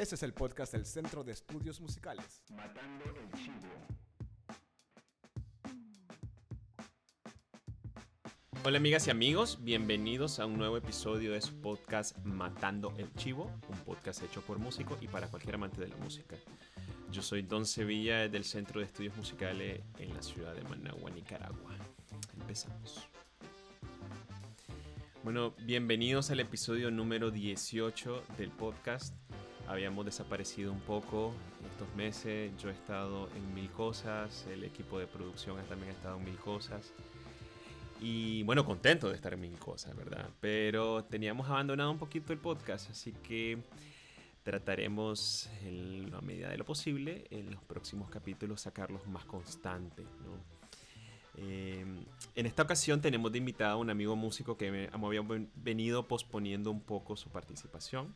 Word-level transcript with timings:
Este 0.00 0.14
es 0.14 0.22
el 0.22 0.32
podcast 0.32 0.72
del 0.72 0.86
Centro 0.86 1.22
de 1.22 1.32
Estudios 1.32 1.78
Musicales. 1.78 2.42
Matando 2.56 3.04
el 3.04 3.38
Chivo. 3.38 3.68
Hola 8.64 8.78
amigas 8.78 9.06
y 9.06 9.10
amigos, 9.10 9.58
bienvenidos 9.62 10.40
a 10.40 10.46
un 10.46 10.56
nuevo 10.56 10.78
episodio 10.78 11.32
de 11.32 11.42
su 11.42 11.60
podcast 11.60 12.16
Matando 12.24 12.94
el 12.96 13.12
Chivo, 13.12 13.52
un 13.68 13.76
podcast 13.80 14.22
hecho 14.22 14.40
por 14.40 14.58
músicos 14.58 15.02
y 15.02 15.06
para 15.06 15.28
cualquier 15.28 15.56
amante 15.56 15.82
de 15.82 15.88
la 15.88 15.96
música. 15.96 16.36
Yo 17.12 17.20
soy 17.20 17.42
Don 17.42 17.66
Sevilla 17.66 18.26
del 18.26 18.44
Centro 18.44 18.80
de 18.80 18.86
Estudios 18.86 19.14
Musicales 19.18 19.82
en 19.98 20.14
la 20.14 20.22
ciudad 20.22 20.54
de 20.54 20.62
Managua, 20.62 21.10
Nicaragua. 21.10 21.76
Empezamos. 22.40 23.06
Bueno, 25.22 25.54
bienvenidos 25.66 26.30
al 26.30 26.40
episodio 26.40 26.90
número 26.90 27.30
18 27.30 28.22
del 28.38 28.50
podcast. 28.50 29.14
Habíamos 29.70 30.04
desaparecido 30.04 30.72
un 30.72 30.80
poco 30.80 31.32
estos 31.70 31.94
meses, 31.94 32.50
yo 32.60 32.70
he 32.70 32.72
estado 32.72 33.28
en 33.36 33.54
mil 33.54 33.70
cosas, 33.70 34.44
el 34.52 34.64
equipo 34.64 34.98
de 34.98 35.06
producción 35.06 35.56
también 35.68 35.90
ha 35.90 35.94
estado 35.94 36.18
en 36.18 36.24
mil 36.24 36.36
cosas. 36.38 36.92
Y 38.00 38.42
bueno, 38.42 38.64
contento 38.64 39.08
de 39.08 39.14
estar 39.14 39.32
en 39.32 39.42
mil 39.42 39.56
cosas, 39.60 39.94
¿verdad? 39.94 40.28
Pero 40.40 41.04
teníamos 41.04 41.48
abandonado 41.48 41.92
un 41.92 41.98
poquito 41.98 42.32
el 42.32 42.40
podcast, 42.40 42.90
así 42.90 43.12
que 43.12 43.58
trataremos 44.42 45.48
en 45.62 46.10
la 46.10 46.20
medida 46.20 46.48
de 46.48 46.58
lo 46.58 46.64
posible 46.64 47.28
en 47.30 47.52
los 47.52 47.62
próximos 47.62 48.10
capítulos 48.10 48.62
sacarlos 48.62 49.06
más 49.06 49.24
constantes, 49.24 50.06
¿no? 50.24 50.60
Eh, 51.36 51.86
en 52.34 52.46
esta 52.46 52.64
ocasión 52.64 53.00
tenemos 53.00 53.30
de 53.30 53.38
invitado 53.38 53.74
a 53.74 53.76
un 53.76 53.88
amigo 53.88 54.16
músico 54.16 54.56
que 54.56 54.72
me, 54.72 54.90
había 54.92 55.22
venido 55.54 56.08
posponiendo 56.08 56.72
un 56.72 56.80
poco 56.80 57.16
su 57.16 57.30
participación. 57.30 58.12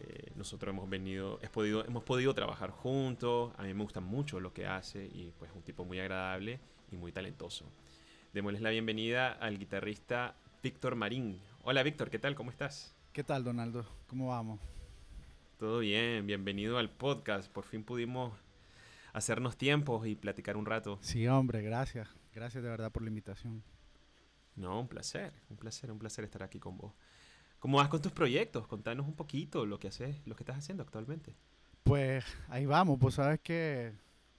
Eh, 0.00 0.30
nosotros 0.36 0.72
hemos 0.72 0.88
venido, 0.88 1.38
hemos 1.40 1.50
podido, 1.50 1.84
hemos 1.84 2.04
podido 2.04 2.34
trabajar 2.34 2.70
juntos. 2.70 3.52
A 3.56 3.64
mí 3.64 3.74
me 3.74 3.82
gusta 3.82 4.00
mucho 4.00 4.38
lo 4.38 4.52
que 4.52 4.66
hace 4.66 5.06
y 5.06 5.32
pues 5.38 5.50
un 5.54 5.62
tipo 5.62 5.84
muy 5.84 5.98
agradable 5.98 6.60
y 6.92 6.96
muy 6.96 7.10
talentoso. 7.10 7.64
Démosles 8.32 8.62
la 8.62 8.70
bienvenida 8.70 9.32
al 9.32 9.58
guitarrista 9.58 10.36
Víctor 10.62 10.94
Marín. 10.94 11.40
Hola 11.64 11.82
Víctor, 11.82 12.10
¿qué 12.10 12.18
tal? 12.18 12.34
¿Cómo 12.34 12.50
estás? 12.50 12.94
¿Qué 13.12 13.24
tal, 13.24 13.42
Donaldo? 13.42 13.84
¿Cómo 14.06 14.28
vamos? 14.28 14.60
Todo 15.58 15.80
bien, 15.80 16.26
bienvenido 16.26 16.78
al 16.78 16.90
podcast. 16.90 17.50
Por 17.50 17.64
fin 17.64 17.82
pudimos 17.82 18.32
hacernos 19.12 19.56
tiempos 19.56 20.06
y 20.06 20.14
platicar 20.14 20.56
un 20.56 20.66
rato. 20.66 20.98
Sí, 21.00 21.26
hombre, 21.26 21.62
gracias. 21.62 22.08
Gracias 22.32 22.62
de 22.62 22.70
verdad 22.70 22.92
por 22.92 23.02
la 23.02 23.08
invitación. 23.08 23.64
No, 24.54 24.78
un 24.80 24.86
placer, 24.88 25.32
un 25.50 25.56
placer, 25.56 25.90
un 25.90 25.98
placer 25.98 26.24
estar 26.24 26.44
aquí 26.44 26.60
con 26.60 26.76
vos. 26.76 26.92
¿Cómo 27.58 27.78
vas 27.78 27.88
con 27.88 28.00
tus 28.00 28.12
proyectos? 28.12 28.66
Contanos 28.66 29.06
un 29.06 29.14
poquito 29.14 29.66
lo 29.66 29.78
que 29.78 29.88
haces, 29.88 30.20
lo 30.26 30.36
que 30.36 30.42
estás 30.42 30.58
haciendo 30.58 30.82
actualmente. 30.82 31.34
Pues 31.82 32.24
ahí 32.48 32.66
vamos, 32.66 32.98
pues 33.00 33.14
sabes 33.14 33.40
que 33.40 33.92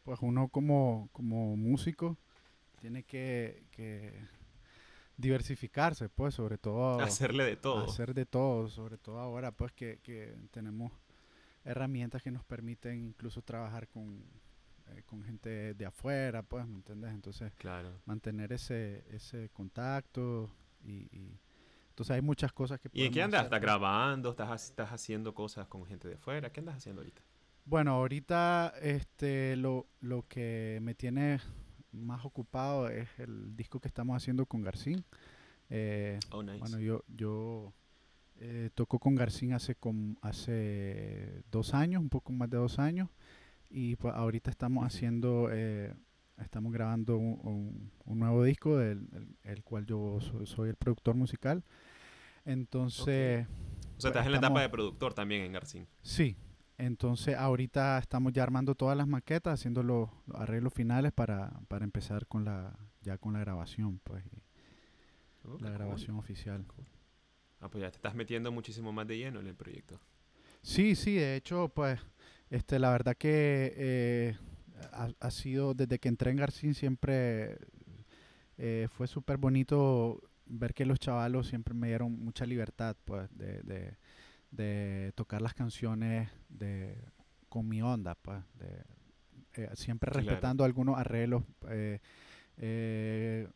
pues 0.04 0.20
uno 0.22 0.48
como, 0.48 1.10
como 1.12 1.56
músico 1.56 2.18
tiene 2.80 3.04
que, 3.04 3.64
diversificarse, 5.18 6.08
pues, 6.08 6.34
sobre 6.36 6.58
todo. 6.58 7.02
Hacerle 7.02 7.44
de 7.44 7.58
todo. 7.58 7.84
Hacer 7.90 8.14
de 8.14 8.26
todo, 8.26 8.70
sobre 8.70 8.98
todo 8.98 9.20
ahora, 9.20 9.52
pues, 9.52 9.74
que, 9.74 10.00
que 10.02 10.34
tenemos 10.52 10.92
herramientas 11.66 12.24
que 12.24 12.32
nos 12.32 12.46
permiten 12.46 13.08
incluso 13.08 13.42
trabajar 13.42 13.88
con, 13.90 14.24
eh, 14.88 15.04
con 15.06 15.24
gente 15.24 15.74
de 15.74 15.86
afuera, 15.86 16.42
pues, 16.42 16.66
¿me 16.68 16.76
entiendes? 16.76 17.12
Entonces, 17.14 17.54
claro. 17.58 17.92
mantener 18.06 18.54
ese, 18.54 19.04
ese 19.12 19.50
contacto 19.50 20.50
y, 20.84 21.38
entonces 22.00 22.16
hay 22.16 22.22
muchas 22.22 22.54
cosas 22.54 22.80
que 22.80 22.90
¿Y 22.94 23.04
en 23.04 23.12
qué 23.12 23.22
andas? 23.22 23.44
¿Estás 23.44 23.60
grabando? 23.60 24.30
¿Estás, 24.30 24.70
¿Estás 24.70 24.90
haciendo 24.94 25.34
cosas 25.34 25.68
con 25.68 25.86
gente 25.86 26.08
de 26.08 26.14
afuera? 26.14 26.50
¿Qué 26.50 26.62
andas 26.62 26.78
haciendo 26.78 27.02
ahorita? 27.02 27.22
Bueno, 27.66 27.92
ahorita 27.92 28.74
este, 28.82 29.58
lo, 29.58 29.86
lo 30.00 30.26
que 30.26 30.80
me 30.82 30.96
tiene 30.96 31.42
más 31.92 32.24
ocupado 32.24 32.88
es 32.88 33.10
el 33.18 33.54
disco 33.54 33.82
que 33.82 33.90
estamos 33.90 34.16
haciendo 34.16 34.46
con 34.46 34.62
Garcín. 34.62 35.04
Eh, 35.70 36.22
oh, 36.32 36.42
bueno, 36.42 36.80
yo, 36.80 37.04
yo 37.10 37.74
eh, 38.38 38.70
toco 38.76 38.98
con 38.98 39.16
Garcín 39.16 39.52
hace, 39.52 39.76
con, 39.76 40.18
hace 40.22 41.44
dos 41.52 41.74
años, 41.74 42.02
un 42.02 42.08
poco 42.08 42.32
más 42.32 42.50
de 42.50 42.56
dos 42.56 42.80
años. 42.80 43.10
Y 43.70 43.98
pues 43.98 44.16
ahorita 44.16 44.50
estamos 44.50 44.86
haciendo, 44.86 45.50
eh, 45.52 45.94
estamos 46.38 46.72
grabando 46.72 47.18
un, 47.18 47.92
nuevo 48.06 48.46
disco 48.46 48.78
del 48.78 49.36
el, 49.44 49.64
cual 49.64 49.86
yo 49.86 50.20
soy, 50.46 50.70
el 50.70 50.76
productor 50.78 51.16
musical. 51.16 51.62
Entonces... 52.50 53.48
O 53.98 54.02
sea, 54.02 54.10
estás 54.10 54.26
en 54.26 54.32
la 54.32 54.38
etapa 54.38 54.62
de 54.62 54.70
productor 54.70 55.14
también 55.14 55.44
en 55.44 55.52
Garcín. 55.52 55.88
Sí, 56.02 56.38
entonces 56.78 57.36
ahorita 57.36 58.00
estamos 58.00 58.32
ya 58.34 58.42
armando 58.42 58.74
todas 58.74 58.98
las 58.98 59.08
maquetas, 59.08 59.60
haciendo 59.60 59.84
los, 59.84 60.10
arreglos 60.34 60.74
finales 60.74 61.12
para, 61.12 61.60
para, 61.68 61.84
empezar 61.84 62.26
con 62.26 62.46
la 62.46 62.74
ya 63.02 63.18
con 63.18 63.34
la 63.34 63.40
grabación, 63.40 64.00
pues. 64.04 64.24
la 65.60 65.70
grabación 65.70 66.16
oficial. 66.16 66.66
Ah, 67.60 67.70
pues 67.70 67.82
ya 67.82 67.92
te 67.92 67.98
estás 67.98 68.16
metiendo 68.16 68.52
muchísimo 68.52 68.92
más 68.94 69.06
de 69.08 69.18
lleno 69.18 69.42
en 69.42 69.48
el 69.48 69.56
proyecto. 69.56 70.00
Sí, 70.62 70.96
sí, 70.96 71.16
de 71.16 71.36
hecho, 71.36 71.70
pues, 71.70 72.00
este, 72.50 72.80
la 72.80 72.92
verdad 72.92 73.16
que 73.16 73.74
eh, 73.76 74.38
ha, 75.20 75.32
sido, 75.32 75.74
desde 75.74 76.00
que 76.00 76.08
entré 76.08 76.32
en 76.32 76.38
Garcín 76.38 76.74
siempre 76.74 77.58
eh, 78.58 78.88
fue 78.90 79.08
súper 79.08 79.38
bonito 79.38 80.22
ver 80.50 80.74
que 80.74 80.86
los 80.86 81.00
chavalos 81.00 81.48
siempre 81.48 81.74
me 81.74 81.88
dieron 81.88 82.12
mucha 82.24 82.46
libertad, 82.46 82.96
pues, 83.06 83.30
de 83.38 83.96
de 84.52 85.12
tocar 85.16 85.42
las 85.42 85.54
canciones 85.54 86.30
de 86.50 86.96
con 87.50 87.68
mi 87.68 87.82
onda, 87.82 88.16
pues, 88.16 88.44
de, 88.60 89.64
eh, 89.64 89.70
siempre 89.74 90.12
respetando 90.12 90.64
algunos 90.64 90.98
arreglos, 90.98 91.44
eh, 91.70 92.00
eh, 92.58 93.48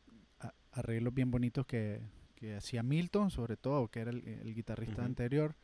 arreglos 0.71 1.13
bien 1.13 1.29
bonitos 1.29 1.65
que, 1.67 2.01
que, 2.35 2.55
hacía 2.55 2.81
Milton, 2.81 3.29
sobre 3.29 3.55
todo, 3.55 3.87
que 3.89 3.99
era 3.99 4.09
el, 4.09 4.55
guitarrista 4.55 5.05
anterior, 5.05 5.55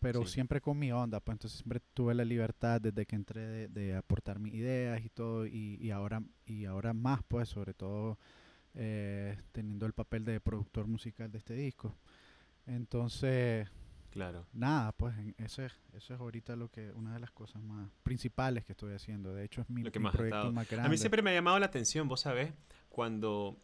pero 0.00 0.24
siempre 0.26 0.60
con 0.60 0.78
mi 0.78 0.92
onda, 0.92 1.18
pues 1.18 1.34
entonces 1.34 1.58
siempre 1.58 1.80
tuve 1.94 2.14
la 2.14 2.24
libertad 2.24 2.80
desde 2.80 3.06
que 3.06 3.16
entré 3.16 3.68
de, 3.68 3.96
aportar 3.96 4.38
mis 4.38 4.54
ideas 4.54 5.04
y 5.04 5.08
todo, 5.08 5.46
y, 5.46 5.78
y, 5.80 5.90
ahora, 5.90 6.22
y 6.46 6.66
ahora 6.66 6.92
más, 6.92 7.22
pues, 7.26 7.48
sobre 7.48 7.74
todo 7.74 8.18
teniendo 8.72 9.86
el 9.86 9.92
papel 9.92 10.24
de 10.24 10.40
productor 10.40 10.86
musical 10.86 11.30
de 11.30 11.38
este 11.38 11.54
disco. 11.54 11.94
Entonces, 12.66 13.68
Claro. 14.12 14.46
Nada, 14.52 14.92
pues 14.92 15.14
eso 15.38 15.62
es, 15.62 15.72
eso 15.94 16.12
es 16.12 16.20
ahorita 16.20 16.54
lo 16.54 16.70
que 16.70 16.92
una 16.92 17.14
de 17.14 17.20
las 17.20 17.30
cosas 17.30 17.62
más 17.62 17.88
principales 18.02 18.62
que 18.62 18.72
estoy 18.72 18.92
haciendo. 18.92 19.32
De 19.32 19.42
hecho, 19.42 19.62
es 19.62 19.70
mi, 19.70 19.82
proyecto 19.84 20.52
más 20.52 20.68
grande. 20.68 20.86
A 20.86 20.90
mí 20.90 20.98
siempre 20.98 21.22
me 21.22 21.30
ha 21.30 21.34
llamado 21.34 21.58
la 21.58 21.64
atención, 21.64 22.08
vos 22.08 22.20
sabés, 22.20 22.52
cuando, 22.90 23.56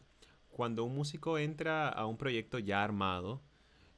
cuando 0.49 0.85
un 0.85 0.95
músico 0.95 1.37
entra 1.37 1.91
a 1.91 2.07
un 2.07 2.17
proyecto 2.17 2.59
ya 2.59 2.83
armado, 2.83 3.43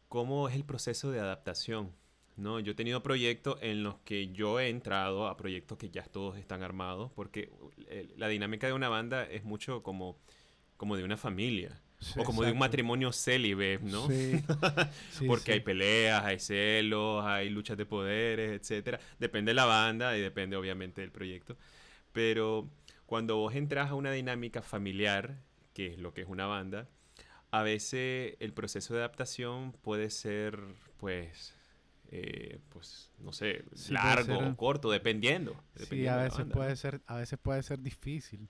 cómo 0.09 0.49
es 0.49 0.57
el 0.57 0.65
proceso 0.65 1.13
de 1.13 1.21
adaptación. 1.21 1.93
¿no? 2.37 2.59
Yo 2.59 2.73
he 2.73 2.75
tenido 2.75 3.01
proyectos 3.01 3.57
en 3.63 3.85
los 3.85 4.01
que 4.01 4.33
yo 4.33 4.59
he 4.59 4.71
entrado 4.71 5.29
a 5.29 5.37
proyectos 5.37 5.79
que 5.79 5.91
ya 5.91 6.03
todos 6.03 6.37
están 6.37 6.65
armados, 6.65 7.13
porque 7.13 7.53
eh, 7.87 8.13
la 8.17 8.27
dinámica 8.27 8.67
de 8.67 8.73
una 8.73 8.89
banda 8.89 9.23
es 9.25 9.45
mucho 9.45 9.85
como, 9.85 10.19
como 10.81 10.97
de 10.97 11.05
una 11.05 11.19
familia 11.19 11.79
o 12.17 12.25
como 12.25 12.43
de 12.43 12.53
un 12.53 12.59
matrimonio 12.59 13.13
célibe, 13.13 13.79
¿no? 13.83 14.09
Sí. 14.09 14.43
Porque 15.27 15.53
hay 15.53 15.61
peleas, 15.61 16.25
hay 16.25 16.39
celos, 16.39 17.23
hay 17.27 17.51
luchas 17.51 17.77
de 17.77 17.85
poderes, 17.85 18.59
etcétera. 18.59 18.99
Depende 19.19 19.51
de 19.51 19.57
la 19.57 19.67
banda 19.67 20.17
y 20.17 20.23
depende 20.23 20.57
obviamente 20.57 21.03
del 21.03 21.13
proyecto. 21.13 21.59
Pero 22.13 22.71
cuando 23.05 23.37
vos 23.37 23.55
entras 23.55 23.91
a 23.91 23.95
una 23.95 24.11
dinámica 24.11 24.63
familiar, 24.63 25.43
que 25.75 25.89
es 25.89 25.99
lo 25.99 26.15
que 26.15 26.23
es 26.23 26.29
una 26.29 26.47
banda, 26.47 26.89
a 27.51 27.63
veces 27.63 28.37
el 28.41 28.55
proceso 28.55 28.95
de 28.95 29.01
adaptación 29.01 29.73
puede 29.83 30.09
ser, 30.09 30.59
pues, 30.97 31.55
eh, 32.11 32.59
pues, 32.71 33.11
no 33.19 33.35
sé, 33.35 33.67
largo 33.91 34.39
o 34.39 34.57
corto, 34.57 34.91
dependiendo. 34.91 35.63
sí, 35.75 36.07
a 36.07 36.17
veces 36.17 36.47
puede 36.51 36.75
ser, 36.77 37.03
a 37.05 37.17
veces 37.17 37.39
puede 37.39 37.63
ser 37.63 37.81
difícil. 37.81 38.49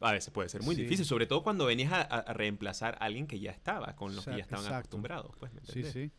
A 0.00 0.12
veces 0.12 0.32
puede 0.32 0.48
ser 0.48 0.62
muy 0.62 0.74
difícil, 0.74 1.04
sobre 1.04 1.26
todo 1.26 1.42
cuando 1.42 1.66
venías 1.66 1.92
a, 1.92 2.32
reemplazar 2.32 2.94
a 3.00 3.04
alguien 3.04 3.26
que 3.26 3.38
ya 3.38 3.50
estaba, 3.50 3.94
con 3.96 4.14
los 4.14 4.24
que 4.24 4.32
ya 4.32 4.42
estaban 4.42 4.72
acostumbrados. 4.72 5.34
Pues, 5.38 5.52
sí, 5.64 5.84
sí. 5.84 6.10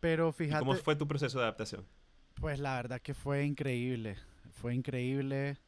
Pero 0.00 0.32
fíjate. 0.32 0.60
¿Cómo 0.60 0.74
fue 0.74 0.96
tu 0.96 1.06
proceso 1.06 1.38
de 1.38 1.44
adaptación? 1.44 1.86
Pues 2.34 2.60
la 2.60 2.76
verdad 2.76 3.00
que 3.00 3.14
fue 3.14 3.44
increíble. 3.44 4.16
Fue 4.52 4.74
increíble. 4.74 5.58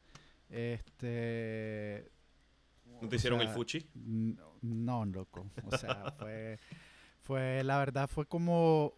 Este. 0.49 2.09
¿No 3.01 3.09
te 3.09 3.15
hicieron 3.15 3.41
el 3.41 3.49
fuchi? 3.49 3.85
No, 3.93 5.05
loco. 5.05 5.49
O 5.63 5.77
sea, 5.77 6.11
fue. 6.19 6.59
Fue, 7.19 7.63
la 7.63 7.77
verdad, 7.77 8.09
fue 8.09 8.25
como 8.25 8.93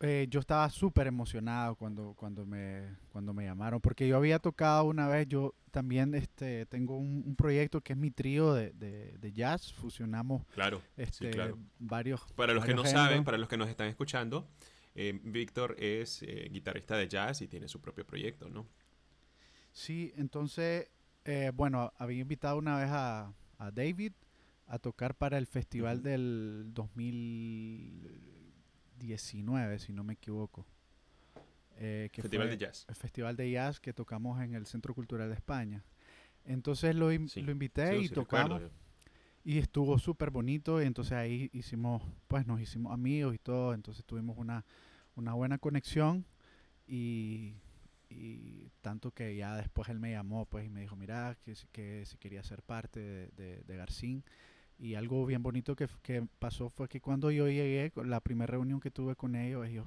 eh, 0.00 0.26
yo 0.28 0.40
estaba 0.40 0.68
súper 0.68 1.06
emocionado 1.06 1.74
cuando, 1.74 2.14
cuando, 2.14 2.44
me, 2.44 2.96
cuando 3.10 3.32
me 3.32 3.44
llamaron, 3.44 3.80
porque 3.80 4.06
yo 4.06 4.16
había 4.16 4.38
tocado 4.38 4.84
una 4.84 5.08
vez, 5.08 5.26
yo 5.26 5.54
también 5.70 6.14
este, 6.14 6.66
tengo 6.66 6.96
un, 6.96 7.34
proyecto 7.36 7.80
que 7.80 7.92
es 7.94 7.98
mi 7.98 8.10
trío 8.10 8.52
de, 8.54 8.72
de, 8.72 9.32
jazz, 9.32 9.72
fusionamos 9.72 10.44
claro, 10.46 10.82
este, 10.96 11.54
varios... 11.78 12.20
Para 12.34 12.54
los 12.54 12.64
que 12.64 12.74
no 12.74 12.84
saben, 12.84 13.24
para 13.24 13.38
los 13.38 13.48
que 13.48 13.56
nos 13.56 13.68
están 13.68 13.88
escuchando, 13.88 14.48
eh, 14.94 15.18
Víctor 15.22 15.76
es 15.78 16.22
eh, 16.22 16.48
guitarrista 16.50 16.96
de 16.96 17.08
jazz 17.08 17.42
y 17.42 17.48
tiene 17.48 17.68
su 17.68 17.80
propio 17.80 18.06
proyecto, 18.06 18.48
¿no? 18.48 18.66
Sí, 19.72 20.12
entonces, 20.16 20.88
eh, 21.24 21.52
bueno, 21.54 21.92
había 21.98 22.20
invitado 22.20 22.56
una 22.56 22.78
vez 22.78 22.88
a, 22.90 23.34
a 23.58 23.70
David 23.70 24.12
a 24.66 24.78
tocar 24.78 25.14
para 25.14 25.38
el 25.38 25.46
festival 25.46 25.98
Ujú. 25.98 26.08
del 26.08 26.70
2019, 28.96 29.78
si 29.78 29.92
no 29.92 30.04
me 30.04 30.14
equivoco. 30.14 30.66
Eh, 31.78 32.08
que 32.12 32.22
Festival 32.22 32.48
fue 32.48 32.56
de 32.56 32.64
jazz. 32.64 32.86
El 32.88 32.94
festival 32.94 33.36
de 33.36 33.50
jazz 33.50 33.80
que 33.80 33.92
tocamos 33.92 34.40
en 34.42 34.54
el 34.54 34.66
Centro 34.66 34.94
Cultural 34.94 35.28
de 35.28 35.34
España. 35.34 35.84
Entonces 36.44 36.94
lo, 36.94 37.12
in- 37.12 37.28
Sí, 37.28 37.42
lo 37.42 37.52
invité 37.52 37.98
Sí, 37.98 38.04
y 38.04 38.08
sí, 38.08 38.14
tocamos. 38.14 38.62
Y 39.44 39.58
estuvo 39.58 39.98
súper 39.98 40.30
bonito 40.30 40.82
y 40.82 40.86
entonces 40.86 41.12
ahí 41.12 41.50
hicimos, 41.52 42.02
pues 42.26 42.46
nos 42.46 42.60
hicimos 42.60 42.92
amigos 42.92 43.34
y 43.34 43.38
todo, 43.38 43.74
entonces 43.74 44.04
tuvimos 44.04 44.36
una, 44.38 44.64
una 45.14 45.34
buena 45.34 45.58
conexión 45.58 46.24
y, 46.88 47.54
y 48.08 48.70
tanto 48.80 49.12
que 49.12 49.36
ya 49.36 49.54
después 49.56 49.88
él 49.88 50.00
me 50.00 50.10
llamó 50.12 50.46
pues 50.46 50.66
y 50.66 50.68
me 50.68 50.80
dijo, 50.80 50.96
mira, 50.96 51.36
que, 51.44 51.54
que 51.72 52.04
si 52.06 52.16
quería 52.18 52.42
ser 52.42 52.62
parte 52.62 52.98
de, 53.00 53.28
de, 53.36 53.62
de 53.64 53.76
Garcín. 53.76 54.24
Y 54.78 54.94
algo 54.94 55.24
bien 55.24 55.42
bonito 55.42 55.74
que, 55.74 55.88
que 56.02 56.26
pasó 56.38 56.68
fue 56.68 56.88
que 56.88 57.00
cuando 57.00 57.30
yo 57.30 57.46
llegué, 57.48 57.92
la 58.04 58.20
primera 58.20 58.50
reunión 58.50 58.78
que 58.80 58.90
tuve 58.90 59.16
con 59.16 59.34
ellos, 59.34 59.66
ellos 59.66 59.86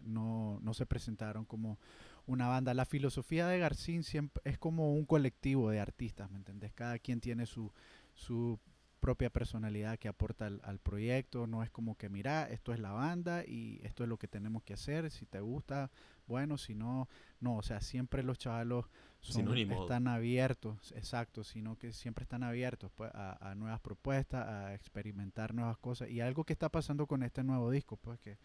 no, 0.00 0.58
no 0.62 0.74
se 0.74 0.84
presentaron 0.84 1.44
como 1.44 1.78
una 2.26 2.48
banda. 2.48 2.74
La 2.74 2.84
filosofía 2.84 3.46
de 3.46 3.60
Garcín 3.60 4.02
siempre 4.02 4.42
es 4.44 4.58
como 4.58 4.92
un 4.94 5.06
colectivo 5.06 5.70
de 5.70 5.78
artistas, 5.78 6.28
¿me 6.30 6.38
entendés? 6.38 6.72
Cada 6.72 6.98
quien 6.98 7.20
tiene 7.20 7.46
su, 7.46 7.72
su 8.14 8.58
propia 8.98 9.30
personalidad 9.30 9.98
que 9.98 10.08
aporta 10.08 10.46
al, 10.46 10.60
al 10.64 10.80
proyecto. 10.80 11.46
No 11.46 11.62
es 11.62 11.70
como 11.70 11.96
que, 11.96 12.08
mira, 12.08 12.48
esto 12.50 12.72
es 12.72 12.80
la 12.80 12.90
banda 12.90 13.44
y 13.46 13.80
esto 13.84 14.02
es 14.02 14.08
lo 14.08 14.18
que 14.18 14.26
tenemos 14.26 14.64
que 14.64 14.74
hacer. 14.74 15.08
Si 15.12 15.26
te 15.26 15.40
gusta, 15.40 15.92
bueno, 16.26 16.58
si 16.58 16.74
no, 16.74 17.08
no. 17.38 17.56
O 17.56 17.62
sea, 17.62 17.80
siempre 17.80 18.24
los 18.24 18.38
chavalos 18.38 18.86
son- 19.20 19.44
están 19.82 20.08
abiertos, 20.08 20.92
exacto, 20.96 21.42
sino 21.44 21.76
que 21.76 21.92
siempre 21.92 22.22
están 22.22 22.42
abiertos 22.42 22.90
pues, 22.94 23.10
a, 23.14 23.50
a 23.50 23.54
nuevas 23.54 23.80
propuestas, 23.80 24.46
a 24.46 24.74
experimentar 24.74 25.52
nuevas 25.54 25.78
cosas. 25.78 26.08
Y 26.10 26.20
algo 26.20 26.44
que 26.44 26.52
está 26.52 26.68
pasando 26.68 27.06
con 27.06 27.22
este 27.22 27.42
nuevo 27.42 27.70
disco, 27.70 27.96
pues 27.96 28.20
que 28.20 28.38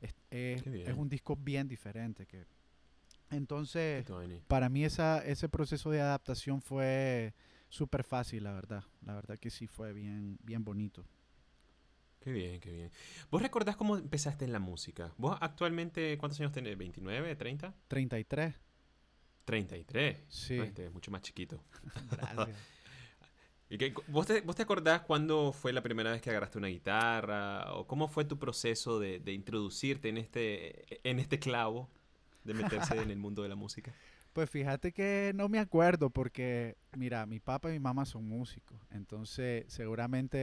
es, 0.00 0.14
es- 0.30 0.62
un 0.96 1.08
disco 1.08 1.36
bien 1.36 1.68
diferente. 1.68 2.26
que 2.26 2.44
Entonces, 3.30 4.04
para 4.46 4.68
mí 4.68 4.84
esa, 4.84 5.24
ese 5.24 5.48
proceso 5.48 5.90
de 5.90 6.00
adaptación 6.00 6.60
fue 6.62 7.34
súper 7.68 8.04
fácil, 8.04 8.44
la 8.44 8.52
verdad. 8.52 8.84
La 9.04 9.14
verdad 9.14 9.38
que 9.38 9.50
sí 9.50 9.66
fue 9.66 9.92
bien, 9.92 10.38
bien 10.42 10.64
bonito. 10.64 11.04
Qué 12.20 12.32
bien, 12.32 12.58
qué 12.60 12.72
bien. 12.72 12.90
¿Vos 13.30 13.42
recordás 13.42 13.76
cómo 13.76 13.96
empezaste 13.98 14.46
en 14.46 14.52
la 14.52 14.58
música? 14.58 15.12
¿Vos 15.18 15.36
actualmente 15.42 16.16
cuántos 16.16 16.40
años 16.40 16.52
tenés? 16.52 16.78
¿29, 16.78 17.36
30? 17.36 17.74
33. 17.88 18.54
33. 19.44 20.18
Sí. 20.28 20.58
Ah, 20.60 20.64
Este 20.64 20.86
es 20.86 20.92
mucho 20.92 21.10
más 21.10 21.22
chiquito. 21.22 21.60
Gracias. 22.10 22.56
¿Y 23.70 23.78
qué- 23.78 23.94
vos, 24.08 24.26
te, 24.26 24.40
¿Vos 24.42 24.54
te 24.56 24.62
acordás 24.62 25.00
cuándo 25.02 25.52
fue 25.52 25.72
la 25.72 25.82
primera 25.82 26.10
vez 26.12 26.20
que 26.22 26.30
agarraste 26.30 26.58
una 26.58 26.68
guitarra? 26.68 27.72
¿O 27.74 27.86
cómo 27.86 28.08
fue 28.08 28.24
tu 28.24 28.38
proceso 28.38 29.00
de, 29.00 29.18
de 29.20 29.32
introducirte 29.32 30.08
en 30.10 30.18
este, 30.18 31.00
en 31.08 31.18
este 31.18 31.38
clavo 31.38 31.88
de 32.44 32.54
meterse 32.54 33.00
en 33.00 33.10
el 33.10 33.16
mundo 33.18 33.42
de 33.42 33.48
la 33.48 33.56
música? 33.56 33.92
Pues 34.34 34.50
fíjate 34.50 34.90
que 34.90 35.30
no 35.36 35.48
me 35.48 35.60
acuerdo 35.60 36.10
porque, 36.10 36.76
mira, 36.96 37.24
mi 37.24 37.38
papá 37.38 37.70
y 37.70 37.74
mi 37.74 37.78
mamá 37.78 38.04
son 38.04 38.26
músicos. 38.28 38.76
Entonces, 38.90 39.64
seguramente 39.68 40.36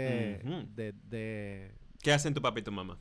de, 0.73 0.93
de- 0.93 1.73
¿Qué 2.01 2.13
hacen 2.13 2.33
tu 2.33 2.41
papá 2.41 2.59
y 2.59 2.63
tu 2.63 2.71
mamá? 2.71 2.97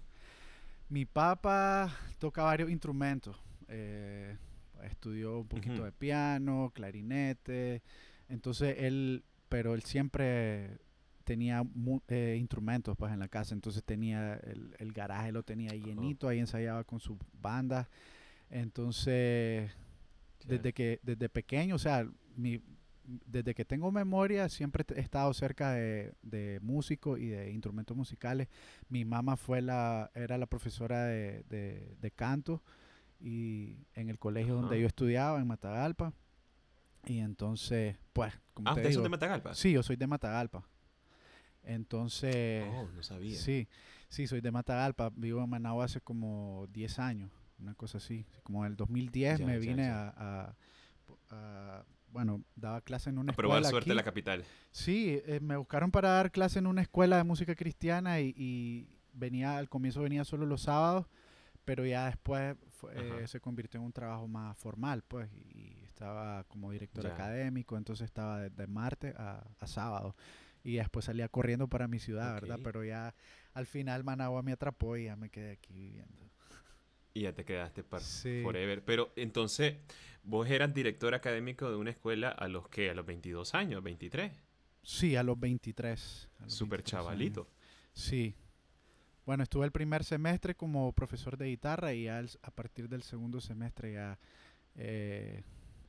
Mi 0.89 1.05
papá 1.07 1.97
toca 2.19 2.43
varios 2.43 2.71
instrumentos. 2.71 3.37
eh, 3.69 4.37
estudió 4.85 5.39
un 5.41 5.49
poquito 5.49 5.85
de 5.85 5.93
piano, 5.93 6.71
clarinete. 6.75 7.83
Entonces 8.29 8.77
él, 8.79 9.25
pero 9.49 9.75
él 9.75 9.83
siempre 9.83 10.79
tenía 11.25 11.63
mu- 11.63 12.01
eh, 12.09 12.37
instrumentos 12.39 12.97
pues 12.97 13.13
en 13.13 13.19
la 13.21 13.29
casa. 13.29 13.55
Entonces 13.55 13.85
tenía 13.85 14.35
el, 14.45 14.75
el 14.79 14.93
garaje 14.93 15.33
lo 15.33 15.43
tenía 15.43 15.71
llenito, 15.83 16.29
ahí 16.29 16.39
ensayaba 16.39 16.85
con 16.85 17.01
su 17.01 17.19
banda. 17.41 17.89
Entonces 18.51 19.71
desde 20.47 20.73
que 20.73 21.01
desde 21.03 21.29
pequeño, 21.29 21.75
o 21.77 21.79
sea, 21.79 22.07
mi, 22.37 22.61
desde 23.27 23.55
que 23.55 23.65
tengo 23.65 23.91
memoria 23.91 24.49
siempre 24.49 24.85
he 24.97 25.01
estado 25.01 25.33
cerca 25.35 25.73
de, 25.73 26.13
de 26.23 26.59
músicos 26.63 27.19
y 27.21 27.29
de 27.29 27.51
instrumentos 27.53 27.97
musicales. 27.97 28.49
Mi 28.89 29.05
mamá 29.05 29.37
fue 29.37 29.61
la 29.63 30.11
era 30.15 30.39
la 30.39 30.47
profesora 30.47 31.05
de, 31.07 31.43
de- 31.49 31.97
de 32.01 32.11
canto 32.11 32.63
y 33.21 33.77
en 33.95 34.09
el 34.09 34.19
colegio 34.19 34.55
donde 34.55 34.81
yo 34.81 34.87
estudiaba 34.87 35.39
en 35.41 35.47
Matagalpa. 35.47 36.13
Y 37.07 37.19
entonces, 37.19 37.97
pues, 38.13 38.33
como 38.55 38.69
Ah, 38.71 38.75
te 38.75 38.81
¿ustedes 38.81 38.95
son 38.95 39.03
digo, 39.03 39.03
de 39.05 39.09
Matagalpa? 39.11 39.55
sí, 39.55 39.73
yo 39.73 39.83
soy 39.83 39.97
de 39.97 40.07
Matagalpa. 40.07 40.65
Entonces, 41.63 42.65
Oh, 42.69 42.89
no 42.95 43.03
sabía. 43.03 43.39
Sí, 43.39 43.69
sí, 44.09 44.27
soy 44.27 44.41
de 44.41 44.51
Matagalpa. 44.51 45.11
Vivo 45.15 45.43
en 45.43 45.51
Managua 45.51 45.85
hace 45.85 46.01
como 46.01 46.67
10 46.73 46.99
años, 46.99 47.31
una 47.59 47.75
cosa 47.75 47.99
así. 47.99 48.27
Como 48.43 48.65
en 48.65 48.73
el 48.73 48.77
2010 48.77 49.39
Ya, 49.41 49.47
me 49.47 49.59
vine 49.59 49.85
ya. 49.85 50.09
A, 50.09 50.45
a- 50.49 50.55
a- 51.31 51.85
Bueno, 52.13 52.43
daba 52.57 52.81
clase 52.81 53.09
en 53.11 53.19
una 53.19 53.33
A 53.33 53.37
probar 53.37 53.59
escuela 53.59 53.71
suerte 53.71 53.91
en 53.91 53.93
aquí. 53.93 53.97
la 53.99 54.03
capital. 54.05 54.45
Sí, 54.73 55.21
eh, 55.27 55.39
me 55.41 55.57
buscaron 55.57 55.91
para 55.93 56.09
dar 56.11 56.33
clase 56.33 56.59
en 56.59 56.67
una 56.67 56.83
escuela 56.83 57.17
de 57.19 57.25
música 57.25 57.55
cristiana 57.55 58.21
y, 58.21 58.35
y 58.37 58.89
venía, 59.13 59.57
al 59.59 59.69
comienzo 59.69 60.03
venía 60.03 60.25
solo 60.25 60.45
los 60.45 60.63
sábados, 60.63 61.07
pero 61.65 61.87
ya 61.87 62.07
después 62.07 62.57
eh, 62.93 63.27
se 63.27 63.41
convirtió 63.41 63.79
en 63.81 63.87
un 63.87 63.93
trabajo 63.93 64.27
más 64.29 64.57
formal, 64.59 65.03
pues, 65.07 65.31
y, 65.33 65.85
estaba 65.85 66.45
como 66.45 66.71
director 66.73 67.05
Ya. 67.05 67.13
académico, 67.13 67.77
entonces 67.77 68.07
estaba 68.07 68.41
de, 68.41 68.51
de 68.51 68.67
martes 68.67 69.15
a, 69.17 69.45
a 69.59 69.67
sábado. 69.67 70.17
Y 70.63 70.77
después 70.77 71.05
salía 71.07 71.29
corriendo 71.29 71.69
para 71.69 71.89
mi 71.89 71.99
ciudad, 71.99 72.35
¿verdad? 72.35 72.59
Pero 72.63 72.85
ya 72.85 73.15
al 73.55 73.67
final 73.67 74.05
Managua 74.05 74.43
me 74.43 74.53
atrapó 74.53 74.97
y 74.97 75.05
ya 75.05 75.17
me 75.17 75.29
quedé 75.31 75.53
aquí 75.53 75.73
viviendo. 75.75 76.31
Y 77.13 77.23
ya 77.23 77.33
te 77.35 77.45
quedaste 77.45 77.83
para 77.83 78.03
Sí. 78.03 78.41
forever. 78.43 78.85
Pero 78.85 79.13
entonces, 79.17 79.77
vos 80.23 80.49
eras 80.49 80.73
director 80.73 81.15
académico 81.15 81.69
de 81.71 81.77
una 81.77 81.91
escuela 81.91 82.29
a 82.31 82.47
los 82.49 82.69
que, 82.69 82.91
a 82.91 82.95
los 82.95 83.05
22 83.07 83.55
años, 83.55 83.83
23. 83.83 84.33
Sí, 84.83 85.17
a 85.17 85.23
los 85.23 85.39
23. 85.41 86.29
a 86.39 86.43
los 86.45 86.55
Súper 86.55 86.79
23 86.79 86.95
años. 86.95 87.05
chavalito. 87.07 87.49
Sí. 87.93 88.35
Bueno, 89.27 89.43
estuve 89.43 89.65
el 89.65 89.73
primer 89.73 90.05
semestre 90.05 90.55
como 90.55 90.93
profesor 90.93 91.37
de 91.37 91.47
guitarra 91.47 91.93
y 91.93 92.09
a 92.09 92.25
partir 92.55 92.89
del 92.89 93.03
segundo 93.03 93.41
semestre 93.41 93.93
ya 93.93 94.19
eh, 94.75 95.43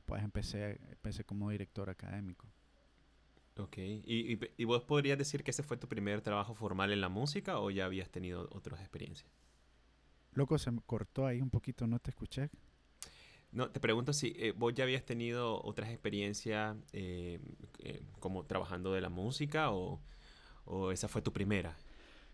pues 0.04 0.22
empecé, 0.22 0.80
empecé 0.90 1.24
como 1.24 1.50
director 1.50 1.90
académico. 1.90 2.46
Ok. 3.56 3.78
¿Y, 3.78 4.32
y, 4.34 4.40
y 4.56 4.64
vos 4.64 4.84
podrías 4.84 5.18
decir 5.18 5.42
que 5.42 5.50
ese 5.50 5.62
fue 5.62 5.76
tu 5.76 5.88
primer 5.88 6.20
trabajo 6.22 6.54
formal 6.54 6.92
en 6.92 7.00
la 7.00 7.08
música 7.08 7.58
o 7.58 7.70
ya 7.70 7.84
habías 7.84 8.10
tenido 8.10 8.48
otras 8.52 8.80
experiencias? 8.80 9.30
Loco, 10.32 10.58
se 10.58 10.70
me 10.70 10.80
cortó 10.80 11.26
ahí 11.26 11.42
un 11.42 11.50
poquito, 11.50 11.86
no 11.86 11.98
te 11.98 12.10
escuché. 12.10 12.50
No, 13.50 13.70
te 13.70 13.80
pregunto 13.80 14.14
si 14.14 14.32
eh, 14.36 14.52
vos 14.52 14.72
ya 14.72 14.84
habías 14.84 15.04
tenido 15.04 15.62
otras 15.62 15.90
experiencias 15.90 16.74
eh, 16.92 17.38
eh, 17.80 18.02
como 18.18 18.46
trabajando 18.46 18.94
de 18.94 19.02
la 19.02 19.10
música 19.10 19.70
o, 19.72 20.00
o 20.64 20.90
esa 20.90 21.06
fue 21.08 21.20
tu 21.20 21.34
primera. 21.34 21.76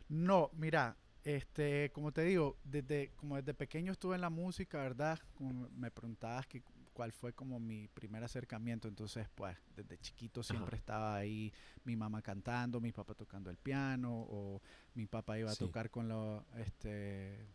No, 0.08 0.50
mira, 0.54 0.96
este, 1.24 1.90
como 1.92 2.12
te 2.12 2.22
digo, 2.22 2.56
desde, 2.64 3.12
como 3.16 3.36
desde 3.36 3.54
pequeño 3.54 3.92
estuve 3.92 4.14
en 4.14 4.20
la 4.22 4.30
música, 4.30 4.78
¿verdad? 4.78 5.18
Como 5.34 5.68
me 5.70 5.90
preguntabas 5.90 6.46
que 6.46 6.62
cuál 6.94 7.12
fue 7.12 7.32
como 7.32 7.60
mi 7.60 7.86
primer 7.88 8.24
acercamiento, 8.24 8.88
entonces 8.88 9.28
pues 9.34 9.56
desde 9.76 9.98
chiquito 9.98 10.42
siempre 10.42 10.76
estaba 10.76 11.14
ahí 11.16 11.52
mi 11.84 11.94
mamá 11.94 12.22
cantando, 12.22 12.80
mi 12.80 12.90
papá 12.92 13.14
tocando 13.14 13.50
el 13.50 13.56
piano, 13.56 14.10
o 14.12 14.60
mi 14.94 15.06
papá 15.06 15.38
iba 15.38 15.50
a 15.50 15.54
Sí. 15.54 15.60
tocar 15.64 15.90
con 15.90 16.08
lo, 16.08 16.44
este, 16.56 17.46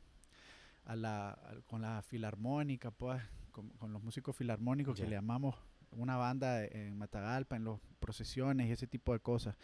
a 0.86 0.96
la, 0.96 1.32
a- 1.32 1.62
con 1.66 1.82
la 1.82 2.02
filarmónica, 2.04 2.92
pues, 2.92 3.22
con, 3.52 3.70
con 3.72 3.92
los 3.92 4.02
músicos 4.04 4.36
filarmónicos 4.36 4.96
que 4.96 5.06
le 5.08 5.16
llamamos 5.16 5.56
una 5.92 6.16
banda 6.18 6.64
en 6.66 6.98
Matagalpa, 6.98 7.56
en 7.56 7.66
las 7.66 7.80
procesiones 8.00 8.68
y 8.68 8.72
ese 8.72 8.88
tipo 8.88 9.12
de 9.14 9.20
cosas. 9.20 9.56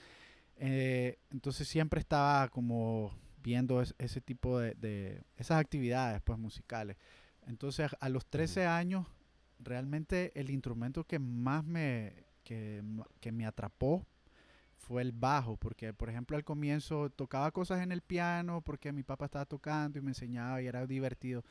Eh, 0.59 1.17
entonces 1.31 1.67
siempre 1.67 1.99
estaba 1.99 2.49
como 2.49 3.17
viendo 3.41 3.81
es- 3.81 3.95
ese 3.97 4.19
tipo 4.21 4.59
de, 4.59 4.73
de- 4.75 5.23
esas 5.37 5.59
actividades 5.59 6.21
pues 6.21 6.37
musicales. 6.37 6.97
Entonces 7.47 7.89
a 7.99 8.09
los 8.09 8.25
13 8.25 8.65
años 8.65 9.07
realmente 9.59 10.31
el 10.39 10.49
instrumento 10.49 11.03
que 11.05 11.19
más 11.19 11.63
me 11.63 12.25
que, 12.43 12.83
que 13.19 13.31
me 13.31 13.45
atrapó 13.45 14.05
fue 14.77 15.01
el 15.01 15.11
bajo, 15.11 15.55
porque 15.57 15.93
por 15.93 16.09
ejemplo 16.09 16.35
al 16.35 16.43
comienzo 16.43 17.09
tocaba 17.09 17.51
cosas 17.51 17.81
en 17.81 17.91
el 17.91 18.01
piano 18.01 18.61
porque 18.61 18.91
mi 18.91 19.03
papá 19.03 19.25
estaba 19.25 19.45
tocando 19.45 19.99
y 19.99 20.01
me 20.01 20.11
enseñaba 20.11 20.61
y 20.61 20.67
era 20.67 20.85
divertido, 20.87 21.43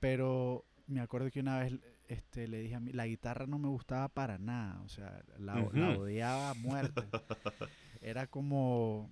pero 0.00 0.64
me 0.86 1.00
acuerdo 1.00 1.30
que 1.30 1.40
una 1.40 1.60
vez 1.60 1.74
este, 2.08 2.46
le 2.48 2.58
dije 2.60 2.74
a 2.74 2.80
mí, 2.80 2.92
la 2.92 3.06
guitarra 3.06 3.46
no 3.46 3.58
me 3.58 3.68
gustaba 3.68 4.08
para 4.08 4.38
nada, 4.38 4.80
o 4.82 4.88
sea, 4.88 5.22
la, 5.38 5.54
la 5.72 5.90
odiaba 5.98 6.50
a 6.50 6.54
muerte. 6.54 7.02
Era 8.04 8.26
como, 8.26 9.10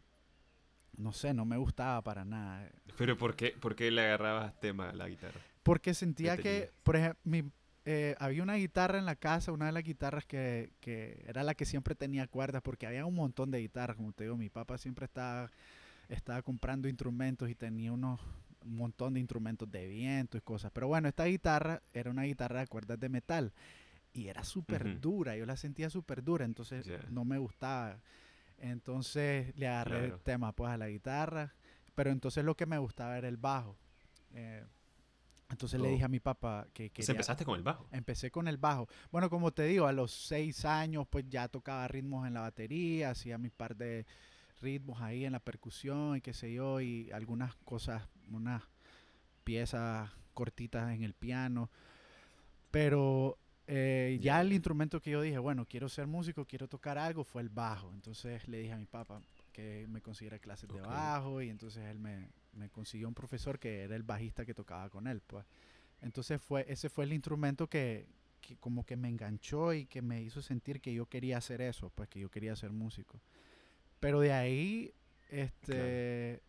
no 0.96 1.12
sé, 1.12 1.32
no 1.32 1.44
me 1.44 1.56
gustaba 1.56 2.02
para 2.02 2.24
nada. 2.24 2.70
Pero 2.98 3.16
¿por 3.16 3.34
qué, 3.34 3.56
por 3.58 3.74
qué 3.74 3.90
le 3.90 4.02
agarrabas 4.02 4.58
tema 4.60 4.90
a 4.90 4.92
la 4.92 5.08
guitarra? 5.08 5.40
Porque 5.62 5.94
sentía 5.94 6.36
¿Qué 6.36 6.42
que, 6.42 6.70
por 6.82 6.96
ejemplo, 6.96 7.18
mi, 7.24 7.42
eh, 7.86 8.14
había 8.18 8.42
una 8.42 8.54
guitarra 8.56 8.98
en 8.98 9.06
la 9.06 9.16
casa, 9.16 9.50
una 9.50 9.66
de 9.66 9.72
las 9.72 9.82
guitarras 9.82 10.26
que, 10.26 10.72
que 10.80 11.24
era 11.26 11.42
la 11.42 11.54
que 11.54 11.64
siempre 11.64 11.94
tenía 11.94 12.26
cuerdas, 12.26 12.60
porque 12.62 12.86
había 12.86 13.06
un 13.06 13.14
montón 13.14 13.50
de 13.50 13.60
guitarras, 13.60 13.96
como 13.96 14.12
te 14.12 14.24
digo, 14.24 14.36
mi 14.36 14.50
papá 14.50 14.76
siempre 14.76 15.06
estaba, 15.06 15.50
estaba 16.08 16.42
comprando 16.42 16.88
instrumentos 16.88 17.48
y 17.48 17.54
tenía 17.54 17.92
unos 17.92 18.20
un 18.64 18.76
montón 18.76 19.14
de 19.14 19.20
instrumentos 19.20 19.70
de 19.70 19.86
viento 19.88 20.36
y 20.36 20.40
cosas. 20.40 20.70
Pero 20.72 20.88
bueno, 20.88 21.08
esta 21.08 21.24
guitarra 21.24 21.82
era 21.92 22.10
una 22.10 22.22
guitarra 22.22 22.60
de 22.60 22.66
cuerdas 22.66 22.98
de 23.00 23.08
metal 23.08 23.52
y 24.12 24.28
era 24.28 24.44
súper 24.44 25.00
dura, 25.00 25.36
yo 25.36 25.46
la 25.46 25.56
sentía 25.56 25.90
súper 25.90 26.22
dura, 26.22 26.44
entonces 26.44 26.86
no 27.10 27.24
me 27.24 27.38
gustaba. 27.38 27.98
Entonces 28.62 29.54
le 29.56 29.66
agarré 29.66 29.98
el 30.04 30.06
Claro. 30.10 30.22
tema 30.22 30.52
pues 30.52 30.70
a 30.70 30.76
la 30.76 30.88
guitarra, 30.88 31.52
pero 31.96 32.10
entonces 32.10 32.44
lo 32.44 32.56
que 32.56 32.64
me 32.64 32.78
gustaba 32.78 33.18
era 33.18 33.26
el 33.28 33.36
bajo. 33.36 33.76
Eh, 34.30 34.64
entonces 35.50 35.80
le 35.80 35.88
dije 35.88 36.04
a 36.04 36.08
mi 36.08 36.20
papá 36.20 36.66
que 36.72 36.88
quería... 36.90 37.10
empezaste 37.10 37.44
con 37.44 37.56
el 37.56 37.62
bajo. 37.64 37.86
Empecé 37.90 38.30
con 38.30 38.46
el 38.48 38.56
bajo. 38.56 38.88
Bueno, 39.10 39.28
como 39.28 39.50
te 39.52 39.64
digo, 39.64 39.86
a 39.86 39.92
los 39.92 40.12
seis 40.12 40.64
años 40.64 41.06
pues 41.10 41.24
ya 41.28 41.48
tocaba 41.48 41.86
ritmos 41.88 42.26
en 42.26 42.34
la 42.34 42.40
batería, 42.42 43.10
hacía 43.10 43.36
mi 43.36 43.50
par 43.50 43.76
de 43.76 44.06
ritmos 44.60 45.02
ahí 45.02 45.24
en 45.24 45.32
la 45.32 45.40
percusión 45.40 46.16
y 46.16 46.20
qué 46.20 46.32
sé 46.32 46.52
yo, 46.54 46.80
y 46.80 47.10
algunas 47.10 47.56
cosas, 47.56 48.08
unas 48.30 48.62
piezas 49.44 50.08
cortitas 50.34 50.92
en 50.94 51.02
el 51.02 51.14
piano. 51.14 51.68
Pero 52.70 53.38
eh, 53.74 54.18
ya 54.20 54.42
el 54.42 54.52
instrumento 54.52 55.00
que 55.00 55.12
yo 55.12 55.22
dije, 55.22 55.38
bueno, 55.38 55.64
quiero 55.64 55.88
ser 55.88 56.06
músico, 56.06 56.44
quiero 56.44 56.68
tocar 56.68 56.98
algo, 56.98 57.24
fue 57.24 57.40
el 57.40 57.48
bajo. 57.48 57.90
Entonces 57.94 58.46
le 58.46 58.58
dije 58.58 58.74
a 58.74 58.76
mi 58.76 58.84
papá 58.84 59.22
que 59.50 59.86
me 59.88 60.02
consiguiera 60.02 60.38
clases 60.38 60.68
de 60.68 60.82
bajo 60.82 61.40
y 61.40 61.48
entonces 61.48 61.82
él 61.86 61.98
me, 61.98 62.28
me 62.52 62.68
consiguió 62.68 63.08
un 63.08 63.14
profesor 63.14 63.58
que 63.58 63.84
era 63.84 63.96
el 63.96 64.02
bajista 64.02 64.44
que 64.44 64.52
tocaba 64.52 64.90
con 64.90 65.06
él, 65.06 65.22
pues. 65.26 65.46
Entonces 66.02 66.38
fue, 66.42 66.66
ese 66.68 66.90
fue 66.90 67.06
el 67.06 67.14
instrumento 67.14 67.66
que, 67.66 68.06
que 68.42 68.56
como 68.56 68.84
que 68.84 68.96
me 68.96 69.08
enganchó 69.08 69.72
y 69.72 69.86
que 69.86 70.02
me 70.02 70.20
hizo 70.20 70.42
sentir 70.42 70.82
que 70.82 70.92
yo 70.92 71.06
quería 71.06 71.38
hacer 71.38 71.62
eso, 71.62 71.88
pues 71.94 72.10
que 72.10 72.20
yo 72.20 72.30
quería 72.30 72.54
ser 72.54 72.72
músico. 72.72 73.22
Pero 74.00 74.20
de 74.20 74.32
ahí, 74.34 74.92
este, 75.30 76.42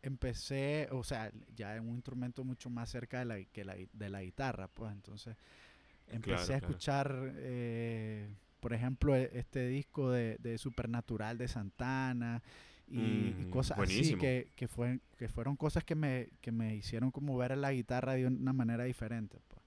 empecé, 0.00 0.88
o 0.90 1.04
sea, 1.04 1.30
ya 1.54 1.76
en 1.76 1.86
un 1.86 1.96
instrumento 1.96 2.44
mucho 2.44 2.70
más 2.70 2.88
cerca 2.88 3.18
de 3.18 3.24
la, 3.26 3.44
que 3.44 3.62
la, 3.62 3.76
de 3.92 4.08
la 4.08 4.22
guitarra, 4.22 4.68
pues 4.68 4.90
entonces 4.90 5.36
empecé 6.08 6.20
Claro, 6.20 6.42
a 6.42 6.46
claro. 6.46 6.66
escuchar, 6.66 7.32
eh, 7.36 8.28
por 8.60 8.72
ejemplo, 8.72 9.14
e- 9.16 9.30
este 9.34 9.68
disco 9.68 10.10
de, 10.10 10.36
de 10.40 10.58
Supernatural 10.58 11.38
de 11.38 11.48
Santana 11.48 12.42
y, 12.88 12.98
y 13.00 13.44
Mm, 13.46 13.50
cosas 13.50 13.76
buenísimo. 13.76 14.16
así 14.16 14.20
que, 14.20 14.50
que, 14.54 14.68
fue, 14.68 15.00
que 15.18 15.28
fueron 15.28 15.56
cosas 15.56 15.84
que 15.84 15.94
me, 15.94 16.28
que 16.40 16.52
me 16.52 16.74
hicieron 16.76 17.10
como 17.10 17.36
ver 17.36 17.52
a 17.52 17.56
la 17.56 17.72
guitarra 17.72 18.14
de 18.14 18.26
una 18.26 18.52
manera 18.52 18.84
diferente. 18.84 19.38
Pues. 19.48 19.64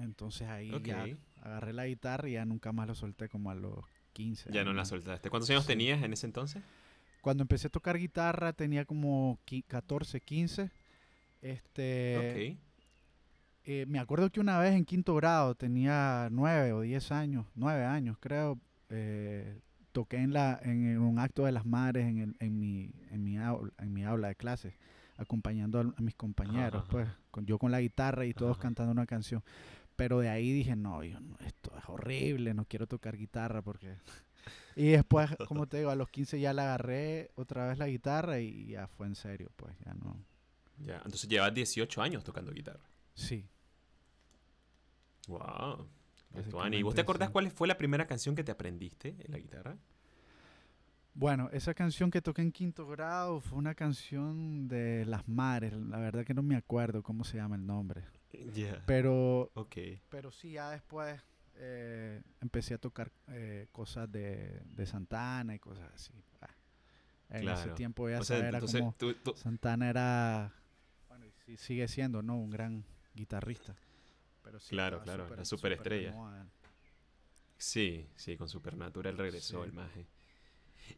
Entonces 0.00 0.48
ahí 0.48 0.70
ya 0.84 1.06
agarré 1.40 1.72
la 1.72 1.86
guitarra 1.86 2.28
y 2.28 2.32
ya 2.32 2.44
nunca 2.44 2.72
más 2.72 2.88
lo 2.88 2.94
solté 2.94 3.28
como 3.28 3.50
a 3.50 3.54
los 3.54 3.84
15. 4.12 4.50
Ya 4.52 4.64
no 4.64 4.72
la 4.72 4.84
soltaste. 4.84 5.30
¿Cuántos 5.30 5.48
años 5.50 5.62
Sí. 5.62 5.68
tenías 5.68 6.02
en 6.02 6.12
ese 6.12 6.26
entonces? 6.26 6.62
Cuando 7.22 7.42
empecé 7.42 7.68
a 7.68 7.70
tocar 7.70 7.96
guitarra 7.98 8.52
tenía 8.52 8.84
como 8.84 9.38
qui- 9.46 9.64
14, 9.66 10.20
15. 10.20 10.70
Este. 11.42 12.56
Eh, 13.66 13.84
me 13.86 13.98
acuerdo 13.98 14.30
que 14.30 14.40
una 14.40 14.58
vez 14.58 14.74
en 14.74 14.84
quinto 14.84 15.14
grado 15.16 15.54
tenía 15.54 16.28
9 16.30 16.72
o 16.72 16.80
10 16.80 17.12
años, 17.12 17.46
9 17.54 17.84
años 17.84 18.16
creo. 18.20 18.58
eh, 18.88 19.60
toqué 19.92 20.18
en, 20.18 20.32
la, 20.32 20.58
en 20.62 20.98
un 21.00 21.18
acto 21.18 21.44
de 21.46 21.52
las 21.52 21.64
madres 21.66 22.06
en, 22.06 22.18
el- 22.18 22.36
en, 22.38 22.58
mi, 22.60 22.90
en, 23.10 23.24
mi 23.24 23.38
aula, 23.38 23.72
en 23.78 23.92
mi 23.94 24.04
aula 24.04 24.28
de 24.28 24.34
clases, 24.36 24.74
acompañando 25.16 25.78
a, 25.80 25.82
a 25.82 26.02
mis 26.02 26.14
compañeros, 26.14 26.82
Ajá. 26.82 26.90
pues, 26.90 27.08
con, 27.30 27.46
yo 27.46 27.58
con 27.58 27.70
la 27.72 27.80
guitarra 27.80 28.26
y 28.26 28.34
todos 28.34 28.52
Ajá. 28.52 28.62
cantando 28.62 28.92
una 28.92 29.06
canción. 29.06 29.42
Pero 29.96 30.20
de 30.20 30.28
ahí 30.28 30.52
dije, 30.52 30.76
no, 30.76 31.02
yo 31.02 31.18
no, 31.20 31.38
esto 31.46 31.72
es 31.78 31.84
horrible, 31.88 32.52
no 32.52 32.66
quiero 32.66 32.86
tocar 32.86 33.16
guitarra 33.16 33.62
porque... 33.62 33.96
Y 34.76 34.88
después, 34.90 35.30
como 35.48 35.66
te 35.66 35.78
digo, 35.78 35.88
a 35.90 35.96
los 35.96 36.10
15 36.10 36.38
ya 36.38 36.52
la 36.52 36.64
agarré 36.64 37.30
otra 37.34 37.66
vez 37.66 37.78
la 37.78 37.88
guitarra 37.88 38.40
y 38.40 38.66
ya 38.66 38.86
fue 38.86 39.06
en 39.06 39.14
serio, 39.14 39.50
pues 39.56 39.74
ya 39.84 39.94
no. 39.94 40.18
Ya. 40.78 40.96
Entonces 40.98 41.26
llevas 41.28 41.54
18 41.54 42.02
años 42.02 42.22
tocando 42.22 42.52
guitarra. 42.52 42.84
Sí. 43.14 43.48
Wow. 45.26 45.88
¿Y 46.72 46.82
vos 46.82 46.94
te 46.94 47.00
acordás 47.00 47.30
cuál 47.30 47.50
fue 47.50 47.66
la 47.68 47.78
primera 47.78 48.06
canción 48.06 48.34
que 48.34 48.44
te 48.44 48.52
aprendiste 48.52 49.14
en 49.18 49.32
la 49.32 49.38
guitarra? 49.38 49.76
Bueno, 51.14 51.48
esa 51.52 51.72
canción 51.72 52.10
que 52.10 52.20
toqué 52.20 52.42
en 52.42 52.52
quinto 52.52 52.86
grado 52.86 53.40
fue 53.40 53.58
una 53.58 53.74
canción 53.74 54.68
de 54.68 55.06
Las 55.06 55.26
Mares. 55.26 55.72
La 55.72 55.98
verdad 55.98 56.26
que 56.26 56.34
no 56.34 56.42
me 56.42 56.56
acuerdo 56.56 57.02
cómo 57.02 57.24
se 57.24 57.38
llama 57.38 57.56
el 57.56 57.66
nombre. 57.66 58.04
Ya. 58.54 58.82
Pero, 58.86 59.50
Ok. 59.54 59.76
pero 60.10 60.30
sí, 60.30 60.52
ya 60.52 60.70
después 60.70 61.18
eh, 61.54 62.20
empecé 62.42 62.74
a 62.74 62.78
tocar 62.78 63.10
eh, 63.28 63.66
cosas 63.72 64.12
de, 64.12 64.60
de 64.66 64.84
Santana 64.86 65.54
y 65.54 65.58
cosas 65.58 65.90
así. 65.94 66.12
Ah, 66.42 66.50
En 67.30 67.48
ese 67.48 67.70
tiempo 67.70 68.10
ya 68.10 68.20
O 68.20 68.24
sea, 68.24 68.36
era 68.36 68.58
entonces 68.58 68.80
como... 68.80 68.92
tú- 68.98 69.14
tú- 69.14 69.34
Santana 69.36 69.88
era... 69.88 70.52
Bueno, 71.08 71.24
y 71.46 71.56
sigue 71.56 71.88
siendo, 71.88 72.20
¿no? 72.20 72.36
Un 72.36 72.50
gran 72.50 72.84
guitarrista. 73.14 73.74
Pero 74.46 74.60
sí, 74.60 74.70
Claro, 74.70 75.02
claro, 75.02 75.28
la 75.34 75.44
superestrella. 75.44 76.14
Sí, 77.58 78.06
sí, 78.14 78.36
con 78.36 78.48
Supernatural 78.48 79.18
regresó 79.18 79.62
Sí. 79.62 79.68
el 79.68 79.72
maje. 79.74 80.06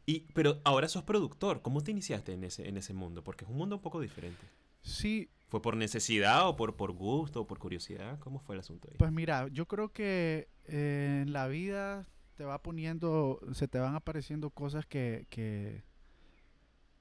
Y, 0.05 0.21
pero 0.35 0.61
ahora 0.65 0.87
sos 0.87 1.03
productor. 1.05 1.63
¿Cómo 1.63 1.83
te 1.83 1.91
iniciaste 1.93 2.35
en 2.35 2.45
ese, 2.45 2.69
en 2.69 2.77
ese 2.77 2.93
mundo? 2.93 3.25
Porque 3.25 3.47
es 3.47 3.51
un 3.51 3.57
mundo 3.57 3.77
un 3.77 3.81
poco 3.83 4.01
diferente. 4.03 4.47
Sí, 4.83 5.31
¿Fue 5.49 5.63
por 5.63 5.79
necesidad 5.79 6.47
o 6.47 6.57
por, 6.57 6.77
por 6.77 6.93
gusto 6.93 7.41
o 7.41 7.47
por 7.47 7.59
curiosidad? 7.59 8.19
¿Cómo 8.19 8.39
fue 8.39 8.55
el 8.55 8.61
asunto 8.61 8.87
ahí? 8.91 8.97
Pues 8.99 9.11
mira, 9.11 9.49
yo 9.49 9.67
creo 9.67 9.89
que 9.95 10.47
eh, 10.67 11.21
en 11.23 11.33
la 11.33 11.49
vida 11.49 12.07
te 12.35 12.45
va 12.45 12.61
poniendo, 12.63 13.41
se 13.55 13.67
te 13.67 13.79
van 13.79 13.95
apareciendo 13.95 14.51
cosas 14.51 14.85
que, 14.85 15.27
que, 15.31 15.85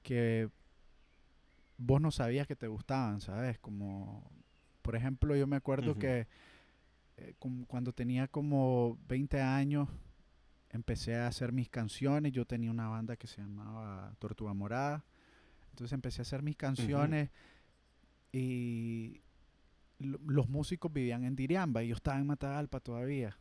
que 0.02 0.48
vos 1.76 2.00
no 2.00 2.10
sabías 2.10 2.46
que 2.46 2.56
te 2.56 2.68
gustaban, 2.68 3.20
¿sabes? 3.20 3.58
Como, 3.58 4.30
por 4.88 4.96
ejemplo, 4.96 5.36
yo 5.36 5.46
me 5.46 5.56
acuerdo 5.56 5.92
que 5.98 6.26
eh, 7.18 7.34
cuando 7.66 7.92
tenía 7.92 8.26
como 8.26 8.98
20 9.06 9.38
años, 9.42 9.86
empecé 10.70 11.14
a 11.16 11.26
hacer 11.26 11.52
mis 11.52 11.68
canciones. 11.68 12.32
Yo 12.32 12.46
tenía 12.46 12.70
una 12.70 12.88
banda 12.88 13.14
que 13.14 13.26
se 13.26 13.42
llamaba 13.42 14.14
Tortuga 14.18 14.54
Morada. 14.54 15.04
Entonces 15.72 15.92
empecé 15.92 16.22
a 16.22 16.22
hacer 16.22 16.42
mis 16.42 16.56
canciones 16.56 17.28
y 18.32 19.20
lo- 19.98 20.20
los 20.26 20.48
músicos 20.48 20.90
vivían 20.90 21.24
en 21.24 21.36
Diriamba 21.36 21.82
y 21.82 21.88
yo 21.88 21.94
estaba 21.94 22.18
en 22.18 22.26
Matagalpa 22.26 22.80
todavía. 22.80 23.36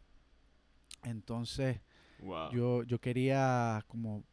Entonces 1.04 1.80
wow. 2.20 2.52
yo, 2.52 2.84
yo 2.84 3.00
quería 3.00 3.86
como 3.88 4.26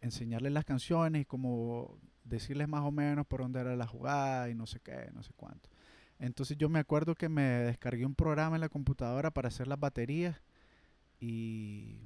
enseñarles 0.00 0.52
las 0.52 0.64
canciones 0.64 1.22
y 1.22 1.24
como 1.24 1.98
decirles 2.22 2.68
más 2.68 2.82
o 2.82 2.92
menos 2.92 3.26
por 3.26 3.40
dónde 3.40 3.58
era 3.58 3.74
la 3.74 3.88
jugada 3.88 4.48
y 4.48 4.54
no 4.54 4.68
sé 4.68 4.78
qué, 4.78 5.10
no 5.12 5.24
sé 5.24 5.32
cuánto. 5.34 5.68
Entonces 6.22 6.56
yo 6.56 6.68
me 6.68 6.78
acuerdo 6.78 7.16
que 7.16 7.28
me 7.28 7.42
descargué 7.42 8.06
un 8.06 8.14
programa 8.14 8.56
en 8.56 8.60
la 8.60 8.68
computadora 8.68 9.32
para 9.32 9.48
hacer 9.48 9.66
las 9.66 9.80
baterías 9.80 10.40
y 11.18 11.98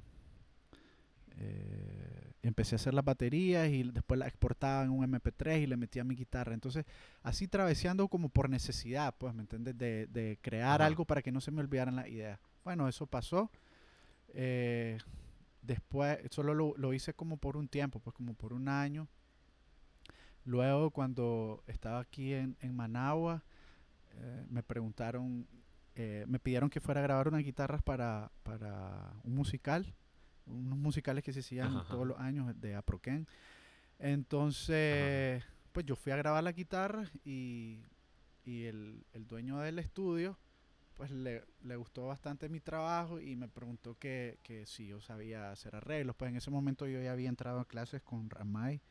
eh, 1.37 2.33
empecé 2.41 2.73
a 2.73 2.77
hacer 2.77 2.95
las 2.95 3.05
baterías 3.05 3.69
y 3.69 3.83
después 3.83 4.17
las 4.17 4.29
exportaba 4.29 4.83
en 4.83 4.89
un 4.89 5.05
MP3 5.05 5.61
y 5.61 5.67
le 5.67 5.77
metía 5.77 6.03
mi 6.03 6.15
guitarra. 6.15 6.55
Entonces 6.55 6.85
así 7.21 7.47
traveseando 7.47 8.07
como 8.07 8.29
por 8.29 8.49
necesidad, 8.49 9.13
pues, 9.19 9.35
¿me 9.35 9.41
entiendes? 9.41 9.77
De, 9.77 10.07
de 10.07 10.39
crear 10.41 10.81
Ajá. 10.81 10.87
algo 10.87 11.05
para 11.05 11.21
que 11.21 11.31
no 11.31 11.39
se 11.39 11.51
me 11.51 11.61
olvidaran 11.61 11.95
las 11.95 12.07
ideas. 12.07 12.39
Bueno, 12.63 12.87
eso 12.87 13.05
pasó. 13.05 13.51
Eh, 14.29 14.97
después, 15.61 16.17
solo 16.31 16.55
lo, 16.55 16.73
lo 16.75 16.91
hice 16.91 17.13
como 17.13 17.37
por 17.37 17.55
un 17.55 17.67
tiempo, 17.67 17.99
pues 17.99 18.15
como 18.15 18.33
por 18.33 18.51
un 18.51 18.67
año. 18.67 19.07
Luego, 20.43 20.89
cuando 20.89 21.63
estaba 21.67 21.99
aquí 21.99 22.33
en, 22.33 22.57
en 22.61 22.75
Managua, 22.75 23.43
eh, 24.17 24.45
me 24.49 24.63
preguntaron, 24.63 25.47
eh, 25.95 26.25
me 26.27 26.39
pidieron 26.39 26.69
que 26.69 26.79
fuera 26.81 26.99
a 27.01 27.03
grabar 27.03 27.27
unas 27.27 27.43
guitarras 27.43 27.81
para, 27.81 28.31
para 28.43 29.13
un 29.23 29.35
musical, 29.35 29.93
unos 30.45 30.77
musicales 30.77 31.23
que 31.23 31.33
se 31.33 31.39
hacían 31.41 31.67
Ajá, 31.67 31.79
ajá. 31.79 31.89
todos 31.93 32.07
los 32.07 32.19
años 32.19 32.59
de 32.59 32.75
Aproquén. 32.75 33.27
Entonces, 33.99 35.43
pues 35.71 35.85
yo 35.85 35.95
fui 35.95 36.11
a 36.11 36.15
grabar 36.17 36.43
la 36.43 36.51
guitarra 36.51 37.03
y, 37.25 37.79
y 38.45 38.63
el, 38.65 39.03
el 39.13 39.27
dueño 39.27 39.59
del 39.59 39.79
estudio, 39.79 40.37
pues 40.95 41.11
le, 41.11 41.43
le 41.63 41.75
gustó 41.75 42.07
bastante 42.07 42.49
mi 42.49 42.59
trabajo 42.59 43.19
y 43.19 43.35
me 43.35 43.47
preguntó 43.47 43.95
que, 43.99 44.39
que 44.43 44.65
si 44.65 44.87
yo 44.87 45.01
sabía 45.01 45.51
hacer 45.51 45.75
arreglos. 45.75 46.15
Pues 46.15 46.29
en 46.31 46.37
ese 46.37 46.49
momento 46.49 46.87
yo 46.87 47.01
ya 47.01 47.11
había 47.11 47.29
entrado 47.29 47.59
a 47.59 47.67
clases 47.67 48.01
con 48.01 48.29
Ramay 48.29 48.81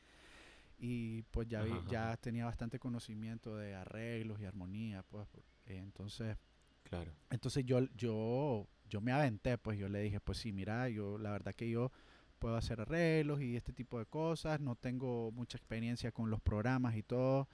y 0.78 1.22
pues 1.30 1.48
ya, 1.48 1.62
vi- 1.62 1.70
Ajá, 1.70 1.80
ajá. 1.80 1.90
ya 1.90 2.16
tenía 2.18 2.44
bastante 2.44 2.78
conocimiento 2.78 3.56
de 3.56 3.74
arreglos 3.74 4.40
y 4.40 4.44
armonía, 4.44 5.02
pues 5.04 5.28
eh, 5.66 5.78
entonces 5.78 6.36
Claro. 6.84 7.10
entonces 7.30 7.64
yo, 7.64 7.80
yo, 7.96 8.66
yo 8.88 9.00
me 9.00 9.12
aventé, 9.12 9.58
pues 9.58 9.78
yo 9.78 9.88
le 9.88 10.00
dije, 10.00 10.20
pues 10.20 10.38
sí, 10.38 10.52
mira, 10.52 10.88
yo 10.88 11.18
la 11.18 11.30
verdad 11.32 11.54
que 11.54 11.68
yo 11.68 11.90
puedo 12.38 12.56
hacer 12.56 12.80
arreglos 12.80 13.40
y 13.40 13.56
este 13.56 13.72
tipo 13.72 13.98
de 13.98 14.06
cosas. 14.06 14.60
No 14.60 14.76
tengo 14.76 15.32
mucha 15.32 15.58
experiencia 15.58 16.12
con 16.12 16.30
los 16.30 16.40
programas 16.40 16.94
y 16.96 17.02
todo. 17.02 17.48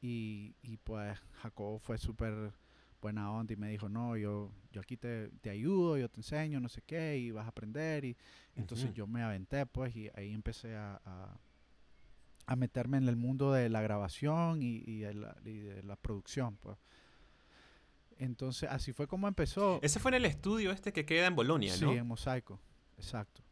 Y, 0.00 0.54
y 0.62 0.76
pues 0.76 1.18
Jacobo 1.42 1.78
fue 1.80 1.98
súper 1.98 2.52
buena 3.00 3.32
onda 3.32 3.52
y 3.52 3.56
me 3.56 3.68
dijo, 3.70 3.88
no, 3.88 4.16
yo, 4.16 4.52
yo 4.70 4.80
aquí 4.80 4.96
te, 4.96 5.28
te, 5.40 5.50
ayudo, 5.50 5.98
yo 5.98 6.08
te 6.08 6.20
enseño, 6.20 6.60
no 6.60 6.68
sé 6.68 6.82
qué, 6.82 7.18
y 7.18 7.30
vas 7.32 7.46
a 7.46 7.48
aprender. 7.48 8.04
Y 8.04 8.16
entonces 8.54 8.92
yo 8.94 9.06
me 9.08 9.22
aventé, 9.22 9.66
pues, 9.66 9.94
y 9.96 10.08
ahí 10.14 10.32
empecé 10.32 10.76
a, 10.76 11.00
a, 11.04 11.36
meterme 12.56 12.96
en 12.96 13.08
el 13.08 13.16
mundo 13.16 13.52
de 13.52 13.68
la 13.68 13.82
grabación 13.82 14.62
y, 14.62 14.82
y, 14.86 15.00
de, 15.00 15.14
la, 15.14 15.36
y 15.44 15.58
de 15.58 15.82
la 15.82 15.96
producción, 15.96 16.56
pues. 16.56 16.78
Entonces, 18.18 18.68
así 18.70 18.92
fue 18.92 19.06
como 19.06 19.28
empezó. 19.28 19.78
Ese 19.82 20.00
fue 20.00 20.10
en 20.10 20.16
el 20.16 20.24
estudio 20.24 20.72
este 20.72 20.92
que 20.92 21.04
queda 21.04 21.26
en 21.26 21.36
Bolonia, 21.36 21.72
¿no? 21.80 21.92
Sí, 21.92 21.96
en 21.98 22.06
Mosaico, 22.06 22.60
exacto. 22.96 23.42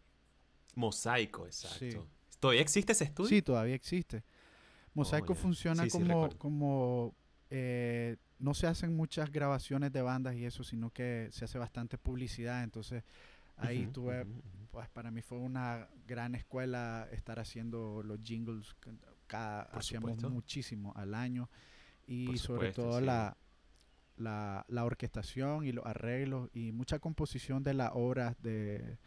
Mosaico, 0.74 1.46
exacto. 1.46 2.06
¿Todavía 2.40 2.62
existe 2.62 2.92
ese 2.92 3.04
estudio? 3.04 3.28
Sí, 3.28 3.42
todavía 3.42 3.74
existe. 3.74 4.24
Mosaico 4.92 5.34
oh, 5.34 5.36
funciona 5.36 5.86
como, 5.88 6.28
como 6.36 7.14
eh, 7.50 8.16
no 8.38 8.54
se 8.54 8.66
hacen 8.66 8.96
muchas 8.96 9.30
grabaciones 9.30 9.92
de 9.92 10.02
bandas 10.02 10.34
y 10.34 10.44
eso, 10.44 10.64
sino 10.64 10.90
que 10.90 11.28
se 11.30 11.44
hace 11.44 11.58
bastante 11.58 11.96
publicidad. 11.98 12.62
Entonces, 12.62 13.04
ahí 13.56 13.86
tuve, 13.86 14.26
pues 14.70 14.88
para 14.88 15.10
mí 15.10 15.22
fue 15.22 15.38
una 15.38 15.88
gran 16.06 16.34
escuela 16.34 17.08
estar 17.12 17.38
haciendo 17.38 18.02
los 18.02 18.20
jingles. 18.22 18.74
Cada, 19.26 19.62
hacíamos 19.62 20.22
muchísimo 20.30 20.92
al 20.96 21.14
año. 21.14 21.48
Y 22.06 22.38
sobre 22.38 22.72
todo 22.72 23.00
la, 23.00 23.36
la, 24.16 24.64
la, 24.68 24.84
orquestación 24.84 25.66
y 25.66 25.72
los 25.72 25.84
arreglos 25.84 26.48
y 26.54 26.70
mucha 26.70 27.00
composición 27.00 27.64
de 27.64 27.74
las 27.74 27.90
obras 27.94 28.40
de, 28.42 28.98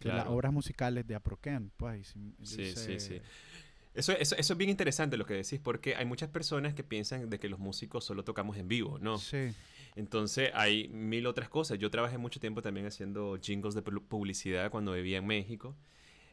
las 0.00 0.26
obras 0.26 0.52
musicales 0.52 1.06
de 1.06 1.14
Aproken. 1.14 1.70
Pues, 1.76 2.14
sí, 2.42 2.74
sí, 2.74 2.98
sí. 2.98 3.20
Eso, 3.94 4.12
eso, 4.12 4.36
eso, 4.36 4.52
es 4.52 4.56
bien 4.56 4.70
interesante 4.70 5.16
lo 5.16 5.26
que 5.26 5.34
decís, 5.34 5.60
porque 5.60 5.96
hay 5.96 6.04
muchas 6.04 6.28
personas 6.28 6.74
que 6.74 6.84
piensan 6.84 7.30
de 7.30 7.38
que 7.38 7.48
los 7.48 7.58
músicos 7.58 8.04
solo 8.04 8.22
tocamos 8.22 8.56
en 8.56 8.68
vivo, 8.68 8.98
¿no? 8.98 9.18
Sí. 9.18 9.52
Entonces 9.98 10.52
hay 10.54 10.86
mil 10.90 11.26
otras 11.26 11.48
cosas. 11.48 11.76
Yo 11.76 11.90
trabajé 11.90 12.18
mucho 12.18 12.38
tiempo 12.38 12.62
también 12.62 12.86
haciendo 12.86 13.36
jingles 13.42 13.74
de 13.74 13.82
publicidad 13.82 14.70
cuando 14.70 14.92
vivía 14.92 15.18
en 15.18 15.26
México, 15.26 15.74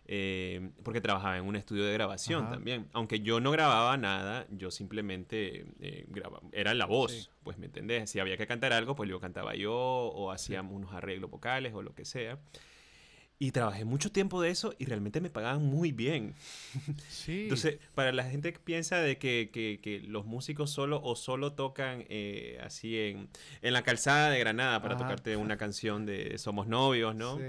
eh, 0.06 0.70
porque 0.84 1.02
trabajaba 1.02 1.40
en 1.40 1.46
un 1.46 1.56
estudio 1.56 1.84
de 1.84 1.92
grabación 1.92 2.48
también. 2.48 2.88
Aunque 2.94 3.22
yo 3.22 3.40
no 3.40 3.50
grababa 3.50 3.98
nada, 3.98 4.46
yo 4.52 4.70
simplemente 4.70 5.66
eh, 5.80 6.06
grababa, 6.10 6.48
era 6.52 6.76
la 6.76 6.86
voz, 6.86 7.32
pues 7.44 7.58
me 7.58 7.66
entendés. 7.66 8.12
Si 8.12 8.20
había 8.20 8.38
que 8.38 8.46
cantar 8.46 8.72
algo, 8.72 8.96
pues 8.96 9.10
yo 9.10 9.20
cantaba 9.20 9.56
yo 9.56 9.74
o 9.74 10.30
hacíamos 10.30 10.76
unos 10.76 10.94
arreglos 10.94 11.32
vocales 11.32 11.74
o 11.74 11.82
lo 11.82 11.96
que 11.96 12.06
sea. 12.06 12.38
Y 13.38 13.52
trabajé 13.52 13.84
mucho 13.84 14.12
tiempo 14.12 14.42
de 14.42 14.50
eso 14.50 14.74
y 14.78 14.86
realmente 14.86 15.20
me 15.20 15.30
pagaban 15.30 15.66
muy 15.66 15.92
bien. 15.92 16.34
Sí. 17.10 17.44
Entonces, 17.44 17.80
para 17.94 18.12
la 18.12 18.24
gente 18.24 18.54
que 18.54 18.60
piensa 18.60 19.00
de 19.00 19.18
que, 19.18 19.50
que, 19.52 19.80
que 19.82 20.00
los 20.00 20.26
músicos 20.26 20.70
solo 20.70 21.02
o 21.04 21.16
solo 21.16 21.54
tocan 21.54 22.06
eh, 22.08 22.60
así 22.64 22.98
en, 22.98 23.30
en, 23.62 23.74
la 23.74 23.82
calzada 23.84 24.30
de 24.30 24.40
Granada 24.40 24.82
para 24.82 24.98
tocarte 24.98 25.36
una 25.36 25.58
canción 25.58 26.06
de 26.06 26.38
Somos 26.38 26.68
Novios, 26.68 27.16
¿no? 27.16 27.38
Sí. 27.38 27.44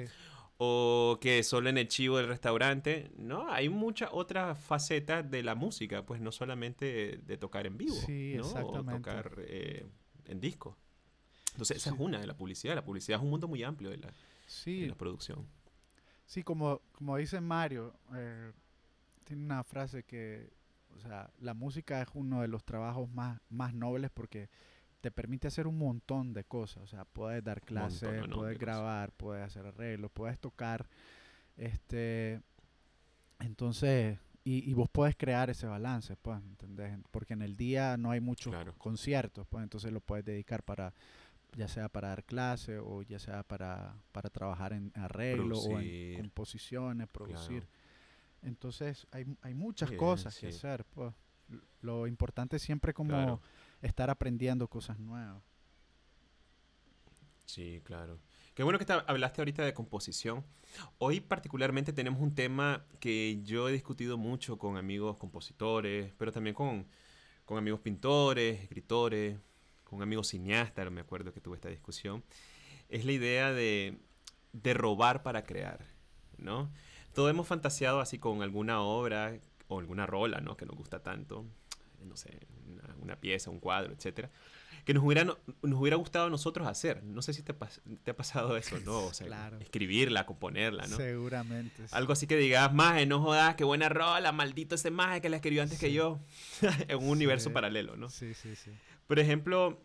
O 0.59 1.19
que 1.21 1.43
solo 1.43 1.69
en 1.69 1.77
el 1.77 1.87
chivo 1.87 2.17
del 2.17 2.29
restaurante, 2.29 3.11
¿no? 3.19 3.51
Hay 3.53 3.69
muchas 3.69 4.09
otras 4.13 4.59
facetas 4.59 5.31
de 5.31 5.43
la 5.43 5.55
música, 5.55 6.05
pues 6.07 6.21
no 6.21 6.33
solamente 6.33 7.21
de, 7.23 7.37
tocar 7.37 7.67
en 7.67 7.77
vivo, 7.77 7.95
sí, 7.95 8.35
¿no? 8.37 8.47
Exactamente. 8.47 8.93
O 8.93 8.97
tocar 8.97 9.33
eh, 9.47 9.87
en 10.25 10.41
disco. 10.41 10.77
Entonces, 11.53 11.79
esa 11.79 11.91
es 11.91 11.97
una 11.99 12.19
de 12.19 12.27
la 12.27 12.37
publicidad. 12.37 12.75
La 12.75 12.85
publicidad 12.85 13.19
es 13.19 13.23
un 13.23 13.31
mundo 13.31 13.49
muy 13.49 13.63
amplio 13.63 13.91
de 13.91 13.99
la, 13.99 14.13
de 14.65 14.87
la 14.89 14.95
producción. 14.95 15.47
Sí, 16.27 16.43
como, 16.43 16.83
como 16.93 17.17
dice 17.17 17.41
Mario, 17.41 17.95
eh, 18.15 18.53
tiene 19.25 19.45
una 19.45 19.63
frase 19.63 20.03
que, 20.03 20.51
o 20.95 20.99
sea, 20.99 21.31
la 21.39 21.55
música 21.55 22.03
es 22.03 22.09
uno 22.15 22.43
de 22.43 22.49
los 22.49 22.65
trabajos 22.65 23.09
más, 23.11 23.41
más 23.49 23.73
nobles 23.73 24.11
porque 24.13 24.51
te 25.01 25.13
permite 25.13 25.47
hacer 25.47 25.69
un 25.69 25.79
montón 25.79 26.33
de 26.33 26.43
cosas. 26.43 26.83
O 26.83 26.87
sea, 26.89 27.05
puedes 27.05 27.43
dar 27.45 27.63
clases, 27.63 28.25
puedes 28.35 28.59
grabar, 28.59 29.13
puedes 29.13 29.45
hacer 29.45 29.67
arreglos, 29.67 30.11
puedes 30.13 30.39
tocar. 30.41 30.89
Este, 31.57 32.41
entonces, 33.39 34.19
y, 34.43 34.69
y, 34.69 34.75
vos 34.75 34.89
puedes 34.91 35.17
crear 35.17 35.49
ese 35.49 35.67
balance, 35.67 36.17
pues, 36.17 36.39
¿entendés? 36.43 36.99
Porque 37.11 37.35
en 37.35 37.43
el 37.43 37.57
día 37.57 37.97
no 37.97 38.11
hay 38.11 38.21
muchos 38.21 38.55
conciertos, 38.79 39.47
pues, 39.49 39.63
entonces 39.63 39.93
lo 39.93 40.01
puedes 40.01 40.25
dedicar 40.25 40.63
para 40.63 40.93
ya 41.57 41.69
sea 41.69 41.89
para 41.89 42.09
dar 42.09 42.25
clase 42.25 42.79
o 42.79 43.03
ya 43.03 43.19
sea 43.19 43.43
para, 43.43 43.97
para 44.13 44.29
trabajar 44.31 44.75
en 44.75 44.93
arreglo 44.95 45.59
o 45.59 45.81
en 45.81 46.17
composiciones, 46.17 47.09
producir. 47.09 47.67
Entonces 48.43 49.07
hay, 49.11 49.25
hay 49.41 49.55
muchas 49.55 49.91
cosas 49.93 50.39
que 50.39 50.49
hacer. 50.49 50.85
Pues. 50.85 51.13
Lo 51.81 52.07
importante 52.07 52.57
es 52.57 52.63
siempre 52.63 52.93
como 52.93 53.41
estar 53.81 54.11
aprendiendo 54.11 54.69
cosas 54.69 54.99
nuevas. 54.99 55.43
Sí, 57.47 57.81
claro. 57.85 58.19
Qué 58.55 58.63
bueno 58.63 58.79
que 58.79 58.93
hablaste 58.93 59.41
ahorita 59.41 59.65
de 59.65 59.73
composición. 59.73 60.45
Hoy 60.99 61.21
particularmente 61.21 61.93
tenemos 61.93 62.21
un 62.21 62.35
tema 62.35 62.85
que 63.01 63.41
yo 63.45 63.69
he 63.69 63.73
discutido 63.73 64.19
mucho 64.19 64.59
con 64.59 64.77
amigos 64.77 65.17
compositores, 65.17 66.13
pero 66.19 66.33
también 66.33 66.55
con, 66.55 66.87
con 67.45 67.57
amigos 67.57 67.81
pintores, 67.81 68.61
escritores, 68.63 69.39
con 69.87 69.99
un 69.99 70.03
amigo 70.03 70.25
cineasta, 70.25 70.89
me 70.91 71.01
acuerdo 71.01 71.33
que 71.33 71.41
tuve 71.41 71.57
esta 71.57 71.69
discusión, 71.69 72.25
es 72.89 73.05
la 73.05 73.13
idea 73.13 73.53
de, 73.53 73.99
de 74.53 74.75
robar 74.75 75.23
para 75.23 75.45
crear, 75.45 75.87
¿no? 76.39 76.71
Todos 77.15 77.31
hemos 77.31 77.47
fantaseado 77.47 78.01
así 78.01 78.19
con 78.19 78.43
alguna 78.43 78.83
obra 78.83 79.39
o 79.69 79.79
alguna 79.79 80.07
rola, 80.07 80.41
¿no? 80.41 80.57
Que 80.57 80.67
nos 80.67 80.77
gusta 80.77 81.03
tanto, 81.03 81.47
no 82.05 82.17
sé, 82.17 82.41
una, 83.01 83.17
pieza, 83.17 83.49
un 83.51 83.61
cuadro, 83.61 83.93
etcétera, 83.93 84.31
que 84.85 84.93
nos 84.93 85.05
hubiera, 85.05 85.25
nos 85.25 85.81
hubiera 85.81 85.97
gustado 85.97 86.27
a 86.27 86.31
nosotros 86.31 86.67
hacer. 86.69 87.03
No 87.05 87.23
sé 87.23 87.33
si 87.33 87.43
te, 87.43 87.55
te 88.03 88.11
ha 88.11 88.17
pasado 88.17 88.57
eso, 88.57 88.79
¿no? 88.81 89.05
O 89.05 89.15
sea, 89.15 89.53
escribirla, 89.61 90.27
componerla, 90.27 90.87
¿no? 90.89 90.97
Seguramente. 90.97 91.85
Algo 91.93 92.13
así 92.13 92.27
que 92.27 92.37
digas, 92.37 92.73
maje, 92.73 93.07
no 93.07 93.21
jodas, 93.21 93.55
qué 93.55 93.65
buena 93.65 93.89
rola, 93.89 94.33
maldito 94.33 94.75
ese 94.75 94.91
maje 94.91 95.21
que 95.21 95.29
la 95.29 95.37
escribió 95.37 95.63
antes 95.63 95.79
que 95.79 95.93
yo, 95.93 96.21
en 96.89 96.99
un 96.99 97.09
universo 97.09 97.53
paralelo, 97.53 97.97
¿no? 97.97 98.09
Sí, 98.11 98.35
sí, 98.35 98.57
sí. 98.57 98.73
Por 99.07 99.19
ejemplo, 99.19 99.81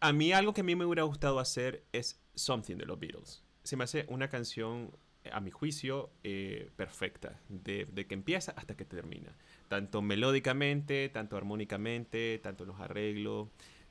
a 0.00 0.12
mí 0.12 0.32
algo 0.32 0.52
que 0.52 0.62
a 0.62 0.64
mí 0.64 0.74
me 0.74 0.84
hubiera 0.84 1.04
gustado 1.04 1.38
hacer 1.38 1.84
es 1.92 2.20
Something 2.34 2.76
de 2.76 2.86
los 2.86 2.98
Beatles. 2.98 3.42
Se 3.62 3.76
me 3.76 3.84
hace 3.84 4.04
una 4.08 4.28
canción, 4.28 4.90
a 5.30 5.40
mi 5.40 5.50
juicio, 5.50 6.10
eh, 6.22 6.70
perfecta, 6.76 7.40
de, 7.48 7.86
que 8.06 8.14
empieza 8.14 8.52
hasta 8.52 8.76
que 8.76 8.84
termina. 8.84 9.36
Tanto 9.68 10.02
melódicamente, 10.02 11.08
tanto 11.08 11.36
armónicamente, 11.36 12.38
tanto 12.42 12.64
en 12.64 12.68
los 12.68 12.80
arreglos, 12.80 13.48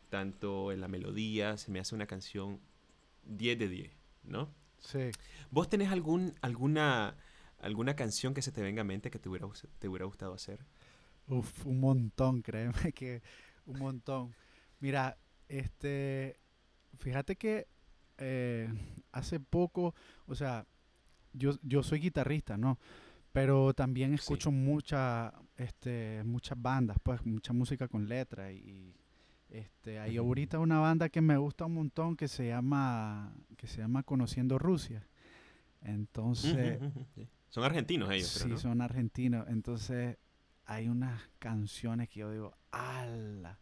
tanto 0.09 0.71
en 0.71 0.81
la 0.81 0.87
melodía. 0.87 1.57
Se 1.57 1.71
me 1.71 1.79
hace 1.79 1.95
una 1.95 2.05
canción 2.05 2.59
10 3.23 3.57
de 3.57 3.67
10, 3.69 3.91
¿no? 4.23 4.53
Sí. 4.79 5.11
¿Vos 5.49 5.69
tenés 5.69 5.91
algún, 5.91 6.35
alguna, 6.41 7.15
alguna 7.59 7.95
canción 7.95 8.33
que 8.33 8.41
se 8.41 8.51
te 8.51 8.61
venga 8.61 8.81
a 8.81 8.85
mente 8.85 9.09
que 9.09 9.17
te 9.17 9.29
hubiera, 9.29 9.47
te 9.79 9.87
hubiera 9.87 10.05
gustado 10.05 10.33
hacer? 10.33 10.59
Uf, 11.27 11.65
un 11.65 11.79
montón, 11.79 12.41
créeme 12.41 12.91
que 12.93 13.23
un 13.65 13.79
montón. 13.79 14.35
Mira, 14.83 15.17
este, 15.47 16.41
fíjate 16.97 17.37
que 17.37 17.69
eh, 18.17 18.67
hace 19.13 19.39
poco, 19.39 19.95
o 20.25 20.35
sea, 20.35 20.67
yo, 21.31 21.51
yo 21.61 21.83
soy 21.83 21.99
guitarrista, 21.99 22.57
¿no? 22.57 22.77
Pero 23.31 23.73
también 23.73 24.13
escucho 24.13 24.51
mucha, 24.51 25.33
este, 25.55 26.21
muchas 26.25 26.61
bandas, 26.61 26.97
pues, 27.01 27.25
mucha 27.25 27.53
música 27.53 27.87
con 27.87 28.09
letra 28.09 28.51
y, 28.51 28.93
este, 29.49 29.99
hay 29.99 30.17
ahorita 30.17 30.59
una 30.59 30.79
banda 30.79 31.07
que 31.07 31.21
me 31.21 31.37
gusta 31.37 31.63
un 31.63 31.75
montón 31.75 32.17
que 32.17 32.27
se 32.27 32.49
llama, 32.49 33.33
que 33.55 33.67
se 33.67 33.77
llama 33.77 34.03
Conociendo 34.03 34.59
Rusia. 34.59 35.07
Entonces... 35.81 36.81
Son 37.47 37.63
argentinos 37.63 38.11
ellos, 38.11 38.27
Sí, 38.27 38.57
son 38.57 38.81
argentinos. 38.81 39.47
Entonces 39.47 40.17
hay 40.65 40.89
unas 40.89 41.21
canciones 41.39 42.09
que 42.09 42.19
yo 42.19 42.31
digo, 42.31 42.53
¡ala! 42.71 43.57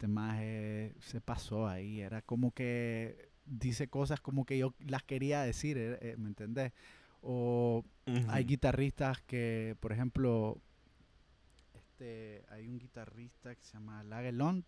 Este 0.00 0.08
maje 0.08 0.94
se 1.00 1.20
pasó 1.20 1.68
ahí. 1.68 2.00
Era 2.00 2.22
como 2.22 2.52
que 2.52 3.28
dice 3.44 3.88
cosas 3.88 4.18
como 4.18 4.46
que 4.46 4.56
yo 4.56 4.74
las 4.78 5.02
quería 5.02 5.42
decir, 5.42 5.76
eh, 5.76 5.98
eh, 6.00 6.14
¿me 6.16 6.28
entendés? 6.28 6.72
O 7.20 7.84
hay 8.28 8.44
guitarristas 8.44 9.20
que, 9.20 9.76
por 9.78 9.92
ejemplo, 9.92 10.58
este, 11.74 12.46
hay 12.48 12.66
un 12.66 12.78
guitarrista 12.78 13.54
que 13.54 13.62
se 13.62 13.74
llama 13.74 14.02
Lagelont 14.04 14.64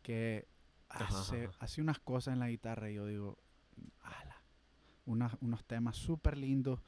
que 0.00 0.46
hace, 0.88 1.50
hace 1.58 1.80
unas 1.82 1.98
cosas 1.98 2.34
en 2.34 2.38
la 2.38 2.48
guitarra 2.48 2.88
y 2.88 2.94
yo 2.94 3.06
digo, 3.06 3.36
ala, 4.02 4.40
unos 5.06 5.64
temas 5.64 5.96
súper 5.96 6.36
lindos 6.36 6.78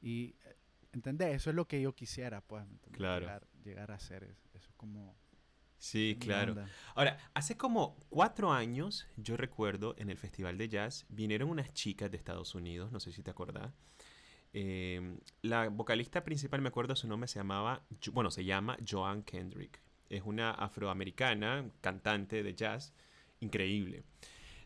y, 0.00 0.36
eh, 0.46 0.56
¿entendés? 0.94 1.34
Eso 1.34 1.50
es 1.50 1.56
lo 1.56 1.68
que 1.68 1.82
yo 1.82 1.94
quisiera, 1.94 2.40
pues, 2.40 2.64
claro. 2.92 3.26
llegar, 3.62 3.90
a 3.90 3.96
hacer 3.96 4.24
eso, 4.24 4.48
eso 4.54 4.70
es 4.70 4.76
como 4.78 5.14
Sí, 5.78 6.16
claro. 6.20 6.56
Ahora, 6.94 7.18
hace 7.34 7.56
como 7.56 7.96
cuatro 8.08 8.52
años, 8.52 9.06
yo 9.16 9.36
recuerdo, 9.36 9.94
en 9.98 10.10
el 10.10 10.16
Festival 10.16 10.56
de 10.58 10.68
Jazz, 10.68 11.06
vinieron 11.08 11.50
unas 11.50 11.72
chicas 11.74 12.10
de 12.10 12.16
Estados 12.16 12.54
Unidos, 12.54 12.90
no 12.92 13.00
sé 13.00 13.12
si 13.12 13.22
te 13.22 13.30
acordás, 13.30 13.72
Eh, 14.58 15.18
la 15.42 15.68
vocalista 15.68 16.24
principal, 16.24 16.62
me 16.62 16.68
acuerdo 16.68 16.96
su 16.96 17.06
nombre, 17.06 17.28
se 17.28 17.38
llamaba, 17.38 17.82
bueno, 18.12 18.30
se 18.30 18.42
llama 18.42 18.78
Joan 18.88 19.22
Kendrick. 19.22 19.82
Es 20.08 20.22
una 20.24 20.50
afroamericana, 20.50 21.70
cantante 21.82 22.42
de 22.42 22.54
jazz, 22.54 22.94
increíble. 23.40 24.04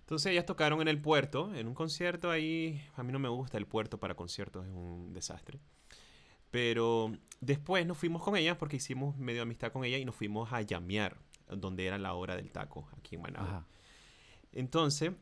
Entonces 0.01 0.31
ellas 0.31 0.46
tocaron 0.46 0.81
en 0.81 0.88
el 0.88 1.01
puerto, 1.01 1.53
en 1.55 1.66
un 1.66 1.75
concierto 1.75 2.31
ahí, 2.31 2.81
a 2.94 3.03
mí 3.03 3.12
no 3.12 3.18
me 3.18 3.29
gusta 3.29 3.59
el 3.59 3.66
puerto 3.66 3.99
para 3.99 4.14
conciertos, 4.14 4.64
es 4.64 4.73
un 4.73 5.12
desastre. 5.12 5.59
Pero 6.51 7.13
después 7.41 7.87
nos 7.87 7.99
fuimos 7.99 8.23
con 8.23 8.37
ellas 8.37 8.57
porque 8.57 8.77
hicimos 8.77 9.17
medio 9.17 9.43
amistad 9.43 9.73
con 9.73 9.85
ella 9.85 9.99
y 9.99 10.05
nos 10.05 10.15
fuimos 10.15 10.53
a 10.53 10.63
llamear, 10.63 11.19
donde 11.49 11.87
era 11.87 11.99
la 11.99 12.15
hora 12.15 12.37
del 12.37 12.51
taco, 12.51 12.89
aquí 12.97 13.17
en 13.17 13.23
Managua. 13.23 13.67
Entonces, 14.53 15.13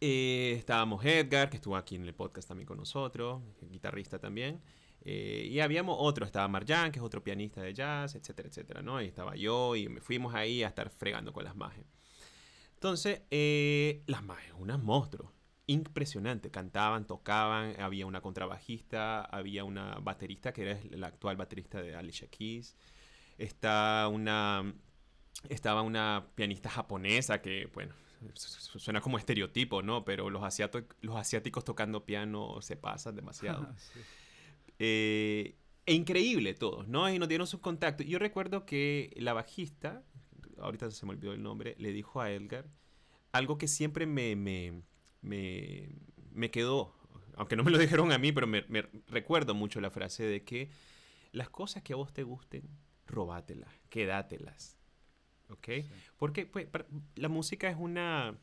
eh, 0.00 0.54
estábamos 0.58 1.04
Edgar, 1.04 1.50
que 1.50 1.56
estuvo 1.56 1.76
aquí 1.76 1.96
en 1.96 2.04
el 2.04 2.14
podcast 2.14 2.48
también 2.48 2.66
con 2.66 2.78
nosotros, 2.78 3.42
guitarrista 3.70 4.18
también. 4.18 4.62
Eh, 5.02 5.48
y 5.50 5.60
habíamos 5.60 5.96
otro, 5.98 6.26
estaba 6.26 6.48
Marjan, 6.48 6.90
que 6.90 6.98
es 6.98 7.04
otro 7.04 7.22
pianista 7.22 7.62
de 7.62 7.72
jazz, 7.72 8.14
etcétera, 8.14 8.48
etcétera, 8.48 8.82
¿no? 8.82 9.00
Y 9.00 9.06
estaba 9.06 9.36
yo 9.36 9.76
y 9.76 9.88
me 9.88 10.00
fuimos 10.00 10.34
ahí 10.34 10.62
a 10.62 10.68
estar 10.68 10.90
fregando 10.90 11.32
con 11.32 11.44
las 11.44 11.56
majes. 11.56 11.84
Entonces, 12.74 13.22
eh, 13.30 14.02
las 14.06 14.22
majes, 14.22 14.52
unas 14.58 14.82
monstruos. 14.82 15.30
Impresionante, 15.70 16.50
cantaban, 16.50 17.06
tocaban, 17.06 17.78
había 17.78 18.06
una 18.06 18.22
contrabajista, 18.22 19.22
había 19.22 19.64
una 19.64 19.96
baterista 20.00 20.52
que 20.52 20.62
era 20.62 20.80
la 20.90 21.08
actual 21.08 21.36
baterista 21.36 21.82
de 21.82 21.94
Alicia 21.94 22.26
Keys, 22.28 22.74
está 23.36 24.08
una, 24.08 24.74
estaba 25.48 25.82
una 25.82 26.26
pianista 26.34 26.70
japonesa 26.70 27.42
que, 27.42 27.70
bueno, 27.74 27.94
suena 28.34 29.00
como 29.00 29.18
estereotipo, 29.18 29.82
¿no? 29.82 30.04
Pero 30.04 30.30
los, 30.30 30.42
los 31.02 31.16
asiáticos 31.16 31.64
tocando 31.64 32.04
piano 32.04 32.60
se 32.62 32.76
pasan 32.76 33.14
demasiado. 33.14 33.68
Eh, 34.80 35.56
e 35.86 35.92
increíble 35.92 36.54
todos, 36.54 36.86
¿no? 36.86 37.12
Y 37.12 37.18
nos 37.18 37.28
dieron 37.28 37.48
sus 37.48 37.58
contactos. 37.58 38.06
Yo 38.06 38.20
recuerdo 38.20 38.64
que 38.64 39.12
la 39.16 39.32
bajista, 39.32 40.04
ahorita 40.60 40.88
se 40.92 41.04
me 41.04 41.10
olvidó 41.10 41.32
el 41.32 41.42
nombre, 41.42 41.74
le 41.78 41.90
dijo 41.90 42.20
a 42.20 42.30
Edgar 42.30 42.70
algo 43.32 43.58
que 43.58 43.68
siempre 43.68 44.06
me, 44.06 44.36
me, 44.36 44.82
me, 45.20 46.50
quedó, 46.50 46.94
aunque 47.36 47.56
no 47.56 47.64
me 47.64 47.70
lo 47.70 47.78
dijeron 47.78 48.12
a 48.12 48.18
mí, 48.18 48.32
pero 48.32 48.46
me, 48.46 48.64
recuerdo 49.08 49.54
mucho 49.54 49.80
la 49.80 49.90
frase 49.90 50.24
de 50.24 50.44
que 50.44 50.70
las 51.32 51.50
cosas 51.50 51.82
que 51.82 51.92
a 51.92 51.96
vos 51.96 52.12
te 52.12 52.22
gusten, 52.22 52.68
robátelas, 53.06 53.72
quédatelas. 53.88 54.78
¿ok? 55.50 55.68
Porque 56.16 56.46
pues, 56.46 56.68
la 57.16 57.28
música 57.28 57.70
es 57.70 57.76
una, 57.78 58.38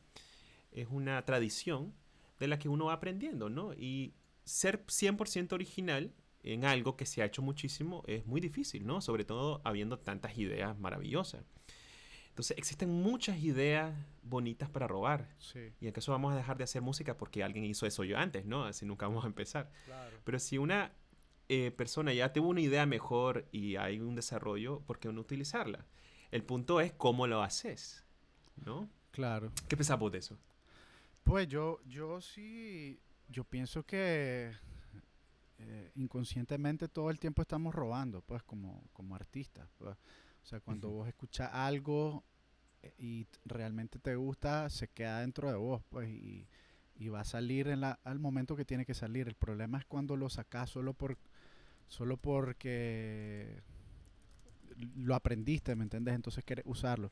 es 0.72 0.88
una 0.90 1.24
tradición 1.24 1.94
de 2.38 2.48
la 2.48 2.58
que 2.58 2.68
uno 2.68 2.86
va 2.86 2.94
aprendiendo, 2.94 3.48
¿no? 3.48 3.72
Y 3.72 4.14
ser 4.44 4.84
100% 4.86 5.52
original 5.52 6.12
en 6.42 6.64
algo 6.64 6.96
que 6.96 7.06
se 7.06 7.22
ha 7.22 7.26
hecho 7.26 7.42
muchísimo 7.42 8.04
es 8.06 8.26
muy 8.26 8.40
difícil, 8.40 8.86
¿no? 8.86 9.00
Sobre 9.00 9.24
todo 9.24 9.60
habiendo 9.64 9.98
tantas 9.98 10.38
ideas 10.38 10.78
maravillosas. 10.78 11.44
Entonces 12.36 12.58
existen 12.58 12.90
muchas 12.90 13.38
ideas 13.42 13.94
bonitas 14.22 14.68
para 14.68 14.86
robar. 14.86 15.26
Sí. 15.38 15.72
Y 15.80 15.88
acaso 15.88 16.12
vamos 16.12 16.34
a 16.34 16.36
dejar 16.36 16.58
de 16.58 16.64
hacer 16.64 16.82
música 16.82 17.16
porque 17.16 17.42
alguien 17.42 17.64
hizo 17.64 17.86
eso 17.86 18.04
yo 18.04 18.18
antes, 18.18 18.44
¿no? 18.44 18.66
Así 18.66 18.84
nunca 18.84 19.06
vamos 19.06 19.24
a 19.24 19.26
empezar. 19.26 19.72
Pero 20.22 20.38
si 20.38 20.58
una 20.58 20.92
eh, 21.48 21.70
persona 21.70 22.12
ya 22.12 22.34
tuvo 22.34 22.50
una 22.50 22.60
idea 22.60 22.84
mejor 22.84 23.48
y 23.52 23.76
hay 23.76 24.00
un 24.00 24.14
desarrollo, 24.14 24.80
¿por 24.80 24.98
qué 24.98 25.10
no 25.10 25.22
utilizarla? 25.22 25.86
El 26.30 26.42
punto 26.42 26.82
es 26.82 26.92
cómo 26.92 27.26
lo 27.26 27.42
haces, 27.42 28.04
¿no? 28.66 28.90
Claro. 29.12 29.50
¿Qué 29.66 29.74
pensás 29.74 29.98
de 29.98 30.18
eso? 30.18 30.36
Pues 31.24 31.48
yo, 31.48 31.80
yo 31.86 32.20
sí, 32.20 33.00
yo 33.30 33.44
pienso 33.44 33.82
que 33.84 34.52
eh, 35.56 35.90
inconscientemente 35.94 36.86
todo 36.86 37.08
el 37.08 37.18
tiempo 37.18 37.40
estamos 37.40 37.74
robando, 37.74 38.20
pues, 38.20 38.42
como, 38.42 38.84
como 38.92 39.14
artistas. 39.14 39.70
Pues. 39.78 39.96
O 40.46 40.48
sea, 40.48 40.60
cuando 40.60 40.90
vos 40.90 41.08
escuchas 41.08 41.50
algo 41.52 42.22
eh, 42.80 42.94
y 42.98 43.26
realmente 43.44 43.98
te 43.98 44.14
gusta, 44.14 44.70
se 44.70 44.86
queda 44.86 45.22
dentro 45.22 45.50
de 45.50 45.56
vos, 45.56 45.82
pues, 45.88 46.08
y, 46.08 46.46
y 46.94 47.08
va 47.08 47.22
a 47.22 47.24
salir 47.24 47.66
en 47.66 47.80
la, 47.80 47.98
al 48.04 48.20
momento 48.20 48.54
que 48.54 48.64
tiene 48.64 48.86
que 48.86 48.94
salir. 48.94 49.26
El 49.26 49.34
problema 49.34 49.78
es 49.78 49.84
cuando 49.86 50.16
lo 50.16 50.30
sacas 50.30 50.70
solo 50.70 50.94
por 50.94 51.18
solo 51.88 52.16
porque 52.16 53.60
lo 54.94 55.16
aprendiste, 55.16 55.74
¿me 55.74 55.82
entiendes? 55.82 56.14
Entonces 56.14 56.44
quieres 56.44 56.64
usarlo. 56.64 57.10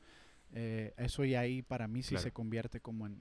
Eh, 0.52 0.94
eso 0.96 1.24
y 1.24 1.34
ahí 1.34 1.60
para 1.62 1.88
mí 1.88 2.04
sí 2.04 2.16
se 2.16 2.30
convierte 2.30 2.80
como 2.80 3.08
en, 3.08 3.20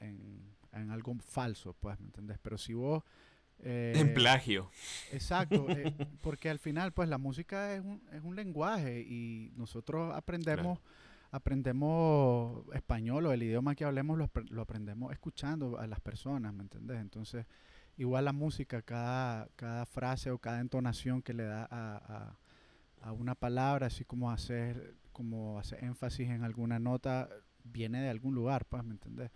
en, 0.00 0.90
algo 0.90 1.14
falso, 1.20 1.72
pues, 1.74 2.00
¿me 2.00 2.06
entiendes? 2.06 2.38
Pero 2.42 2.58
si 2.58 2.74
vos... 2.74 3.04
Eh, 3.62 3.92
en 3.96 4.14
plagio. 4.14 4.70
Exacto, 5.12 5.66
eh, 5.68 5.94
porque 6.20 6.50
al 6.50 6.58
final, 6.58 6.92
pues, 6.92 7.08
la 7.08 7.18
música 7.18 7.74
es 7.74 7.80
un, 7.80 8.02
es 8.12 8.22
un 8.22 8.36
lenguaje 8.36 9.00
y 9.00 9.52
nosotros 9.56 10.14
aprendemos... 10.14 10.78
aprendemos 11.32 12.64
español 12.74 13.26
o 13.26 13.32
el 13.32 13.44
idioma 13.44 13.76
que 13.76 13.84
hablemos 13.84 14.18
lo, 14.18 14.28
lo, 14.50 14.62
aprendemos 14.62 15.12
escuchando 15.12 15.78
a 15.78 15.86
las 15.86 16.00
personas, 16.00 16.52
¿me 16.52 16.64
entiendes? 16.64 17.00
Entonces, 17.00 17.46
igual 17.96 18.24
la 18.24 18.32
música, 18.32 18.82
cada, 18.82 19.48
cada 19.54 19.86
frase 19.86 20.32
o 20.32 20.38
cada 20.38 20.58
entonación 20.58 21.22
que 21.22 21.32
le 21.32 21.44
da 21.44 21.68
a, 21.70 22.36
a 23.00 23.12
una 23.12 23.34
palabra, 23.34 23.86
así 23.86 24.04
como 24.04 24.30
hacer, 24.30 24.96
como 25.12 25.58
hacer 25.58 25.84
énfasis 25.84 26.28
en 26.30 26.44
alguna 26.44 26.78
nota, 26.78 27.28
viene 27.64 28.00
de 28.02 28.08
algún 28.08 28.34
lugar, 28.34 28.64
pues, 28.66 28.84
¿me 28.84 28.92
entendés? 28.92 29.30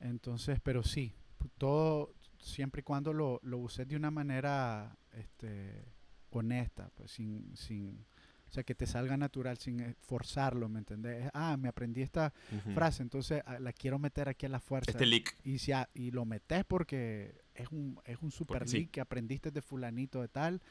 Entonces, 0.00 0.60
pero 0.60 0.82
sí, 0.82 1.12
todo, 1.58 2.14
siempre 2.38 2.80
y 2.80 2.82
cuando 2.82 3.12
lo, 3.12 3.40
lo 3.42 3.58
uses 3.58 3.86
de 3.86 3.96
una 3.96 4.10
manera 4.10 4.96
este, 5.12 5.84
honesta, 6.30 6.90
pues, 6.94 7.10
sin, 7.12 7.56
sin, 7.56 8.04
o 8.48 8.52
sea, 8.52 8.62
que 8.62 8.74
te 8.74 8.86
salga 8.86 9.16
natural, 9.16 9.58
sin 9.58 9.94
forzarlo, 10.00 10.68
¿me 10.68 10.78
entendés? 10.78 11.30
Ah, 11.34 11.56
me 11.58 11.68
aprendí 11.68 12.02
esta 12.02 12.32
frase, 12.74 13.02
entonces 13.02 13.42
ah, 13.44 13.58
la 13.58 13.72
quiero 13.72 13.98
meter 13.98 14.28
aquí 14.28 14.46
a 14.46 14.48
la 14.48 14.60
fuerza. 14.60 14.90
Este 14.90 15.06
leak. 15.06 15.36
Y, 15.44 15.58
si, 15.58 15.72
y 15.94 16.10
lo 16.10 16.24
metes 16.24 16.64
porque 16.64 17.42
es 17.54 17.68
un, 17.70 18.00
es 18.04 18.18
un 18.22 18.30
super 18.30 18.68
leak 18.68 18.90
que 18.90 19.00
aprendiste 19.00 19.50
de 19.50 19.60
fulanito 19.60 20.20
de 20.20 20.28
tal 20.28 20.62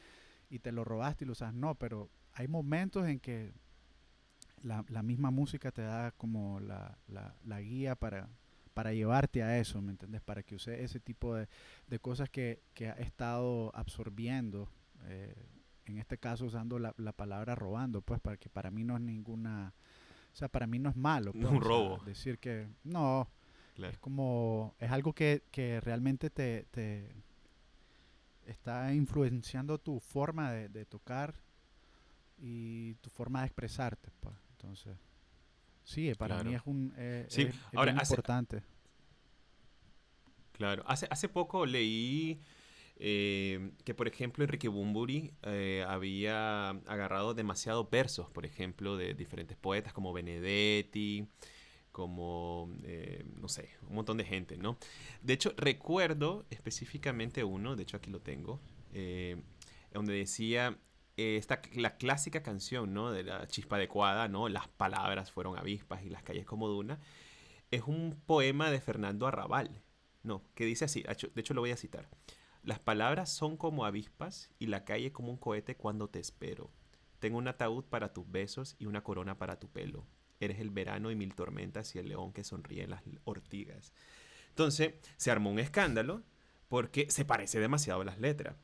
y 0.50 0.58
te 0.58 0.72
lo 0.72 0.84
robaste 0.84 1.24
y 1.24 1.26
lo 1.26 1.32
usas. 1.32 1.54
No, 1.54 1.74
pero 1.76 2.10
hay 2.32 2.48
momentos 2.48 3.06
en 3.06 3.20
que 3.20 3.52
la, 4.62 5.02
misma 5.02 5.30
música 5.30 5.70
te 5.70 5.82
da 5.82 6.10
como 6.12 6.60
la, 6.60 7.60
guía 7.60 7.94
para, 7.94 8.28
para 8.78 8.92
llevarte 8.92 9.42
a 9.42 9.58
eso, 9.58 9.82
¿me 9.82 9.90
entiendes? 9.90 10.20
Para 10.20 10.44
que 10.44 10.54
use 10.54 10.84
ese 10.84 11.00
tipo 11.00 11.34
de, 11.34 11.48
cosas 12.00 12.30
que, 12.30 12.62
que, 12.74 12.88
ha 12.88 12.92
estado 12.92 13.74
absorbiendo, 13.74 14.68
eh, 15.06 15.34
en 15.86 15.98
este 15.98 16.16
caso 16.16 16.44
usando 16.44 16.78
la, 16.78 16.92
palabra 17.12 17.56
robando, 17.56 18.02
pues 18.02 18.20
para 18.20 18.36
que 18.36 18.48
para 18.48 18.70
mí 18.70 18.84
no 18.84 18.94
es 18.94 19.02
ninguna, 19.02 19.74
o 20.32 20.36
sea, 20.36 20.46
para 20.46 20.68
mí 20.68 20.78
no 20.78 20.90
es 20.90 20.94
malo. 20.94 21.32
no 21.34 21.48
es 21.48 21.52
un 21.52 21.58
pues, 21.58 21.68
robo. 21.68 22.04
decir 22.04 22.38
que 22.38 22.68
no, 22.84 23.28
es 23.78 23.98
como, 23.98 24.76
es 24.78 24.92
algo 24.92 25.12
que, 25.12 25.42
que 25.50 25.80
realmente 25.80 26.30
te, 26.30 26.68
te, 26.70 27.10
está 28.46 28.94
influenciando 28.94 29.78
tu 29.78 29.98
forma 29.98 30.52
de, 30.52 30.68
de 30.68 30.84
tocar 30.84 31.34
y 32.36 32.94
tu 33.00 33.10
forma 33.10 33.40
de 33.40 33.46
expresarte. 33.46 34.12
Pues. 34.20 34.36
Entonces, 34.52 34.96
sí, 35.88 36.12
para 36.14 36.44
mí 36.44 36.54
es 36.54 36.62
un 36.66 36.92
eh, 36.96 37.26
sí. 37.28 37.48
Ahora, 37.74 37.92
importante. 37.92 38.62
Claro, 40.52 40.82
hace, 40.86 41.06
hace 41.10 41.28
poco 41.28 41.64
leí 41.64 42.42
eh, 42.96 43.70
que, 43.84 43.94
por 43.94 44.06
ejemplo, 44.06 44.44
Enrique 44.44 44.68
Bumburi 44.68 45.32
eh, 45.42 45.84
había 45.88 46.70
agarrado 46.70 47.32
demasiados 47.32 47.88
versos, 47.90 48.28
por 48.30 48.44
ejemplo, 48.44 48.96
de 48.96 49.14
diferentes 49.14 49.56
poetas 49.56 49.92
como 49.92 50.12
Benedetti, 50.12 51.26
como, 51.92 52.70
no 53.40 53.48
sé, 53.48 53.70
un 53.88 53.94
montón 53.94 54.18
de 54.18 54.24
gente, 54.24 54.56
¿no? 54.56 54.78
De 55.22 55.32
hecho, 55.32 55.54
recuerdo 55.56 56.44
específicamente 56.50 57.42
uno, 57.44 57.76
de 57.76 57.82
hecho 57.84 57.96
aquí 57.96 58.10
lo 58.10 58.20
tengo, 58.20 58.60
donde 59.92 60.12
decía, 60.12 60.78
eh, 61.18 61.36
esta, 61.36 61.60
la 61.74 61.96
clásica 61.96 62.44
canción, 62.44 62.94
¿no? 62.94 63.10
De 63.10 63.24
la 63.24 63.48
chispa 63.48 63.74
adecuada, 63.74 64.28
¿no? 64.28 64.48
Las 64.48 64.68
palabras 64.68 65.32
fueron 65.32 65.58
avispas 65.58 66.04
y 66.04 66.10
las 66.10 66.22
calles 66.22 66.46
como 66.46 66.68
duna. 66.68 67.00
Es 67.72 67.82
un 67.82 68.16
poema 68.24 68.70
de 68.70 68.80
Fernando 68.80 69.26
Arrabal, 69.26 69.82
¿no? 70.22 70.44
Que 70.54 70.64
dice 70.64 70.84
así, 70.84 71.02
de 71.02 71.40
hecho 71.40 71.54
lo 71.54 71.60
voy 71.60 71.72
a 71.72 71.76
citar. 71.76 72.08
Las 72.62 72.78
palabras 72.78 73.32
son 73.32 73.56
como 73.56 73.84
avispas 73.84 74.52
y 74.60 74.66
la 74.66 74.84
calle 74.84 75.10
como 75.10 75.30
un 75.30 75.38
cohete 75.38 75.76
cuando 75.76 76.08
te 76.08 76.20
espero. 76.20 76.70
Tengo 77.18 77.38
un 77.38 77.48
ataúd 77.48 77.84
para 77.84 78.12
tus 78.12 78.30
besos 78.30 78.76
y 78.78 78.86
una 78.86 79.02
corona 79.02 79.38
para 79.38 79.58
tu 79.58 79.68
pelo. 79.68 80.06
Eres 80.38 80.60
el 80.60 80.70
verano 80.70 81.10
y 81.10 81.16
mil 81.16 81.34
tormentas 81.34 81.96
y 81.96 81.98
el 81.98 82.10
león 82.10 82.32
que 82.32 82.44
sonríe 82.44 82.84
en 82.84 82.90
las 82.90 83.02
ortigas. 83.24 83.92
Entonces, 84.50 84.94
se 85.16 85.32
armó 85.32 85.50
un 85.50 85.58
escándalo 85.58 86.22
porque 86.68 87.10
se 87.10 87.24
parece 87.24 87.58
demasiado 87.58 88.02
a 88.02 88.04
las 88.04 88.20
letras. 88.20 88.54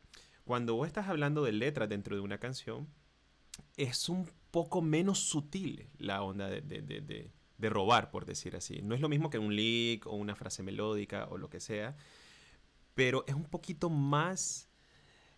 Cuando 0.44 0.74
vos 0.74 0.87
estás 0.87 1.09
hablando 1.09 1.42
de 1.42 1.52
letras 1.52 1.88
dentro 1.88 2.14
de 2.16 2.22
una 2.22 2.38
canción, 2.38 2.87
es 3.76 4.09
un 4.09 4.30
poco 4.50 4.83
menos 4.83 5.18
sutil 5.18 5.88
la 5.98 6.22
onda 6.22 6.48
de, 6.48 7.30
robar, 7.59 8.11
por 8.11 8.26
decir 8.26 8.54
así. 8.57 8.83
No 8.83 8.94
es 8.94 9.00
lo 9.00 9.09
mismo 9.09 9.30
que 9.30 9.38
un 9.38 9.57
lick 9.57 10.07
o 10.07 10.12
una 10.12 10.35
frase 10.37 10.62
melódica 10.62 11.26
o 11.30 11.38
lo 11.38 11.48
que 11.48 11.61
sea, 11.61 11.96
pero 12.94 13.24
es 13.26 13.35
un 13.35 13.44
poquito 13.44 13.88
más 13.88 14.68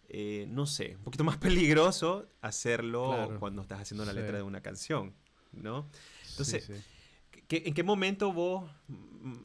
eh, 0.08 0.46
no 0.48 0.66
sé, 0.66 0.96
un 0.96 1.02
poquito 1.04 1.24
más 1.24 1.36
peligroso 1.38 2.26
hacerlo 2.40 3.08
Claro. 3.08 3.40
cuando 3.40 3.62
estás 3.62 3.80
haciendo 3.80 4.04
la 4.04 4.12
Sí. 4.12 4.18
letra 4.18 4.36
de 4.36 4.42
una 4.44 4.60
canción, 4.60 5.14
¿no? 5.52 5.88
Entonces, 6.30 6.64
Sí, 6.64 6.74
sí. 6.74 6.80
¿Qué- 7.48 7.62
¿En 7.66 7.74
qué 7.74 7.82
momento 7.82 8.32
vos 8.32 8.70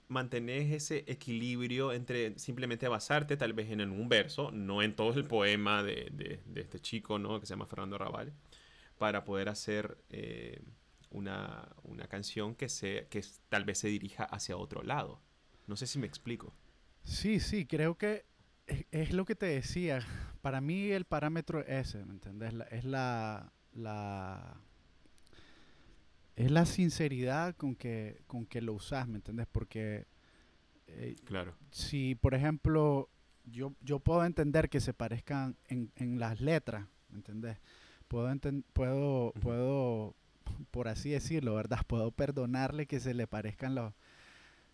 mantenés 0.07 0.71
ese 0.71 1.03
equilibrio 1.07 1.91
entre 1.93 2.37
simplemente 2.37 2.87
basarte 2.87 3.37
tal 3.37 3.53
vez 3.53 3.69
en 3.71 3.81
un 3.81 4.09
verso, 4.09 4.51
no 4.51 4.81
en 4.83 4.95
todo 4.95 5.13
el 5.13 5.25
poema 5.25 5.81
de, 5.83 6.09
de- 6.11 6.61
este 6.61 6.79
chico, 6.79 7.17
¿no? 7.19 7.39
Que 7.39 7.45
se 7.45 7.51
llama 7.53 7.65
Fernando 7.65 7.97
Raval, 7.97 8.33
para 8.97 9.23
poder 9.23 9.49
hacer 9.49 9.97
eh, 10.09 10.61
una, 11.09 11.67
una 11.83 12.07
canción 12.07 12.55
que, 12.55 12.69
se, 12.69 13.07
que 13.09 13.23
tal 13.49 13.65
vez 13.65 13.79
se 13.79 13.87
dirija 13.87 14.23
hacia 14.25 14.57
otro 14.57 14.83
lado? 14.83 15.19
No 15.67 15.75
sé 15.75 15.87
si 15.87 15.97
me 15.99 16.07
explico. 16.07 16.53
Sí, 17.03 17.39
sí, 17.39 17.65
creo 17.65 17.97
que 17.97 18.25
es, 18.91 19.11
lo 19.13 19.25
que 19.25 19.35
te 19.35 19.47
decía. 19.47 20.05
Para 20.41 20.61
mí 20.61 20.91
el 20.91 21.05
parámetro 21.05 21.59
es 21.61 21.87
ese, 21.89 22.05
¿me 22.05 22.13
entiendes? 22.13 22.53
La- 22.53 22.65
es 22.65 22.83
la, 22.85 23.51
la 23.73 24.61
es 26.35 26.51
la 26.51 26.65
sinceridad 26.65 27.55
con 27.55 27.75
que, 27.75 28.21
con 28.27 28.45
que 28.45 28.61
lo 28.61 28.73
usas, 28.73 29.07
¿me 29.07 29.17
entiendes? 29.17 29.47
Porque 29.51 30.05
eh, 30.87 31.15
Claro. 31.25 31.53
si, 31.71 32.15
por 32.15 32.33
ejemplo, 32.33 33.09
yo, 33.45 33.73
yo 33.81 33.99
puedo 33.99 34.23
entender 34.25 34.69
que 34.69 34.79
se 34.79 34.93
parezcan 34.93 35.55
en, 35.67 35.91
en 35.95 36.19
las 36.19 36.41
letras, 36.41 36.85
¿me 37.09 37.17
entendés? 37.17 37.57
Puedo, 38.07 38.29
enten- 38.31 38.63
puedo, 38.73 39.33
puedo, 39.41 40.15
por 40.71 40.87
así 40.87 41.09
decirlo, 41.11 41.55
¿verdad? 41.55 41.79
Puedo 41.87 42.11
perdonarle 42.11 42.85
que 42.87 42.99
se 42.99 43.13
le 43.13 43.27
parezcan 43.27 43.75
los, 43.75 43.93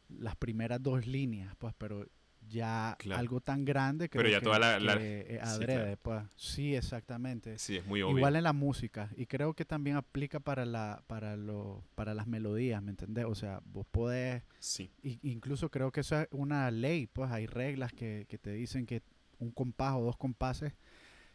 las 0.10 0.36
primeras 0.36 0.82
dos 0.82 1.06
líneas, 1.08 1.56
pues, 1.58 1.74
pero 1.78 2.08
ya 2.49 2.95
Claro. 2.99 3.19
algo 3.19 3.41
tan 3.41 3.65
grande 3.65 4.10
creo 4.10 4.21
Pero 4.23 4.31
ya 4.31 4.39
que, 4.39 4.43
toda 4.45 4.60
la- 4.60 4.79
la- 4.79 4.97
que, 4.97 5.19
eh, 5.21 5.39
sí, 5.43 5.49
adrede, 5.49 5.97
claro. 5.97 5.99
pues. 6.01 6.23
Sí, 6.36 6.75
exactamente. 6.75 7.57
Sí, 7.60 7.77
es 7.77 7.86
muy 7.86 8.01
obvio. 8.01 8.17
Igual 8.17 8.36
en 8.36 8.43
la 8.43 8.53
música. 8.53 9.10
Y 9.15 9.25
creo 9.25 9.53
que 9.53 9.65
también 9.65 9.95
aplica 9.97 10.39
para, 10.39 10.65
la, 10.65 11.03
para, 11.07 11.36
lo, 11.36 11.83
para 11.95 12.13
las 12.13 12.27
melodías, 12.27 12.81
¿me 12.81 12.91
entendés? 12.91 13.25
O 13.25 13.36
sea, 13.36 13.62
vos 13.65 13.86
podés 13.89 14.43
Sí, 14.60 14.91
incluso 15.23 15.69
creo 15.69 15.91
que 15.91 16.01
eso 16.01 16.19
es 16.21 16.27
una 16.31 16.69
ley, 16.71 17.07
pues 17.07 17.31
hay 17.31 17.45
reglas 17.47 17.91
que, 17.93 18.25
que 18.27 18.38
te 18.38 18.51
dicen 18.51 18.86
que 18.86 19.01
un 19.39 19.51
compás 19.51 19.93
o 19.95 20.01
dos 20.01 20.17
compases 20.17 20.73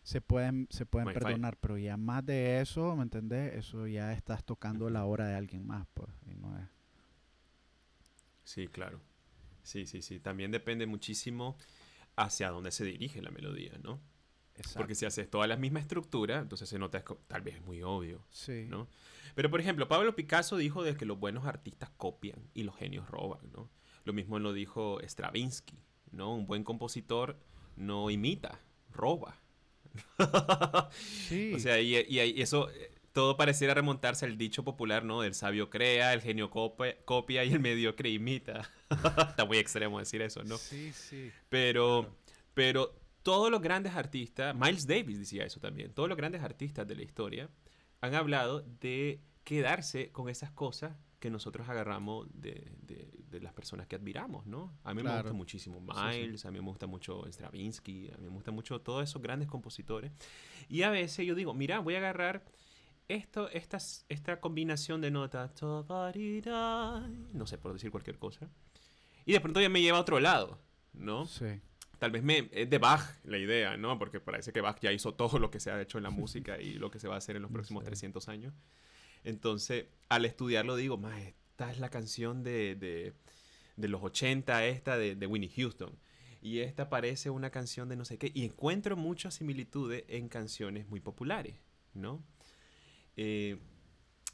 se 0.02 0.20
pueden, 0.20 0.66
se 0.70 0.84
pueden 0.84 1.12
perdonar, 1.12 1.56
pero 1.58 1.78
ya 1.78 1.96
más 1.96 2.26
de 2.26 2.60
eso, 2.60 2.96
¿me 2.96 3.04
entendés? 3.04 3.54
Eso 3.54 3.86
ya 3.86 4.12
estás 4.12 4.42
tocando 4.44 4.90
la 4.90 5.04
hora 5.04 5.26
de 5.28 5.36
alguien 5.36 5.64
más, 5.64 5.86
pues. 5.94 6.10
y 6.26 6.34
no 6.34 6.58
es- 6.58 6.66
sí, 8.44 8.66
claro. 8.68 9.00
Sí, 9.62 9.86
sí, 9.86 10.02
sí. 10.02 10.20
También 10.20 10.50
depende 10.50 10.86
muchísimo 10.86 11.56
hacia 12.16 12.50
dónde 12.50 12.70
se 12.72 12.84
dirige 12.84 13.22
la 13.22 13.30
melodía, 13.30 13.72
¿no? 13.82 14.00
Exacto. 14.54 14.78
Porque 14.80 14.94
si 14.94 15.06
haces 15.06 15.30
toda 15.30 15.46
la 15.46 15.56
misma 15.56 15.80
estructura, 15.80 16.38
entonces 16.40 16.68
se 16.68 16.78
nota, 16.78 17.02
tal 17.26 17.40
vez 17.42 17.56
es 17.56 17.62
muy 17.62 17.82
obvio, 17.82 18.22
sí. 18.30 18.66
¿no? 18.68 18.86
Pero, 19.34 19.50
por 19.50 19.60
ejemplo, 19.60 19.88
Pablo 19.88 20.14
Picasso 20.14 20.56
dijo 20.58 20.82
de 20.82 20.94
que 20.96 21.06
los 21.06 21.18
buenos 21.18 21.46
artistas 21.46 21.90
copian 21.96 22.50
y 22.52 22.64
los 22.64 22.76
genios 22.76 23.08
roban, 23.08 23.50
¿no? 23.52 23.70
Lo 24.04 24.12
mismo 24.12 24.38
lo 24.38 24.52
dijo 24.52 25.00
Stravinsky, 25.02 25.78
¿no? 26.10 26.34
Un 26.34 26.46
buen 26.46 26.64
compositor 26.64 27.38
no 27.76 28.10
imita, 28.10 28.60
roba. 28.92 29.38
Sí. 31.28 31.54
O 31.54 31.58
sea, 31.58 31.80
y, 31.80 31.96
y- 31.96 32.20
y 32.20 32.42
eso, 32.42 32.68
todo 33.12 33.36
pareciera 33.36 33.74
remontarse 33.74 34.24
al 34.24 34.36
dicho 34.38 34.64
popular, 34.64 35.04
¿no? 35.04 35.22
El 35.24 35.34
sabio 35.34 35.68
crea, 35.70 36.12
el 36.12 36.20
genio 36.20 36.50
copia, 36.50 36.96
copia 37.04 37.44
y 37.44 37.52
el 37.52 37.60
mediocre 37.60 38.08
imita. 38.10 38.68
Está 39.28 39.44
muy 39.44 39.58
extremo 39.58 39.98
decir 39.98 40.22
eso, 40.22 40.42
¿no? 40.44 40.56
Sí, 40.58 40.92
sí. 40.92 41.30
Pero, 41.48 42.16
pero 42.54 42.94
todos 43.22 43.50
los 43.50 43.60
grandes 43.60 43.94
artistas, 43.94 44.54
Miles 44.56 44.86
Davis 44.86 45.18
decía 45.18 45.44
eso 45.44 45.60
también, 45.60 45.92
todos 45.92 46.08
los 46.08 46.16
grandes 46.16 46.42
artistas 46.42 46.86
de 46.86 46.94
la 46.96 47.02
historia 47.02 47.48
han 48.00 48.14
hablado 48.14 48.62
de 48.80 49.20
quedarse 49.44 50.10
con 50.10 50.28
esas 50.28 50.50
cosas 50.50 50.96
que 51.20 51.30
nosotros 51.30 51.68
agarramos 51.68 52.26
de, 52.32 52.72
de- 52.80 53.12
de 53.28 53.40
las 53.40 53.52
personas 53.54 53.86
que 53.86 53.96
admiramos, 53.96 54.44
¿no? 54.46 54.76
A 54.84 54.92
mí 54.92 55.02
me 55.02 55.10
gusta 55.14 55.32
muchísimo 55.32 55.78
Sí, 55.78 55.86
sí. 56.12 56.18
Miles, 56.20 56.44
a 56.44 56.50
mí 56.50 56.58
me 56.60 56.66
gusta 56.66 56.86
mucho 56.86 57.24
Stravinsky, 57.30 58.10
a 58.12 58.16
mí 58.18 58.24
me 58.24 58.28
gusta 58.30 58.50
mucho 58.50 58.80
todos 58.80 59.04
esos 59.08 59.22
grandes 59.22 59.48
compositores. 59.48 60.12
Y 60.68 60.82
a 60.82 60.90
veces 60.90 61.26
yo 61.26 61.34
digo, 61.34 61.54
mira, 61.54 61.78
voy 61.78 61.94
a 61.94 61.98
agarrar 61.98 62.44
esto, 63.14 63.48
estas, 63.50 64.04
esta 64.08 64.40
combinación 64.40 65.00
de 65.00 65.10
notas, 65.10 65.54
no 67.32 67.46
sé, 67.46 67.58
por 67.58 67.72
decir 67.72 67.90
cualquier 67.90 68.18
cosa, 68.18 68.48
y 69.24 69.32
de 69.32 69.40
pronto 69.40 69.60
ya 69.60 69.68
me 69.68 69.80
lleva 69.80 69.98
a 69.98 70.00
otro 70.00 70.20
lado, 70.20 70.58
¿no? 70.92 71.26
Sí. 71.26 71.60
Tal 71.98 72.10
vez 72.10 72.22
me, 72.24 72.48
es 72.52 72.68
de 72.68 72.78
Bach 72.78 73.20
la 73.24 73.38
idea, 73.38 73.76
¿no? 73.76 73.98
Porque 73.98 74.18
parece 74.18 74.52
que 74.52 74.60
Bach 74.60 74.78
ya 74.80 74.90
hizo 74.90 75.14
todo 75.14 75.38
lo 75.38 75.50
que 75.50 75.60
se 75.60 75.70
ha 75.70 75.80
hecho 75.80 75.98
en 75.98 76.04
la 76.04 76.10
música 76.10 76.60
y 76.60 76.74
lo 76.74 76.90
que 76.90 76.98
se 76.98 77.06
va 77.06 77.14
a 77.14 77.18
hacer 77.18 77.36
en 77.36 77.42
los 77.42 77.50
próximos 77.52 77.84
Sí. 77.84 77.90
300 77.90 78.28
años. 78.28 78.54
Entonces, 79.22 79.86
al 80.08 80.24
estudiarlo 80.24 80.74
digo, 80.74 80.98
más 80.98 81.20
esta 81.20 81.70
es 81.70 81.78
la 81.78 81.90
canción 81.90 82.42
de, 82.42 82.74
de, 82.74 83.12
de 83.76 83.88
los 83.88 84.02
80, 84.02 84.66
esta 84.66 84.96
de, 84.96 85.14
de 85.14 85.26
Winnie 85.28 85.52
Houston. 85.56 85.96
Y 86.40 86.58
esta 86.58 86.88
parece 86.88 87.30
una 87.30 87.50
canción 87.50 87.88
de 87.88 87.94
no 87.94 88.04
sé 88.04 88.18
qué. 88.18 88.32
Y 88.34 88.44
encuentro 88.44 88.96
muchas 88.96 89.34
similitudes 89.34 90.02
en 90.08 90.28
canciones 90.28 90.88
muy 90.88 90.98
populares, 90.98 91.54
¿no? 91.94 92.24
Eh, 93.16 93.58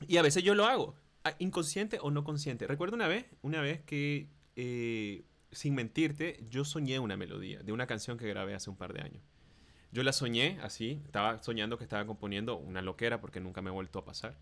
y 0.06 0.16
a 0.16 0.22
veces 0.22 0.42
yo 0.44 0.54
lo 0.54 0.64
hago, 0.66 0.94
inconsciente 1.38 1.98
o 2.00 2.10
no 2.10 2.24
consciente. 2.24 2.66
Recuerdo 2.66 2.94
una 2.96 3.08
vez, 3.08 3.26
una 3.42 3.60
vez 3.60 3.82
que, 3.82 4.28
eh, 4.56 5.24
sin 5.50 5.74
mentirte, 5.74 6.44
yo 6.48 6.64
soñé 6.64 6.98
una 6.98 7.16
melodía 7.16 7.62
de 7.62 7.72
una 7.72 7.86
canción 7.86 8.18
que 8.18 8.28
grabé 8.28 8.54
hace 8.54 8.70
un 8.70 8.76
par 8.76 8.92
de 8.92 9.02
años. 9.02 9.22
Yo 9.90 10.02
la 10.02 10.12
soñé 10.12 10.58
así, 10.62 11.00
estaba 11.06 11.42
soñando 11.42 11.78
que 11.78 11.84
estaba 11.84 12.06
componiendo 12.06 12.56
una 12.56 12.82
loquera 12.82 13.20
porque 13.20 13.40
nunca 13.40 13.62
me 13.62 13.70
ha 13.70 13.72
vuelto 13.72 13.98
a 13.98 14.04
pasar. 14.04 14.38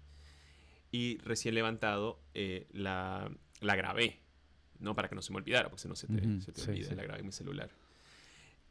Y 0.90 1.18
recién 1.18 1.54
levantado 1.54 2.20
eh, 2.34 2.66
la, 2.72 3.30
la 3.60 3.76
grabé, 3.76 4.20
¿no? 4.78 4.94
Para 4.94 5.08
que 5.08 5.14
no 5.14 5.22
se 5.22 5.32
me 5.32 5.38
olvidara, 5.38 5.68
porque 5.68 5.82
si 5.82 5.88
no 5.88 5.96
se 5.96 6.08
te, 6.08 6.26
Ujú, 6.26 6.40
se 6.40 6.52
te 6.52 6.60
sí, 6.60 6.70
olvida, 6.70 6.88
sí. 6.88 6.94
la 6.94 7.02
grabé 7.04 7.20
en 7.20 7.26
mi 7.26 7.32
celular. 7.32 7.70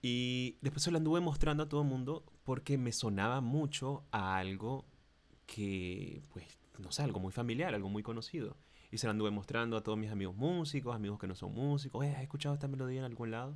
Y 0.02 0.58
después 0.62 0.84
se 0.84 0.92
la 0.92 0.98
anduve 0.98 1.20
mostrando 1.20 1.64
a 1.64 1.70
todo 1.70 1.82
el 1.82 1.88
mundo 1.88 2.24
porque 2.44 2.78
me 2.78 2.92
sonaba 2.92 3.42
mucho 3.42 4.04
a 4.12 4.38
algo 4.38 4.86
que, 5.46 6.22
pues, 6.34 6.46
no 6.80 6.92
sé, 6.92 7.04
algo 7.04 7.20
muy 7.20 7.32
familiar, 7.32 7.74
algo 7.74 7.90
muy 7.90 8.04
conocido. 8.04 8.58
Y 8.92 8.98
se 8.98 9.08
la 9.08 9.12
anduve 9.12 9.32
mostrando 9.32 9.78
a 9.78 9.84
todos 9.84 9.98
mis 9.98 10.12
amigos 10.12 10.36
músicos, 10.36 10.96
amigos 10.96 11.20
que 11.20 11.28
no 11.28 11.36
son 11.36 11.54
músicos. 11.54 12.06
"Eh, 12.06 12.14
¿Has 12.16 12.22
escuchado 12.24 12.56
esta 12.56 12.68
melodía 12.68 13.00
en 13.00 13.06
algún 13.06 13.32
lado? 13.32 13.56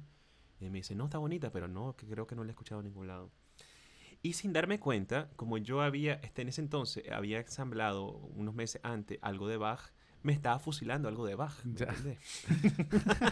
Y 0.60 0.69
me 0.69 0.80
dice, 0.80 0.95
no, 0.95 1.06
está 1.06 1.17
bonita, 1.17 1.52
pero 1.52 1.67
no, 1.67 1.95
que 1.95 2.06
creo 2.06 2.28
que 2.28 2.36
no 2.36 2.43
la 2.43 2.49
he 2.49 2.52
escuchado 2.52 2.82
en 2.82 2.88
ningún 2.88 3.08
lado. 3.08 3.32
Y 4.21 4.34
sin 4.34 4.52
darme 4.52 4.80
cuenta, 4.80 5.30
como 5.38 5.58
yo 5.58 5.82
había, 5.82 6.15
este, 6.15 6.41
en 6.41 6.49
ese 6.49 6.60
entonces, 6.62 7.10
había 7.10 7.39
ensamblado 7.39 8.10
unos 8.36 8.54
meses 8.54 8.82
antes 8.84 9.17
algo 9.21 9.47
de 9.47 9.56
Bach, 9.56 9.80
me 10.23 10.34
estaba 10.34 10.60
fusilando 10.60 11.08
algo 11.08 11.25
de 11.25 11.36
Bach. 11.36 11.54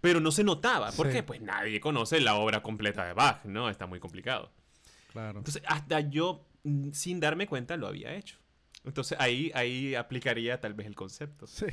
Pero 0.00 0.20
no 0.20 0.30
se 0.30 0.44
notaba. 0.44 0.92
¿Por 0.92 1.10
Sí. 1.10 1.22
Pues 1.22 1.40
nadie 1.40 1.80
conoce 1.80 2.20
la 2.20 2.36
obra 2.36 2.62
completa 2.62 3.04
de 3.04 3.12
Bach, 3.14 3.44
¿no? 3.44 3.68
Está 3.68 3.86
muy 3.86 3.98
complicado. 3.98 4.52
Claro. 5.12 5.38
Entonces, 5.40 5.62
hasta 5.66 6.00
yo, 6.00 6.46
sin 6.92 7.20
darme 7.20 7.46
cuenta, 7.46 7.76
lo 7.76 7.86
había 7.86 8.14
hecho. 8.14 8.38
Entonces, 8.84 9.18
ahí, 9.20 9.50
ahí 9.54 9.94
aplicaría 9.94 10.60
tal 10.60 10.74
vez 10.74 10.86
el 10.86 10.94
concepto. 10.94 11.46
Sí. 11.46 11.66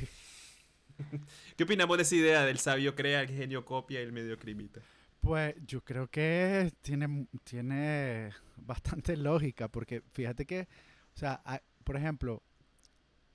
¿Qué 1.56 1.64
opinamos 1.64 1.96
de 1.96 2.02
esa 2.02 2.14
idea 2.14 2.44
del 2.44 2.58
sabio 2.58 2.94
crea, 2.94 3.20
el 3.22 3.28
genio 3.28 3.64
copia 3.64 4.00
y 4.00 4.04
el 4.04 4.12
medio 4.12 4.36
imita? 4.46 4.80
Pues 5.20 5.54
yo 5.66 5.82
creo 5.82 6.08
que 6.08 6.72
tiene, 6.82 7.26
tiene 7.44 8.30
bastante 8.56 9.16
lógica, 9.16 9.68
porque 9.68 10.02
fíjate 10.12 10.46
que, 10.46 10.68
o 11.14 11.18
sea, 11.18 11.40
hay- 11.44 11.60
por 11.84 11.96
ejemplo, 11.96 12.42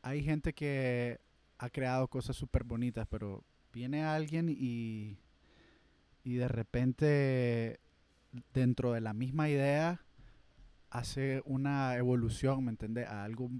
hay 0.01 0.23
gente 0.23 0.53
que 0.53 1.19
ha 1.57 1.69
creado 1.69 2.07
cosas 2.07 2.35
súper 2.35 2.63
bonitas, 2.63 3.07
pero 3.09 3.43
viene 3.73 4.03
alguien 4.03 4.49
y, 4.49 5.17
y 6.23 6.35
de 6.35 6.47
repente 6.47 7.79
dentro 8.53 8.93
de 8.93 9.01
la 9.01 9.13
misma 9.13 9.49
idea 9.49 10.01
hace 10.91 11.41
una 11.45 11.97
evolución, 11.97 12.65
¿me 12.65 12.71
entiendes? 12.71 13.07
A 13.07 13.23
algo, 13.25 13.51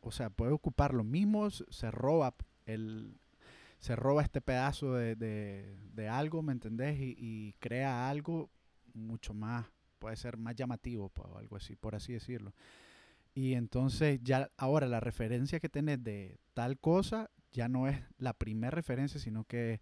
o 0.00 0.10
sea, 0.12 0.30
puede 0.30 0.52
ocupar 0.52 0.94
lo 0.94 1.04
mismo, 1.04 1.50
se 1.50 1.90
roba 1.90 2.34
el, 2.66 3.16
se 3.80 3.96
roba 3.96 4.22
este 4.22 4.40
pedazo 4.40 4.94
de, 4.94 5.16
de- 5.16 5.76
de 5.94 6.08
algo, 6.08 6.42
¿me 6.42 6.52
entendés? 6.52 6.98
Y, 7.00 7.16
y 7.18 7.54
crea 7.60 8.08
algo 8.10 8.50
mucho 8.94 9.34
más, 9.34 9.66
puede 9.98 10.16
ser 10.16 10.36
más 10.38 10.56
llamativo, 10.56 11.12
o 11.16 11.38
algo 11.38 11.56
así, 11.56 11.76
por 11.76 11.94
así 11.94 12.12
decirlo. 12.14 12.54
Y 13.34 13.54
entonces 13.54 14.20
ya 14.22 14.50
ahora 14.56 14.86
la 14.86 15.00
referencia 15.00 15.60
que 15.60 15.68
tenés 15.68 16.02
de 16.02 16.38
tal 16.54 16.78
cosa 16.78 17.30
ya 17.52 17.68
no 17.68 17.88
es 17.88 17.98
la 18.18 18.32
primera 18.34 18.70
referencia, 18.74 19.20
sino 19.20 19.44
que 19.44 19.80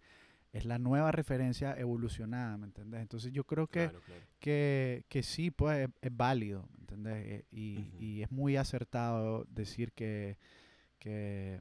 es 0.54 0.64
la 0.64 0.78
nueva 0.78 1.10
referencia 1.12 1.76
evolucionada, 1.78 2.56
¿me 2.56 2.66
entendés? 2.66 3.02
Entonces 3.02 3.32
yo 3.32 3.44
creo 3.44 3.66
que, 3.66 3.88
Claro, 3.88 4.00
claro. 4.06 4.20
que, 4.38 5.04
que 5.08 5.22
sí, 5.22 5.50
pues 5.50 5.88
es, 5.88 5.94
es 6.00 6.16
válido, 6.16 6.68
¿me 6.72 6.80
entendés? 6.80 7.26
Eh, 7.26 7.44
Y, 7.50 7.90
y 7.98 8.22
es 8.22 8.30
muy 8.30 8.56
acertado 8.56 9.44
decir 9.50 9.92
que, 9.92 10.38
que, 11.00 11.60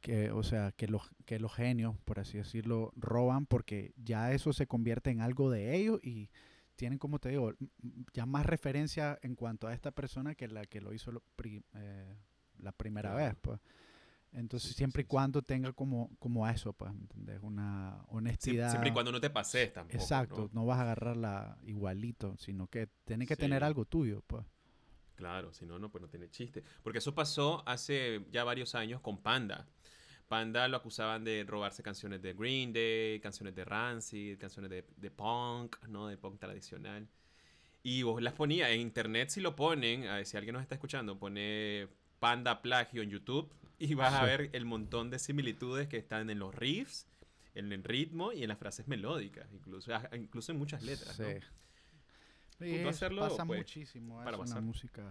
que, 0.00 0.30
o 0.30 0.42
sea, 0.44 0.70
que 0.72 0.86
los, 0.86 1.02
que 1.24 1.40
los 1.40 1.52
genios, 1.52 1.96
por 2.04 2.20
así 2.20 2.38
decirlo, 2.38 2.92
roban 2.96 3.46
porque 3.46 3.92
ya 3.96 4.32
eso 4.32 4.52
se 4.52 4.68
convierte 4.68 5.10
en 5.10 5.20
algo 5.20 5.50
de 5.50 5.74
ellos 5.74 5.98
y 6.04 6.30
tienen, 6.76 6.98
como 6.98 7.18
te 7.18 7.30
digo, 7.30 7.52
ya 8.12 8.26
más 8.26 8.46
referencia 8.46 9.18
en 9.22 9.34
cuanto 9.34 9.66
a 9.66 9.74
esta 9.74 9.90
persona 9.90 10.34
que 10.36 10.46
la 10.46 10.66
que 10.66 10.80
lo 10.80 10.92
hizo 10.92 11.10
eh, 11.74 12.16
la 12.58 12.70
primera 12.72 13.12
vez, 13.14 13.34
pues. 13.40 13.58
Entonces, 14.36 14.76
siempre 14.76 15.02
y 15.02 15.04
cuando 15.06 15.40
tenga 15.40 15.72
como, 15.72 16.14
como 16.18 16.46
eso, 16.46 16.74
pues, 16.74 16.92
¿entendés? 16.92 17.38
Una 17.40 18.02
honestidad. 18.08 18.68
siempre 18.68 18.90
y 18.90 18.92
cuando 18.92 19.10
no 19.10 19.18
te 19.18 19.30
pases 19.30 19.72
tampoco. 19.72 19.96
Exacto, 19.96 20.50
¿no? 20.52 20.66
vas 20.66 20.78
a 20.78 20.82
agarrarla 20.82 21.58
igualito, 21.64 22.36
sino 22.36 22.66
que 22.66 22.88
tiene 23.06 23.26
que 23.26 23.34
tener 23.34 23.64
algo 23.64 23.86
tuyo, 23.86 24.22
pues. 24.26 24.44
Claro, 25.14 25.54
si 25.54 25.64
no, 25.64 25.78
no, 25.78 25.90
pues 25.90 26.02
no 26.02 26.08
tiene 26.08 26.28
chiste. 26.28 26.62
Porque 26.82 26.98
eso 26.98 27.14
pasó 27.14 27.66
hace 27.66 28.26
ya 28.30 28.44
varios 28.44 28.74
años 28.74 29.00
con 29.00 29.16
Panda. 29.16 29.66
Panda 30.28 30.68
lo 30.68 30.76
acusaban 30.76 31.24
de 31.24 31.42
robarse 31.48 31.82
canciones 31.82 32.20
de 32.20 32.34
Green 32.34 32.74
Day, 32.74 33.18
canciones 33.20 33.54
de 33.54 33.64
Rancid, 33.64 34.38
canciones 34.38 34.70
de, 34.70 34.84
de 34.98 35.10
punk, 35.10 35.82
¿no? 35.88 36.08
De 36.08 36.18
punk 36.18 36.38
tradicional. 36.38 37.08
Y 37.82 38.02
vos 38.02 38.20
las 38.20 38.34
ponía 38.34 38.68
en 38.70 38.82
internet 38.82 39.30
si 39.30 39.40
lo 39.40 39.56
ponen, 39.56 40.06
a 40.08 40.16
ver, 40.16 40.26
si 40.26 40.36
alguien 40.36 40.52
nos 40.52 40.62
está 40.62 40.74
escuchando, 40.74 41.18
pone 41.18 41.88
Panda 42.18 42.60
Plagio 42.60 43.00
en 43.00 43.08
YouTube 43.08 43.50
y 43.78 43.94
vas 43.94 44.14
a 44.14 44.24
ver 44.24 44.50
el 44.52 44.64
montón 44.64 45.10
de 45.10 45.18
similitudes 45.18 45.88
que 45.88 45.96
están 45.96 46.30
en 46.30 46.38
los 46.38 46.54
riffs, 46.54 47.06
en 47.54 47.72
el 47.72 47.82
ritmo 47.84 48.32
y 48.32 48.42
en 48.42 48.48
las 48.48 48.58
frases 48.58 48.86
melódicas, 48.88 49.48
incluso, 49.52 49.94
ah, 49.94 50.08
incluso 50.14 50.52
en 50.52 50.58
muchas 50.58 50.82
letras. 50.82 51.16
Sí. 51.16 51.22
¿no? 52.82 52.88
hacerlo, 52.88 53.22
pasa 53.22 53.44
pues, 53.44 53.60
muchísimo 53.60 54.16
para 54.24 54.36
eso 54.36 54.44
en 54.44 54.50
la 54.50 54.60
música. 54.60 55.10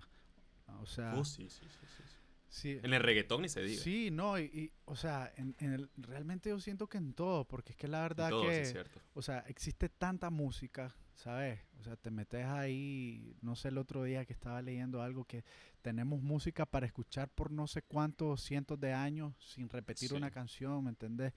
O 0.81 0.85
sea, 0.85 1.13
oh, 1.15 1.23
sí, 1.23 1.47
sí, 1.49 1.65
sí, 1.69 2.03
sí, 2.49 2.79
En 2.81 2.93
el 2.93 3.01
reggaetón 3.03 3.43
ni 3.43 3.49
se 3.49 3.61
diga. 3.61 3.81
Sí, 3.81 4.09
no, 4.09 4.39
y, 4.39 4.71
o 4.85 4.95
sea, 4.95 5.31
en, 5.37 5.55
el, 5.59 5.89
realmente 5.95 6.49
yo 6.49 6.59
siento 6.59 6.87
que 6.87 6.97
en 6.97 7.13
todo, 7.13 7.47
porque 7.47 7.73
es 7.73 7.77
que 7.77 7.87
la 7.87 8.01
verdad 8.01 8.29
que, 8.29 8.83
o 9.13 9.21
sea, 9.21 9.39
existe 9.47 9.89
tanta 9.89 10.31
música, 10.31 10.95
¿sabes? 11.15 11.59
O 11.79 11.83
sea, 11.83 11.95
te 11.95 12.11
metes 12.11 12.45
ahí, 12.45 13.35
no 13.41 13.55
sé, 13.55 13.69
el 13.69 13.77
otro 13.77 14.03
día 14.03 14.25
que 14.25 14.33
estaba 14.33 14.61
leyendo 14.61 15.01
algo 15.01 15.25
que 15.25 15.43
tenemos 15.81 16.21
música 16.21 16.65
para 16.65 16.85
escuchar 16.85 17.29
por 17.29 17.51
no 17.51 17.67
sé 17.67 17.81
cuántos 17.81 18.41
cientos 18.41 18.79
de 18.79 18.93
años 18.93 19.33
sin 19.39 19.69
repetir 19.69 20.13
una 20.13 20.31
canción, 20.31 20.83
¿me 20.83 20.89
entendés? 20.89 21.33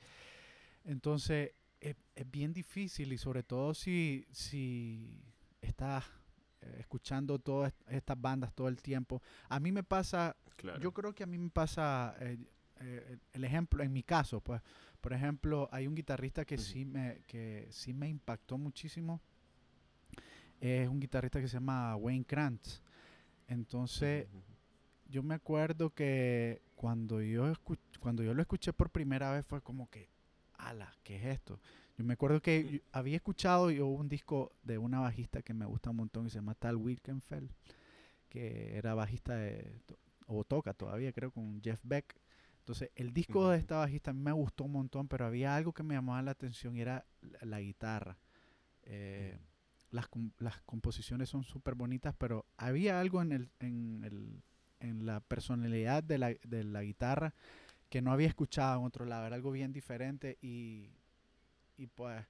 Entonces, 0.85 1.53
es, 1.81 1.97
bien 2.31 2.53
difícil 2.53 3.12
y 3.12 3.19
sobre 3.19 3.43
todo 3.43 3.73
si, 3.75 4.27
si 4.33 5.23
estás 5.61 6.05
eh, 6.61 6.77
escuchando 6.81 7.38
todas 7.38 7.73
estas 7.88 8.21
bandas 8.21 8.53
todo 8.55 8.69
el 8.69 8.83
tiempo. 8.83 9.23
A 9.49 9.61
mí 9.61 9.71
me 9.71 9.83
pasa, 9.83 10.37
yo 10.81 10.93
creo 10.93 11.14
que 11.14 11.23
a 11.23 11.27
mí 11.27 11.38
me 11.38 11.51
pasa 11.51 12.17
eh, 12.21 12.38
eh, 12.81 13.19
el 13.33 13.45
ejemplo, 13.45 13.83
en 13.83 13.93
mi 13.93 14.03
caso, 14.03 14.41
pues, 14.41 14.61
por 15.01 15.12
ejemplo, 15.12 15.69
hay 15.71 15.87
un 15.87 15.95
guitarrista 15.95 16.45
que, 16.45 16.59
sí, 16.59 16.85
me, 16.85 17.23
que 17.27 17.69
sí 17.71 17.93
me 17.93 18.09
impactó 18.09 18.59
muchísimo. 18.59 19.21
Es 20.61 20.88
un 20.88 21.01
guitarrista 21.01 21.40
que 21.40 21.49
se 21.49 21.55
llama 21.55 21.94
Wayne 21.97 22.25
Krantz. 22.25 22.83
Entonces, 23.47 24.27
yo 25.09 25.23
me 25.23 25.35
acuerdo 25.35 25.90
que 25.90 26.62
cuando 26.75 27.21
yo, 27.23 27.53
cuando 28.01 28.23
yo 28.23 28.35
lo 28.35 28.42
escuché 28.42 28.73
por 28.73 28.90
primera 28.90 29.33
vez 29.33 29.44
fue 29.47 29.61
como 29.62 29.88
que, 29.90 30.09
ala, 30.59 30.92
¿qué 31.03 31.16
es 31.16 31.25
esto? 31.25 31.61
Yo 31.97 32.05
me 32.05 32.14
acuerdo 32.14 32.40
que 32.40 32.83
había 32.92 33.16
escuchado 33.16 33.71
yo 33.71 33.87
un 33.87 34.09
disco 34.09 34.53
de 34.62 34.79
una 34.79 35.01
bajista 35.01 35.42
que 35.42 35.55
me 35.55 35.66
gusta 35.66 35.90
un 35.90 35.97
montón 35.97 36.27
y 36.27 36.31
se 36.31 36.37
llama 36.37 36.55
Tal 36.55 36.77
Wilkenfeld, 36.77 37.51
que 38.29 38.77
era 38.77 38.94
bajista 38.94 39.37
de, 39.37 39.81
o 40.27 40.44
toca 40.44 40.75
todavía, 40.75 41.12
creo, 41.12 41.31
con 41.31 41.61
Jeff 41.62 41.81
Beck. 41.83 42.14
Entonces, 42.61 42.90
el 42.97 43.14
disco 43.14 43.49
de 43.49 43.57
esta 43.57 43.79
bajista 43.79 44.11
a 44.11 44.14
mí 44.14 44.21
me 44.21 44.33
gustó 44.33 44.64
un 44.64 44.73
montón, 44.73 45.09
pero 45.09 45.25
había 45.25 45.57
algo 45.57 45.73
que 45.73 45.83
me 45.83 45.94
llamaba 45.94 46.21
la 46.21 46.33
atención 46.33 46.77
y 46.77 46.83
era 46.83 47.07
la, 47.40 47.61
guitarra. 47.61 48.18
Eh, 48.83 49.38
las, 49.90 50.09
las 50.38 50.61
composiciones 50.62 51.29
son 51.29 51.44
súper 51.44 51.74
bonitas, 51.74 52.14
pero 52.18 52.44
había 52.57 53.01
algo 53.01 53.22
en, 53.22 53.33
el, 53.33 53.51
en, 53.61 54.05
el, 54.05 54.42
en 54.81 55.07
la 55.07 55.20
personalidad 55.20 56.03
de 56.03 56.18
la, 56.18 56.35
de 56.44 56.64
la, 56.64 56.83
guitarra 56.83 57.35
que 57.88 58.03
no 58.03 58.12
había 58.12 58.29
escuchado 58.29 58.81
en 58.81 58.87
otro 58.87 59.05
lado, 59.07 59.27
era 59.27 59.37
algo 59.37 59.51
bien 59.51 59.72
diferente 59.72 60.38
y, 60.42 60.90
y 61.77 61.87
pues 61.87 62.27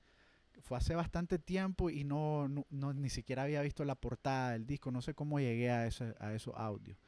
fue 0.63 0.79
hace 0.79 0.95
bastante 0.95 1.39
tiempo 1.39 1.91
y 1.91 2.05
no, 2.05 2.49
no, 2.71 2.93
ni 2.93 3.11
siquiera 3.11 3.45
había 3.45 3.63
visto 3.63 3.85
la 3.85 3.95
portada 3.95 4.53
del 4.53 4.67
disco, 4.67 4.91
no 4.91 5.03
sé 5.03 5.15
cómo 5.15 5.41
llegué 5.41 5.71
a, 5.71 5.87
ese, 5.87 6.15
a 6.21 6.35
esos 6.35 6.55
audios. 6.57 6.99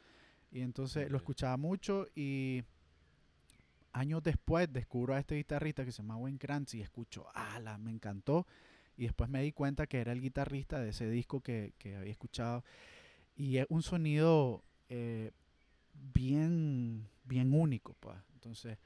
Y 0.51 0.63
entonces 0.63 1.11
lo 1.11 1.17
escuchaba 1.17 1.57
mucho 1.57 2.07
y 2.15 2.65
años 3.93 4.23
después 4.23 4.73
descubro 4.73 5.15
a 5.15 5.19
este 5.21 5.37
guitarrista 5.37 5.85
que 5.85 5.93
se 5.93 6.03
llama 6.03 6.17
Wayne 6.17 6.39
Krantz 6.39 6.75
y 6.75 6.81
escucho, 6.81 7.27
ala, 7.35 7.79
me 7.79 7.91
encantó 7.91 8.47
y 9.01 9.05
después 9.05 9.31
me 9.31 9.41
di 9.41 9.51
cuenta 9.51 9.87
que 9.87 9.99
era 9.99 10.13
el 10.13 10.21
guitarrista 10.21 10.79
de 10.79 10.91
ese 10.91 11.09
disco 11.09 11.41
que, 11.41 11.73
había 11.99 12.13
escuchado. 12.13 12.65
Y 13.35 13.57
es 13.57 13.67
un 13.71 13.83
sonido 13.83 14.63
eh, 14.91 15.31
bien, 16.13 17.09
bien 17.25 17.55
único, 17.55 17.95
pues. 17.99 18.19
Entonces, 18.35 18.77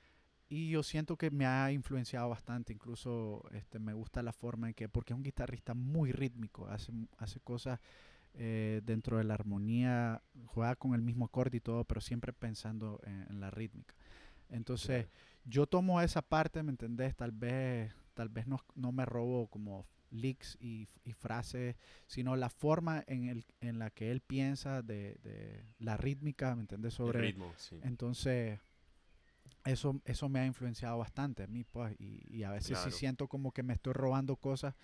y 0.49 0.71
yo 0.71 0.85
siento 0.85 1.17
que 1.17 1.33
me 1.33 1.47
ha 1.47 1.73
influenciado 1.73 2.29
bastante, 2.29 2.73
incluso 2.73 3.43
este, 3.51 3.81
me 3.81 3.93
gusta 3.93 4.23
la 4.23 4.33
forma 4.33 4.69
en 4.69 4.75
que, 4.75 4.89
porque 4.89 5.15
es 5.15 5.17
un 5.17 5.25
guitarrista 5.25 5.75
muy 5.75 6.13
rítmico, 6.13 6.69
hace, 6.69 6.93
hace 7.19 7.41
cosas 7.41 7.81
eh, 8.35 8.83
dentro 8.85 9.19
de 9.19 9.25
la 9.25 9.35
armonía, 9.35 10.23
juega 10.47 10.77
con 10.77 10.95
el 10.95 11.03
mismo 11.03 11.25
acorde 11.25 11.57
y 11.57 11.61
todo, 11.61 11.83
pero 11.83 12.01
siempre 12.01 12.33
pensando 12.33 13.01
en, 13.05 13.41
la 13.41 13.51
rítmica. 13.51 13.97
Entonces, 14.49 15.09
yo 15.45 15.67
tomo 15.67 16.01
esa 16.01 16.23
parte, 16.23 16.63
¿me 16.63 16.71
entendés? 16.71 17.17
Tal 17.17 17.33
vez, 17.33 17.93
tal 18.15 18.29
vez 18.29 18.47
no, 18.47 18.61
no 18.77 18.93
me 18.93 19.05
robo 19.07 19.49
como 19.49 19.89
leaks 20.15 20.57
y, 20.61 20.87
frases, 21.19 21.77
sino 22.07 22.37
la 22.37 22.49
forma 22.49 23.05
en, 23.07 23.29
el, 23.29 23.45
en 23.61 23.79
la 23.79 23.91
que 23.91 24.11
él 24.11 24.21
piensa 24.21 24.83
de, 24.83 25.65
la 25.79 25.97
rítmica, 25.97 26.55
¿me 26.55 26.63
entiendes? 26.63 26.95
Sobre 26.95 27.19
el 27.19 27.25
ritmo, 27.27 27.53
sí. 27.57 27.79
Entonces, 27.83 28.61
eso, 29.65 30.01
eso 30.05 30.29
me 30.29 30.41
ha 30.41 30.47
influenciado 30.47 30.99
bastante 30.99 31.43
a 31.43 31.47
mí, 31.47 31.65
pues, 31.65 31.95
y, 31.99 32.43
a 32.43 32.51
veces 32.51 32.79
sí 32.79 32.91
siento 32.91 33.29
como 33.29 33.53
que 33.53 33.63
me 33.63 33.75
estoy 33.75 33.93
robando 33.93 34.37
cosas 34.37 34.75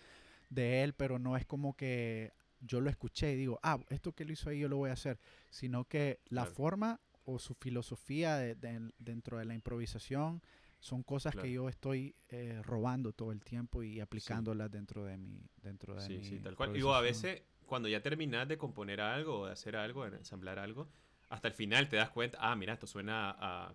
de 0.49 0.83
él, 0.83 0.95
pero 0.95 1.19
no 1.19 1.37
es 1.37 1.47
como 1.47 1.75
que 1.77 2.33
yo 2.61 2.81
lo 2.81 2.91
escuché 2.91 3.33
y 3.33 3.37
digo, 3.37 3.59
ah, 3.63 3.79
esto 3.89 4.13
que 4.13 4.25
lo 4.25 4.33
hizo 4.33 4.51
ahí 4.51 4.61
yo 4.61 4.69
lo 4.69 4.77
voy 4.77 4.91
a 4.91 4.95
hacer, 4.95 5.19
sino 5.51 5.85
que 5.85 6.21
la 6.27 6.45
forma 6.47 7.01
o 7.25 7.39
su 7.39 7.55
filosofía 7.55 8.37
dentro 8.39 9.39
de 9.39 9.45
la 9.45 9.55
improvisación, 9.55 10.43
son 10.81 11.03
cosas 11.03 11.37
que 11.37 11.53
yo 11.53 11.69
estoy 11.69 12.17
eh, 12.29 12.61
robando 12.65 13.13
todo 13.13 13.33
el 13.33 13.43
tiempo 13.43 13.83
y 13.83 14.01
aplicándolas 14.01 14.71
dentro 14.71 15.05
de 15.05 15.19
mi 15.19 15.43
dentro 15.63 15.95
de 15.95 16.01
sí, 16.01 16.25
sí, 16.25 16.41
tal 16.41 16.57
cual. 16.57 16.73
Digo, 16.73 16.95
a 16.95 17.03
veces 17.03 17.43
cuando 17.67 17.89
ya 17.89 18.03
terminas 18.03 18.49
de 18.49 18.59
componer 18.59 19.01
algo 19.01 19.41
o 19.41 19.47
de 19.47 19.53
hacer 19.53 19.77
algo, 19.77 20.09
de 20.11 20.17
ensamblar 20.17 20.59
algo, 20.59 20.89
hasta 21.29 21.49
el 21.49 21.55
final 21.55 21.89
te 21.89 21.97
das 21.97 22.11
cuenta, 22.11 22.39
ah, 22.41 22.57
mira, 22.57 22.73
esto 22.73 22.87
suena 22.87 23.31
a, 23.39 23.75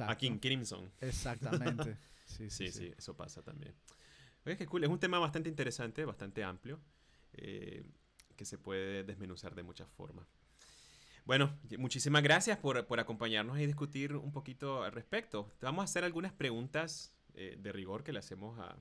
a 0.00 0.16
King 0.16 0.38
Crimson. 0.38 0.92
Exactamente. 1.00 1.96
sí, 2.26 2.50
sí, 2.50 2.70
sí, 2.70 2.92
eso 2.96 3.16
pasa 3.16 3.42
también. 3.42 3.74
Oye, 4.44 4.56
qué 4.56 4.66
cool. 4.66 4.84
Es 4.84 4.90
un 4.90 4.98
tema 4.98 5.18
bastante 5.20 5.48
interesante, 5.48 6.04
bastante 6.04 6.42
amplio, 6.42 6.80
eh, 7.32 7.84
que 8.36 8.44
se 8.44 8.58
puede 8.58 9.04
desmenuzar 9.04 9.54
de 9.54 9.62
muchas 9.62 9.88
formas. 9.88 10.26
Bueno, 11.24 11.56
muchísimas 11.78 12.22
gracias 12.22 12.58
por, 12.58 12.84
por, 12.86 12.98
acompañarnos 12.98 13.58
y 13.58 13.66
discutir 13.66 14.16
un 14.16 14.32
poquito 14.32 14.82
al 14.82 14.92
respecto. 14.92 15.52
Te 15.60 15.66
vamos 15.66 15.82
a 15.82 15.84
hacer 15.84 16.04
algunas 16.04 16.32
preguntas 16.32 17.14
eh, 17.34 17.56
de 17.58 17.72
rigor 17.72 18.02
que 18.02 18.12
le 18.12 18.18
hacemos 18.18 18.58
a, 18.58 18.76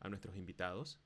a 0.00 0.08
nuestros 0.08 0.36
invitados, 0.36 0.98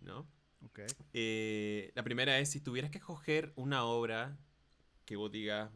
¿no? 0.00 0.26
Okay. 0.66 0.86
Eh, 1.12 1.92
la 1.94 2.02
primera 2.02 2.38
es, 2.38 2.50
si 2.50 2.60
tuvieras 2.60 2.90
que 2.90 2.98
escoger 2.98 3.52
una 3.56 3.84
obra 3.84 4.38
que 5.04 5.16
vos 5.16 5.30
digas, 5.30 5.70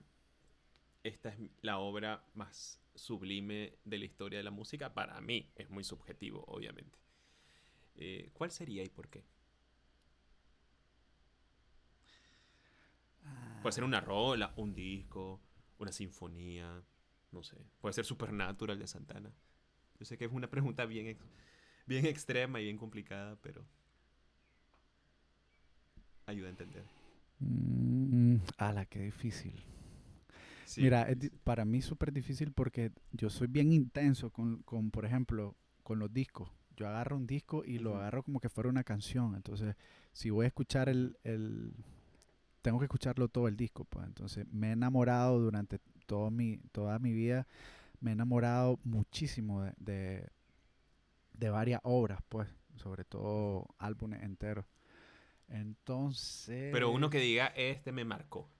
esta 1.02 1.28
es 1.30 1.38
la 1.60 1.78
obra 1.78 2.24
más 2.34 2.80
sublime 2.94 3.78
de 3.84 3.98
la 3.98 4.04
historia 4.04 4.38
de 4.38 4.44
la 4.44 4.50
música, 4.50 4.92
para 4.94 5.20
mí 5.20 5.50
es 5.56 5.70
muy 5.70 5.84
subjetivo, 5.84 6.44
obviamente. 6.46 6.98
Eh, 7.96 8.30
¿Cuál 8.32 8.50
sería 8.50 8.82
y 8.82 8.88
por 8.88 9.08
qué? 9.08 9.24
Puede 13.62 13.72
ser 13.72 13.84
una 13.84 14.00
rola, 14.00 14.52
un 14.56 14.74
disco, 14.74 15.40
una 15.78 15.92
sinfonía, 15.92 16.82
no 17.30 17.42
sé. 17.44 17.56
Puede 17.80 17.92
ser 17.92 18.04
Supernatural 18.04 18.76
de 18.76 18.88
Santana. 18.88 19.32
Yo 20.00 20.04
sé 20.04 20.18
que 20.18 20.24
es 20.24 20.32
una 20.32 20.50
pregunta 20.50 20.84
bien, 20.84 21.16
bien 21.86 22.06
extrema 22.06 22.60
y 22.60 22.64
bien 22.64 22.76
complicada, 22.76 23.36
pero 23.40 23.64
ayuda 26.26 26.48
a 26.48 26.50
entender. 26.50 26.84
Mm, 27.38 28.36
ala, 28.58 28.84
qué 28.86 29.00
difícil. 29.00 29.54
Mira, 30.78 31.06
para 31.44 31.64
mí 31.64 31.78
es 31.78 31.84
súper 31.84 32.12
difícil 32.12 32.52
porque 32.52 32.90
yo 33.12 33.30
soy 33.30 33.46
bien 33.46 33.72
intenso 33.72 34.30
con, 34.30 34.62
con, 34.62 34.90
por 34.90 35.04
ejemplo, 35.04 35.56
con 35.82 36.00
los 36.00 36.12
discos. 36.12 36.50
Yo 36.76 36.88
agarro 36.88 37.16
un 37.16 37.26
disco 37.26 37.62
y 37.64 37.78
lo 37.78 37.96
agarro 37.96 38.22
como 38.22 38.40
que 38.40 38.48
fuera 38.48 38.70
una 38.70 38.82
canción. 38.82 39.36
Entonces, 39.36 39.76
si 40.12 40.30
voy 40.30 40.44
a 40.44 40.48
escuchar 40.48 40.88
el, 40.88 41.16
el 41.22 41.74
tengo 42.62 42.78
que 42.78 42.86
escucharlo 42.86 43.28
todo 43.28 43.48
el 43.48 43.56
disco, 43.56 43.84
pues. 43.84 44.06
Entonces 44.06 44.46
me 44.50 44.68
he 44.68 44.72
enamorado 44.72 45.38
durante 45.38 45.78
todo 46.06 46.30
mi, 46.30 46.58
toda 46.72 46.98
mi 46.98 47.12
vida 47.12 47.46
me 48.02 48.10
he 48.10 48.14
enamorado 48.14 48.78
muchísimo 48.84 49.62
de, 49.78 50.28
de, 51.32 51.50
varias 51.50 51.80
obras, 51.84 52.20
pues, 52.28 52.48
sobre 52.76 53.04
todo 53.04 53.66
álbumes 53.78 54.22
enteros. 54.22 54.66
Entonces... 55.48 56.70
Pero 56.72 56.90
uno 56.90 57.10
que 57.10 57.18
diga, 57.18 57.46
este 57.56 57.92
me 57.92 58.04
marcó. 58.04 58.50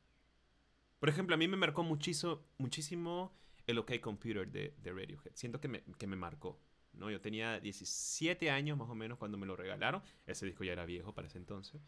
Por 1.01 1.09
ejemplo, 1.09 1.35
a 1.35 1.39
mí 1.39 1.49
me 1.49 1.57
marcó 1.57 1.83
muchísimo, 1.83 2.41
muchísimo 2.59 3.33
el 3.67 3.79
OK 3.79 3.99
Computer 4.01 4.49
de, 4.49 4.75
de 4.81 4.93
Radiohead. 4.93 5.33
Siento 5.35 5.61
que 5.61 5.69
me, 5.69 5.83
que 5.99 6.07
me 6.07 6.17
marcó. 6.17 6.61
¿no? 6.93 7.11
Yo 7.11 7.21
tenía 7.21 7.59
17 7.59 8.51
años 8.51 8.79
más 8.79 8.89
o 8.89 8.95
menos 8.95 9.19
cuando 9.19 9.39
me 9.39 9.47
lo 9.47 9.57
regalaron. 9.57 10.03
Ese 10.27 10.47
disco 10.47 10.63
ya 10.63 10.73
era 10.73 10.87
viejo 10.87 11.13
para 11.13 11.27
ese 11.27 11.39
entonces. 11.39 11.81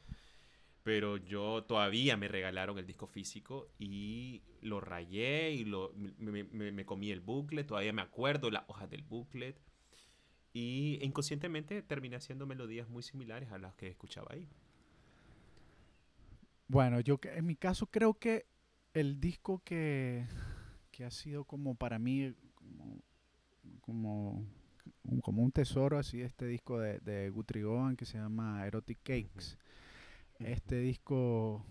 Pero 0.85 1.17
yo 1.17 1.65
todavía 1.65 2.17
me 2.17 2.29
regalaron 2.29 2.79
el 2.79 2.87
disco 2.87 3.07
físico 3.09 3.69
y 3.79 4.43
lo 4.61 4.81
rayé 4.81 5.51
y 5.53 5.65
lo, 5.65 5.93
me, 5.97 6.45
me, 6.45 6.73
me 6.73 6.87
comí 6.87 7.11
el 7.11 7.21
booklet. 7.21 7.67
Todavía 7.67 7.93
me 7.93 8.03
acuerdo 8.03 8.51
las 8.51 8.65
hojas 8.69 8.89
del 8.91 9.03
booklet. 9.03 9.61
Y 10.53 10.99
inconscientemente 11.03 11.83
terminé 11.83 12.17
haciendo 12.17 12.47
melodías 12.47 12.89
muy 12.89 13.03
similares 13.03 13.51
a 13.51 13.59
las 13.59 13.75
que 13.75 13.89
escuchaba 13.89 14.29
ahí. 14.33 14.49
Bueno, 16.69 17.01
yo 17.01 17.19
en 17.25 17.47
mi 17.47 17.57
caso 17.57 17.87
creo 17.87 18.15
que 18.15 18.47
el 18.95 19.21
disco 19.21 19.63
que, 19.65 20.27
que 20.93 21.05
ha 21.05 21.11
sido 21.11 21.45
como 21.45 21.75
para 21.75 21.99
mí 21.99 22.35
como, 22.55 23.03
como, 23.81 24.47
un, 25.05 25.21
como 25.21 25.43
un 25.43 25.53
tesoro 25.53 25.99
así 25.99 26.23
este 26.23 26.47
disco 26.47 26.79
de, 26.79 27.01
de 27.01 27.31
Guthrie 27.31 27.65
Govan 27.65 27.97
que 27.97 28.07
se 28.07 28.19
llama 28.19 28.67
Erotic 28.67 28.99
Cakes. 29.03 29.57
Uh 29.57 29.59
-huh. 29.59 29.59
Este 30.41 30.79
disco, 30.81 31.65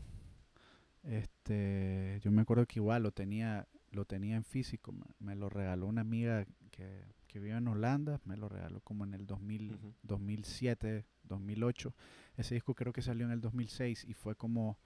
este, 1.03 2.20
yo 2.24 2.32
me 2.32 2.41
acuerdo 2.41 2.66
que 2.66 2.80
igual 2.80 3.03
lo 3.03 3.11
tenía, 3.11 3.68
lo 3.91 4.05
tenía 4.05 4.36
en 4.36 4.43
físico, 4.43 4.91
me, 4.91 5.05
me 5.20 5.36
lo 5.36 5.49
regaló 5.49 5.88
una 5.88 6.01
amiga 6.01 6.45
que, 6.72 7.03
que, 7.28 7.39
vive 7.39 7.57
en 7.57 7.68
Holanda, 7.68 8.22
me 8.26 8.38
lo 8.38 8.49
regaló 8.49 8.80
como 8.82 9.03
en 9.03 9.14
el 9.14 9.26
2000, 9.26 9.72
uh 9.72 9.76
-huh. 9.76 9.93
2007, 10.03 11.05
2008. 11.24 11.93
Ese 12.38 12.55
disco 12.55 12.74
creo 12.74 12.93
que 12.93 13.01
salió 13.01 13.26
en 13.26 13.32
el 13.32 13.41
2006 13.41 14.05
y 14.05 14.14
fue 14.14 14.36
como... 14.36 14.78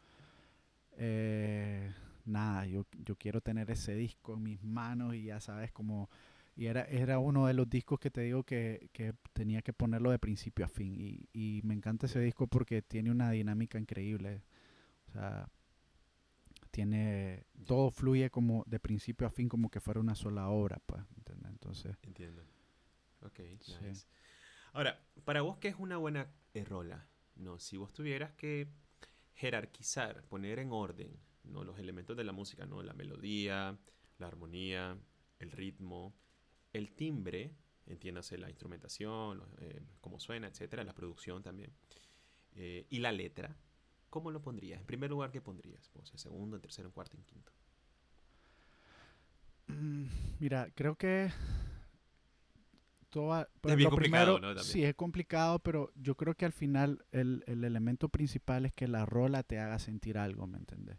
Eh, 0.99 1.91
nada, 2.25 2.65
yo, 2.65 2.85
yo 3.05 3.15
quiero 3.15 3.41
tener 3.41 3.69
ese 3.69 3.95
disco 3.95 4.33
en 4.33 4.43
mis 4.43 4.63
manos 4.63 5.15
y 5.15 5.23
ya 5.25 5.39
sabes 5.39 5.71
como... 5.71 6.09
Y 6.57 6.65
era, 6.65 6.85
era 6.85 7.19
uno 7.19 7.45
de 7.45 7.53
los 7.53 7.69
discos 7.69 7.99
que 7.99 8.09
te 8.09 8.21
digo 8.21 8.43
que, 8.43 8.89
que 8.91 9.13
tenía 9.33 9.61
que 9.61 9.73
ponerlo 9.73 10.09
de 10.09 10.17
principio 10.17 10.65
a 10.65 10.67
fin. 10.67 10.95
Y, 10.99 11.29
y, 11.31 11.61
me 11.63 11.75
encanta 11.75 12.07
ese 12.07 12.19
disco 12.19 12.47
porque 12.47 12.81
tiene 12.81 13.11
una 13.11 13.29
dinámica 13.29 13.77
increíble. 13.77 14.41
O 15.07 15.11
sea, 15.11 15.51
tiene... 16.71 17.45
Todo 17.67 17.91
fluye 17.91 18.31
como 18.31 18.63
de 18.65 18.79
principio 18.79 19.27
a 19.27 19.29
fin 19.29 19.47
como 19.47 19.69
que 19.69 19.79
fuera 19.79 19.99
una 19.99 20.15
sola 20.15 20.49
obra, 20.49 20.81
pues. 20.83 21.03
¿entendés? 21.15 21.51
Entonces... 21.51 21.95
Entiendo. 22.01 22.43
Ok, 23.21 23.37
nice. 23.39 23.93
Sí. 23.93 24.07
Ahora, 24.73 24.99
para 25.25 25.41
vos, 25.41 25.59
¿qué 25.59 25.67
es 25.67 25.75
una 25.77 25.97
buena 25.97 26.27
rola? 26.65 27.07
No, 27.35 27.59
si 27.59 27.77
vos 27.77 27.93
tuvieras 27.93 28.33
que 28.33 28.67
jerarquizar, 29.35 30.23
poner 30.23 30.57
en 30.57 30.71
orden 30.71 31.19
¿no? 31.43 31.63
los 31.63 31.77
elementos 31.77 32.17
de 32.17 32.23
la 32.23 32.31
música, 32.31 32.65
¿no? 32.65 32.81
la 32.81 32.93
melodía, 32.93 33.77
la 34.17 34.27
armonía, 34.27 34.97
el 35.37 35.51
ritmo, 35.51 36.15
el 36.77 36.91
timbre, 36.91 37.53
entiéndase 37.85 38.37
la 38.37 38.49
instrumentación, 38.49 39.43
eh, 39.59 39.81
cómo 40.01 40.19
suena, 40.19 40.47
etcétera, 40.47 40.83
la 40.83 40.93
producción 40.93 41.43
también, 41.43 41.71
eh, 42.55 42.85
y 42.89 42.99
la 42.99 43.11
letra, 43.11 43.55
¿cómo 44.09 44.31
lo 44.31 44.41
pondrías? 44.41 44.79
En 44.79 44.85
primer 44.85 45.09
lugar, 45.09 45.31
¿qué 45.31 45.41
pondrías? 45.41 45.89
Pues, 45.93 46.11
en 46.11 46.17
segundo, 46.17 46.55
en 46.55 46.61
tercero, 46.61 46.87
en 46.87 46.93
cuarto, 46.93 47.17
en 47.17 47.23
quinto. 47.23 47.51
Mm, 49.67 50.05
mira, 50.39 50.69
creo 50.73 50.95
que 50.95 51.31
todo, 53.09 53.41
es 53.41 53.75
bien 53.75 53.89
complicado, 53.89 54.37
primero, 54.37 54.55
¿no? 54.55 54.63
Sí, 54.63 54.83
es 54.83 54.95
complicado, 54.95 55.59
pero 55.59 55.91
yo 55.95 56.15
creo 56.15 56.35
que 56.35 56.45
al 56.45 56.53
final 56.53 57.05
el, 57.11 57.43
el, 57.47 57.63
elemento 57.63 58.09
principal 58.09 58.65
es 58.65 58.73
que 58.73 58.87
la 58.87 59.05
rola 59.05 59.43
te 59.43 59.59
haga 59.59 59.79
sentir 59.79 60.17
algo, 60.17 60.47
¿me 60.47 60.57
entiendes? 60.57 60.97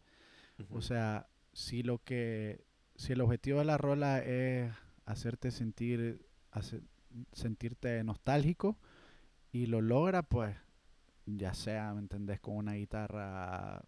Uh 0.58 0.62
-huh. 0.62 0.76
O 0.78 0.82
sea, 0.82 1.28
si 1.52 1.82
lo 1.82 1.98
que, 1.98 2.64
si 2.96 3.12
el 3.12 3.20
objetivo 3.20 3.58
de 3.58 3.64
la 3.64 3.78
rola 3.78 4.18
es 4.20 4.72
hacerte 5.08 5.50
sentir, 5.50 6.20
sentirte 7.32 8.04
nostálgico 8.04 8.78
y 9.50 9.66
lo 9.66 9.80
logra, 9.80 10.22
pues 10.22 10.54
ya 11.24 11.54
sea, 11.54 11.94
¿me 11.94 12.00
entendés? 12.00 12.40
Con 12.40 12.56
una 12.56 12.74
guitarra 12.74 13.82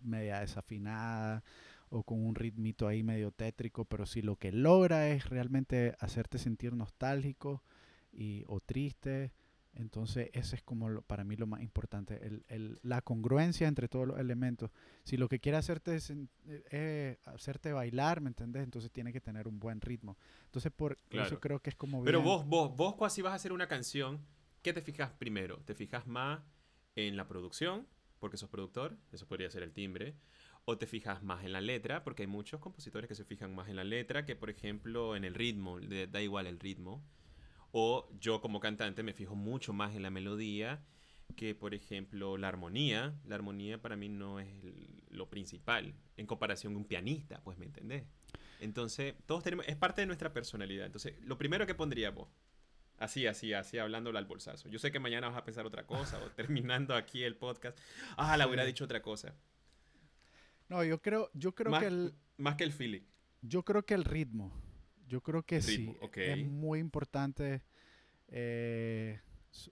media 0.00 0.40
desafinada 0.40 1.42
o 1.88 2.04
con 2.04 2.24
un 2.24 2.36
ritmito 2.36 2.86
ahí 2.86 3.02
medio 3.02 3.32
tétrico, 3.32 3.84
pero 3.84 4.06
si 4.06 4.22
lo 4.22 4.36
que 4.36 4.52
logra 4.52 5.08
es 5.08 5.28
realmente 5.28 5.96
hacerte 5.98 6.38
sentir 6.38 6.72
nostálgico 6.74 7.62
y, 8.12 8.44
o 8.46 8.60
triste, 8.60 9.32
entonces 9.72 10.30
ese 10.32 10.56
es 10.56 10.62
como 10.62 10.88
lo, 10.88 11.02
para 11.02 11.24
mí 11.24 11.36
lo 11.36 11.46
más 11.46 11.62
importante, 11.62 12.26
el, 12.26 12.44
el, 12.48 12.78
la 12.82 13.02
congruencia 13.02 13.68
entre 13.68 13.88
todos 13.88 14.06
los 14.06 14.18
elementos. 14.18 14.70
Si 15.04 15.16
lo 15.16 15.28
que 15.28 15.40
quiere 15.40 15.58
hacerte 15.58 15.94
es 15.96 16.12
eh, 16.46 17.18
hacerte 17.24 17.72
bailar, 17.72 18.20
¿me 18.20 18.28
entendés? 18.28 18.64
Entonces 18.64 18.90
tiene 18.90 19.12
que 19.12 19.20
tener 19.20 19.48
un 19.48 19.58
buen 19.58 19.80
ritmo. 19.80 20.16
Entonces 20.46 20.72
por 20.72 20.96
claro. 21.08 21.26
eso 21.26 21.40
creo 21.40 21.60
que 21.60 21.70
es 21.70 21.76
como... 21.76 22.02
Pero 22.02 22.18
bien. 22.18 22.28
vos, 22.28 22.46
vos, 22.46 22.76
vos 22.76 22.94
cuando 22.96 23.14
si 23.14 23.22
vas 23.22 23.32
a 23.32 23.36
hacer 23.36 23.52
una 23.52 23.68
canción, 23.68 24.20
¿qué 24.62 24.72
te 24.72 24.82
fijas 24.82 25.12
primero? 25.12 25.58
¿Te 25.64 25.74
fijas 25.74 26.06
más 26.06 26.40
en 26.96 27.16
la 27.16 27.28
producción? 27.28 27.86
Porque 28.18 28.36
sos 28.36 28.50
productor, 28.50 28.98
eso 29.12 29.26
podría 29.26 29.50
ser 29.50 29.62
el 29.62 29.72
timbre 29.72 30.16
o 30.64 30.78
te 30.78 30.86
fijas 30.86 31.22
más 31.22 31.44
en 31.44 31.52
la 31.52 31.60
letra, 31.60 32.04
porque 32.04 32.22
hay 32.22 32.26
muchos 32.26 32.60
compositores 32.60 33.08
que 33.08 33.14
se 33.14 33.24
fijan 33.24 33.54
más 33.54 33.68
en 33.68 33.76
la 33.76 33.84
letra 33.84 34.24
que, 34.24 34.36
por 34.36 34.50
ejemplo, 34.50 35.16
en 35.16 35.24
el 35.24 35.34
ritmo, 35.34 35.80
da 35.80 36.22
igual 36.22 36.46
el 36.46 36.60
ritmo. 36.60 37.02
O 37.72 38.08
yo 38.18 38.40
como 38.40 38.60
cantante 38.60 39.02
me 39.02 39.12
fijo 39.12 39.34
mucho 39.34 39.72
más 39.72 39.94
en 39.94 40.02
la 40.02 40.10
melodía 40.10 40.84
que, 41.36 41.54
por 41.54 41.74
ejemplo, 41.74 42.36
la 42.36 42.48
armonía. 42.48 43.14
La 43.24 43.36
armonía 43.36 43.80
para 43.80 43.96
mí 43.96 44.08
no 44.08 44.40
es 44.40 44.48
lo 45.08 45.28
principal 45.28 45.94
en 46.16 46.26
comparación 46.26 46.72
con 46.72 46.82
un 46.82 46.88
pianista, 46.88 47.42
pues 47.42 47.58
me 47.58 47.66
entendés. 47.66 48.04
Entonces, 48.60 49.14
todos 49.26 49.42
tenemos, 49.42 49.66
es 49.66 49.76
parte 49.76 50.02
de 50.02 50.06
nuestra 50.06 50.32
personalidad. 50.32 50.86
Entonces, 50.86 51.14
lo 51.22 51.38
primero 51.38 51.66
que 51.66 51.74
pondría 51.74 52.10
vos, 52.10 52.28
Así, 53.00 53.26
así, 53.26 53.54
así, 53.54 53.78
hablándolo 53.78 54.18
al 54.18 54.26
bolsazo. 54.26 54.68
Yo 54.68 54.78
sé 54.78 54.92
que 54.92 55.00
mañana 55.00 55.26
vas 55.30 55.38
a 55.38 55.42
pensar 55.42 55.64
otra 55.64 55.86
cosa, 55.86 56.22
o 56.22 56.30
terminando 56.36 56.94
aquí 56.94 57.24
el 57.24 57.34
podcast. 57.34 57.78
Ah, 58.18 58.36
la 58.36 58.46
hubiera 58.46 58.62
dicho 58.66 58.84
otra 58.84 59.00
cosa. 59.00 59.34
No, 60.68 60.84
yo 60.84 61.00
creo, 61.00 61.30
yo 61.32 61.54
creo 61.54 61.70
más, 61.70 61.80
que 61.80 61.86
el... 61.86 62.14
Más 62.36 62.56
que 62.56 62.64
el 62.64 62.72
feeling. 62.72 63.00
Yo 63.40 63.64
creo 63.64 63.86
que 63.86 63.94
el 63.94 64.04
ritmo. 64.04 64.52
Yo 65.10 65.20
creo 65.20 65.42
que 65.42 65.58
ritmo, 65.58 65.92
sí. 65.92 65.98
Okay. 66.02 66.30
Es 66.30 66.46
muy 66.46 66.78
importante. 66.78 67.62
Eh, 68.28 69.18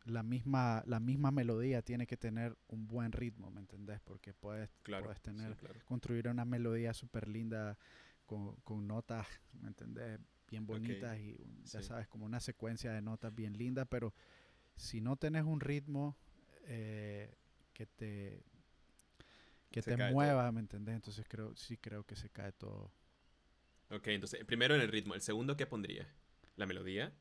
la, 0.04 0.24
misma, 0.24 0.82
la 0.86 0.98
misma 0.98 1.30
melodía 1.30 1.80
tiene 1.80 2.08
que 2.08 2.16
tener 2.16 2.58
un 2.66 2.88
buen 2.88 3.12
ritmo, 3.12 3.48
¿me 3.52 3.60
entendés? 3.60 4.00
Porque 4.00 4.34
puedes, 4.34 4.68
claro, 4.82 5.04
puedes 5.04 5.20
tener, 5.20 5.52
sí, 5.52 5.60
claro. 5.60 5.80
construir 5.84 6.26
una 6.26 6.44
melodía 6.44 6.92
súper 6.92 7.28
linda 7.28 7.78
con, 8.26 8.56
con, 8.62 8.88
notas, 8.88 9.28
¿me 9.52 9.68
entendés? 9.68 10.18
Bien 10.50 10.66
bonitas 10.66 11.12
okay. 11.12 11.36
y 11.38 11.64
ya 11.66 11.82
sí. 11.82 11.86
sabes, 11.86 12.08
como 12.08 12.26
una 12.26 12.40
secuencia 12.40 12.90
de 12.92 13.00
notas 13.00 13.32
bien 13.32 13.56
linda, 13.56 13.84
pero 13.84 14.12
si 14.74 15.00
no 15.00 15.14
tenés 15.16 15.44
un 15.44 15.60
ritmo 15.60 16.16
eh, 16.64 17.32
que 17.72 17.86
te 17.86 18.42
que 19.70 19.82
se 19.82 19.94
te 19.96 20.12
mueva, 20.12 20.42
todo. 20.42 20.52
¿me 20.52 20.60
entendés? 20.60 20.96
Entonces 20.96 21.26
creo, 21.28 21.54
sí 21.54 21.76
creo 21.76 22.02
que 22.02 22.16
se 22.16 22.28
cae 22.28 22.50
todo. 22.50 22.90
Ok, 23.90 24.08
entonces, 24.08 24.44
primero 24.44 24.74
en 24.74 24.80
el 24.80 24.88
ritmo. 24.88 25.14
¿El 25.14 25.22
segundo 25.22 25.56
qué 25.56 25.66
pondría? 25.66 26.06
¿La 26.56 26.66
melodía? 26.66 27.12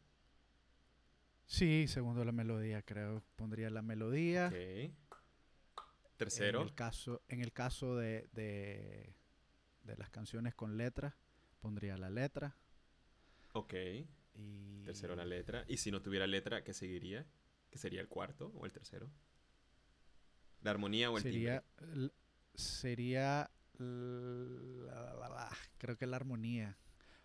Sí, 1.45 1.87
segundo 1.87 2.25
la 2.25 2.31
melodía, 2.31 2.81
creo. 2.81 3.23
Pondría 3.35 3.69
la 3.69 3.81
melodía. 3.81 4.47
Ok. 4.47 4.91
Tercero. 6.17 6.61
En 6.61 6.67
el 6.67 6.73
caso, 6.73 7.21
en 7.29 7.41
el 7.41 7.53
caso 7.53 7.95
de, 7.95 8.27
de, 8.33 9.15
de 9.83 9.97
las 9.97 10.09
canciones 10.09 10.55
con 10.55 10.77
letra, 10.77 11.15
pondría 11.61 11.97
la 11.97 12.09
letra. 12.09 12.57
Ok. 13.53 13.73
Y... 14.35 14.83
Tercero 14.83 15.15
la 15.15 15.25
letra. 15.25 15.63
¿Y 15.67 15.77
si 15.77 15.91
no 15.91 16.01
tuviera 16.01 16.27
letra, 16.27 16.63
qué 16.63 16.73
seguiría? 16.73 17.25
¿Qué 17.69 17.77
sería 17.77 18.01
el 18.01 18.07
cuarto 18.07 18.51
o 18.55 18.65
el 18.65 18.71
tercero? 18.73 19.09
¿La 20.61 20.71
armonía 20.71 21.11
o 21.11 21.17
el 21.17 21.23
sería, 21.23 21.63
timbre? 21.77 22.11
sería 22.55 23.51
la, 23.79 25.13
la, 25.13 25.29
la, 25.29 25.49
creo 25.77 25.97
que 25.97 26.07
la 26.07 26.17
armonía. 26.17 26.77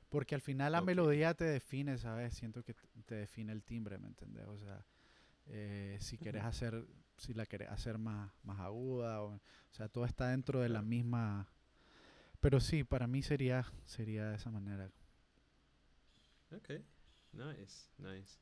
Porque 0.09 0.35
al 0.35 0.41
final 0.41 0.73
la 0.73 0.79
okay. 0.79 0.95
melodía 0.95 1.35
te 1.35 1.45
define 1.45 1.97
sabes 1.97 2.35
siento 2.35 2.63
que 2.63 2.75
te 3.07 3.15
define 3.15 3.53
el 3.53 3.63
timbre 3.63 3.99
me 3.99 4.09
entendés 4.09 4.47
o 4.47 4.59
sea 4.59 4.85
eh, 5.47 5.97
si 6.01 6.19
querés 6.19 6.45
hacer 6.45 6.87
si 7.17 7.33
la 7.33 7.47
querés 7.47 7.71
hacer 7.71 7.97
más 7.97 8.31
más 8.43 8.61
aguda 8.61 9.23
o, 9.23 9.37
o 9.37 9.41
sea 9.71 9.89
todo 9.89 10.05
está 10.05 10.29
dentro 10.29 10.61
de 10.61 10.69
la 10.69 10.83
misma 10.83 11.49
pero 12.41 12.61
sí 12.61 12.85
para 12.85 13.07
mí 13.07 13.23
sería 13.23 13.65
sería 13.87 14.29
de 14.29 14.37
esa 14.37 14.51
manera. 14.51 14.91
Ok 16.55 16.71
nice 17.33 17.89
nice. 17.97 18.39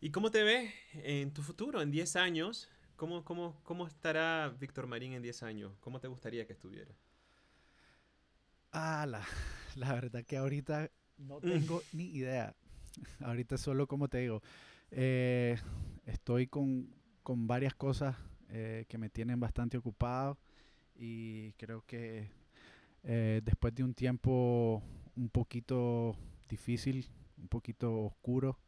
¿Y 0.00 0.10
cómo 0.10 0.30
te 0.30 0.42
ves 0.44 0.72
en 0.94 1.32
tu 1.32 1.42
futuro, 1.42 1.82
en 1.82 1.90
10 1.90 2.16
años? 2.16 2.68
¿Cómo, 2.98 3.24
cómo, 3.24 3.54
¿Cómo 3.62 3.86
estará 3.86 4.52
Víctor 4.58 4.88
Marín 4.88 5.12
en 5.12 5.22
10 5.22 5.44
años? 5.44 5.72
¿Cómo 5.78 6.00
te 6.00 6.08
gustaría 6.08 6.44
que 6.48 6.52
estuviera? 6.52 6.92
Ah, 8.72 9.06
la, 9.08 9.22
la 9.76 9.92
verdad 9.92 10.24
que 10.24 10.36
ahorita 10.36 10.90
No 11.16 11.40
tengo 11.40 11.80
ni 11.92 12.06
idea. 12.06 12.56
Ahorita 13.20 13.56
solo, 13.56 13.86
como 13.86 14.08
te 14.08 14.18
digo, 14.18 14.42
eh, 14.90 15.56
estoy 16.06 16.48
con, 16.48 16.92
con, 17.22 17.46
varias 17.46 17.72
cosas 17.76 18.16
eh, 18.48 18.84
que 18.88 18.98
me 18.98 19.08
tienen 19.08 19.38
bastante 19.38 19.78
ocupado 19.78 20.36
y 20.96 21.52
creo 21.52 21.84
que 21.86 22.28
eh, 23.04 23.40
después 23.44 23.72
de 23.76 23.84
un 23.84 23.94
tiempo 23.94 24.82
un 25.14 25.30
poquito 25.30 26.16
difícil, 26.48 27.06
un 27.36 27.46
poquito 27.46 27.96
oscuro 28.06 28.58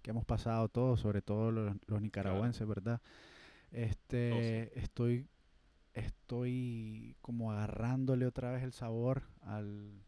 que 0.00 0.10
hemos 0.10 0.24
pasado 0.24 0.68
todos, 0.68 1.00
sobre 1.00 1.22
todo 1.22 1.50
los, 1.50 2.00
nicaragüenses, 2.00 2.68
¿verdad? 2.68 3.00
Este, 3.72 4.72
oh, 4.74 4.78
estoy, 4.80 5.28
estoy 5.94 7.16
como 7.20 7.52
agarrándole 7.52 8.26
otra 8.26 8.50
vez 8.52 8.62
el 8.62 8.72
sabor 8.72 9.22
al, 9.42 10.02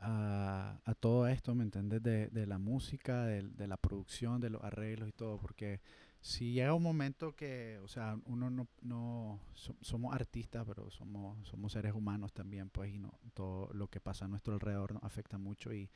a, 0.00 0.94
todo 1.00 1.26
esto, 1.26 1.54
¿me 1.54 1.64
entiendes? 1.64 2.02
De, 2.02 2.46
la 2.46 2.58
música, 2.58 3.24
de, 3.26 3.66
la 3.66 3.76
producción, 3.76 4.40
de 4.40 4.50
los 4.50 4.62
arreglos 4.62 5.08
y 5.08 5.12
todo, 5.12 5.38
porque 5.38 5.80
si 6.20 6.52
llega 6.52 6.74
un 6.74 6.82
momento 6.82 7.34
que, 7.34 7.78
o 7.82 7.88
sea, 7.88 8.18
uno 8.24 8.50
no, 8.50 8.68
no 8.82 9.40
somos 9.80 10.14
artistas, 10.14 10.64
pero 10.66 10.90
somos, 10.90 11.46
somos 11.48 11.72
seres 11.72 11.94
humanos 11.94 12.32
también, 12.32 12.70
pues, 12.70 12.92
y 12.92 12.98
no, 12.98 13.18
todo 13.34 13.72
lo 13.72 13.88
que 13.88 14.00
pasa 14.00 14.24
a 14.24 14.28
nuestro 14.28 14.54
alrededor 14.54 14.94
nos 14.94 15.04
afecta 15.04 15.38
mucho 15.38 15.72
y 15.72 15.90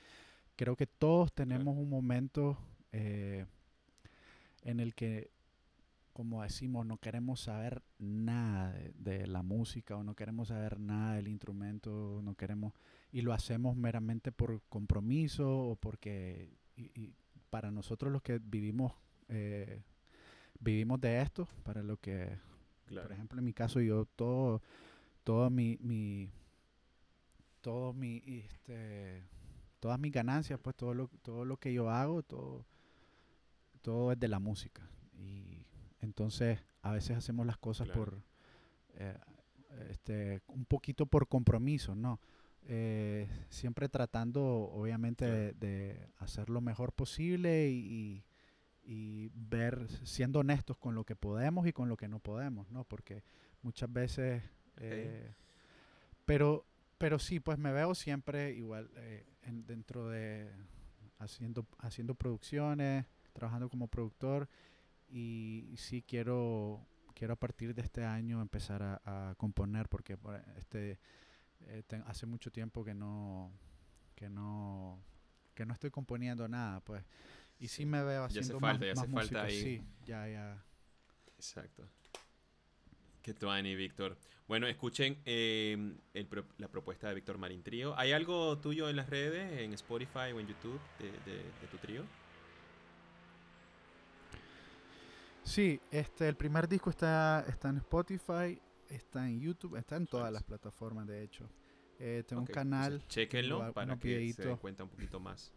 creo 0.57 0.77
que 0.77 0.87
todos 0.87 1.33
tenemos 1.33 1.77
un 1.77 1.89
momento 1.89 2.59
eh, 2.93 3.47
en 4.63 4.81
el 4.81 4.95
que, 4.95 5.31
como 6.15 6.45
decimos, 6.45 6.87
no 6.87 6.97
queremos 6.99 7.41
saber 7.41 7.83
nada 7.99 8.73
de, 8.95 9.27
la 9.27 9.43
música 9.43 9.97
o 9.97 10.05
no 10.05 10.15
queremos 10.15 10.49
saber 10.49 10.79
nada 10.79 11.17
del 11.17 11.27
instrumento, 11.27 12.21
no 12.23 12.37
queremos, 12.37 12.73
y 13.11 13.21
lo 13.23 13.33
hacemos 13.33 13.77
meramente 13.77 14.31
por 14.31 14.63
compromiso 14.69 15.59
o 15.59 15.77
porque, 15.77 16.57
y, 16.77 17.13
para 17.51 17.73
nosotros 17.73 18.13
los 18.13 18.23
que 18.23 18.39
vivimos, 18.39 18.93
eh, 19.29 19.83
vivimos 20.61 21.01
de 21.01 21.21
esto, 21.21 21.49
para 21.65 21.83
lo 21.83 21.97
que, 21.97 22.39
por 22.87 23.11
ejemplo, 23.11 23.41
en 23.41 23.45
mi 23.45 23.53
caso, 23.53 23.81
yo 23.81 24.07
todo, 24.07 24.63
todo 25.25 25.51
mi, 25.51 25.77
mi 25.81 26.31
todo 27.61 27.93
mi, 27.93 28.23
este, 28.27 29.25
todas 29.81 29.99
mis 29.99 30.13
ganancias, 30.13 30.61
pues 30.63 30.77
todo 30.77 30.95
lo, 30.95 31.09
todo 31.23 31.45
lo 31.45 31.57
que 31.57 31.73
yo 31.73 31.91
hago, 31.91 32.23
todo, 32.23 32.65
todo 33.83 34.13
es 34.13 34.21
de 34.21 34.29
la 34.29 34.39
música. 34.39 34.89
Y 35.19 35.65
entonces 36.05 36.61
a 36.83 36.93
veces 36.93 37.17
hacemos 37.17 37.47
las 37.47 37.57
cosas 37.57 37.89
por, 37.89 38.23
eh, 38.95 39.17
este, 39.91 40.41
un 40.49 40.65
poquito 40.65 41.07
por 41.07 41.29
compromiso, 41.29 41.95
¿no? 41.95 42.21
Eh, 42.67 43.29
siempre 43.51 43.89
tratando, 43.89 44.43
obviamente, 44.45 45.53
de, 45.55 46.09
hacer 46.19 46.49
lo 46.49 46.61
mejor 46.61 46.93
posible 46.93 47.69
y, 47.71 48.25
ver, 49.35 49.89
siendo 50.05 50.41
honestos 50.41 50.77
con 50.79 50.95
lo 50.95 51.05
que 51.05 51.17
podemos 51.17 51.67
y 51.67 51.73
con 51.73 51.89
lo 51.89 51.97
que 51.97 52.09
no 52.09 52.21
podemos, 52.21 52.71
¿no? 52.71 52.85
Porque 52.85 53.23
muchas 53.63 53.93
veces... 53.93 54.43
Eh, 54.77 55.35
pero 56.25 56.67
pero 56.99 57.19
sí, 57.19 57.41
pues 57.41 57.59
me 57.59 57.73
veo 57.73 57.95
siempre 57.95 58.53
igual 58.53 58.91
eh, 58.97 59.27
dentro 59.43 60.09
de 60.09 60.51
haciendo, 61.19 61.67
haciendo 61.79 62.15
producciones, 62.15 63.05
trabajando 63.33 63.69
como 63.69 63.89
productor 63.89 64.49
y 65.09 65.75
sí 65.77 66.03
quiero, 66.03 66.87
quiero 67.15 67.35
a 67.35 67.37
partir 67.37 67.75
de 67.75 67.83
este 67.83 68.05
año 68.05 68.41
empezar 68.41 68.83
a, 69.05 69.35
componer 69.37 69.89
porque 69.89 70.17
este, 70.57 70.99
eh, 71.61 71.83
hace 72.07 72.27
mucho 72.27 72.51
tiempo 72.51 72.85
que 72.85 72.95
no, 72.95 73.53
que 74.15 74.29
no, 74.29 75.03
que 75.55 75.65
no 75.67 75.73
estoy 75.73 75.91
componiendo 75.91 76.49
nada, 76.49 76.81
pues. 76.81 77.05
Y 77.59 77.69
sí, 77.69 77.87
me 77.87 78.03
veo 78.03 78.25
haciendo 78.25 78.49
ya 78.49 78.57
hace 78.57 78.61
falta, 78.61 78.87
ya 78.87 78.93
hace 78.93 79.09
falta 79.09 79.43
ahí. 79.45 79.63
Sí, 79.63 79.83
ya, 80.05 80.29
ya. 80.29 80.65
Exacto. 81.37 81.89
Que 83.23 83.33
tuani, 83.33 83.75
Víctor. 83.75 84.19
Bueno, 84.47 84.67
escuchen 84.67 85.17
eh, 85.25 85.95
la 86.59 86.69
propuesta 86.69 87.09
de 87.09 87.15
Víctor 87.15 87.39
Marín 87.39 87.63
Trío. 87.63 87.99
¿Hay 87.99 88.13
algo 88.13 88.59
tuyo 88.59 88.91
en 88.91 88.97
las 88.97 89.09
redes, 89.09 89.61
en 89.61 89.73
Spotify 89.73 90.33
o 90.35 90.41
en 90.41 90.47
YouTube 90.47 90.81
de, 90.99 91.69
tu 91.71 91.79
trío? 91.79 92.03
Sí, 95.45 95.81
este, 95.91 96.29
el 96.29 96.37
primer 96.37 96.69
disco 96.69 96.91
está, 96.91 97.45
está 97.49 97.69
en 97.69 97.77
Spotify, 97.77 98.61
está 98.89 99.29
en 99.29 99.41
YouTube, 99.41 99.77
está 99.77 99.97
en 99.97 100.07
todas 100.07 100.33
las 100.33 100.43
plataformas, 100.43 101.07
de 101.07 101.23
hecho. 101.23 101.49
Eh, 102.01 102.25
tengo 102.27 102.43
un 102.43 102.49
canal. 102.49 103.05
chequenlo 103.09 103.73
para 103.73 103.97
que 103.97 104.33
se 104.33 104.43
den 104.43 104.57
cuenta 104.57 104.85
un 104.85 104.91
poquito 104.91 105.21
más. 105.21 105.53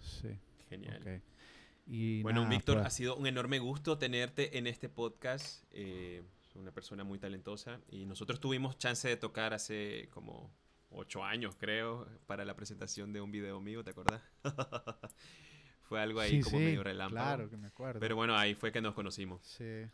Sí. 0.00 0.36
Genial 0.68 1.22
bueno, 2.22 2.46
Víctor, 2.48 2.76
pues 2.76 2.86
ha 2.86 2.90
sido 2.90 3.16
un 3.16 3.26
enorme 3.26 3.58
gusto 3.58 3.98
tenerte 3.98 4.58
en 4.58 4.66
este 4.66 4.88
podcast. 4.88 5.64
Eh, 5.72 6.22
una 6.54 6.72
persona 6.72 7.04
muy 7.04 7.18
talentosa 7.18 7.80
y 7.90 8.04
nosotros 8.06 8.40
tuvimos 8.40 8.76
chance 8.76 9.08
de 9.08 9.16
tocar 9.16 9.54
hace 9.54 10.08
como 10.12 10.50
ocho 10.90 11.24
años, 11.24 11.54
creo, 11.56 12.06
para 12.26 12.44
la 12.44 12.54
presentación 12.54 13.12
de 13.12 13.20
un 13.20 13.30
video 13.30 13.60
mío, 13.60 13.84
¿te 13.84 13.90
acuerdas? 13.90 14.20
fue 15.90 16.00
algo 16.00 16.20
ahí 16.20 16.40
como 16.40 16.60
medio 16.60 16.84
relámpago. 16.84 17.26
Claro, 17.26 17.50
que 17.50 17.56
me 17.56 17.66
acuerdo. 17.66 17.98
Pero 17.98 18.14
bueno, 18.14 18.36
ahí 18.36 18.54
fue 18.54 18.70
que 18.70 18.80
nos 18.80 18.94
conocimos. 18.94 19.42
Sí. 19.42 19.86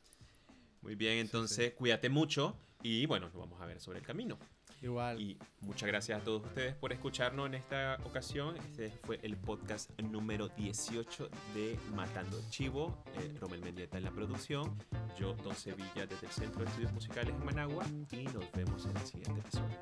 Muy 0.83 0.95
bien, 0.95 1.17
entonces 1.17 1.73
cuídate 1.73 2.11
mucho 2.11 2.55
y 2.83 3.07
bueno, 3.07 3.31
nos 3.31 3.37
vamos 3.37 3.59
a 3.63 3.65
ver 3.65 3.81
sobre 3.81 4.01
el 4.01 4.05
camino. 4.05 4.39
Igual. 4.83 5.19
Y 5.19 5.39
muchas 5.63 5.87
gracias 5.87 6.21
a 6.21 6.23
todos 6.23 6.45
ustedes 6.45 6.75
por 6.75 6.93
escucharnos 6.93 7.47
en 7.47 7.55
esta 7.55 7.99
ocasión. 8.05 8.59
Este 8.59 8.91
fue 9.05 9.19
el 9.23 9.39
podcast 9.39 9.99
número 9.99 10.49
18 10.49 11.31
de 11.55 11.79
Matando 11.95 12.43
Chivo. 12.51 13.03
Eh, 13.17 13.35
Romel 13.41 13.63
Mendieta 13.63 13.97
en 13.97 14.05
la 14.05 14.11
producción. 14.11 14.77
Yo, 15.19 15.33
Don 15.37 15.55
Sevilla, 15.55 16.05
desde 16.07 16.27
el 16.27 16.33
Centro 16.33 16.61
de 16.61 16.67
Estudios 16.67 16.93
Musicales 16.93 17.35
en 17.35 17.43
Managua. 17.43 17.87
Y 18.13 18.25
nos 18.25 18.53
vemos 18.53 18.85
en 18.85 18.95
el 18.99 19.07
siguiente 19.07 19.41
episodio. 19.41 19.79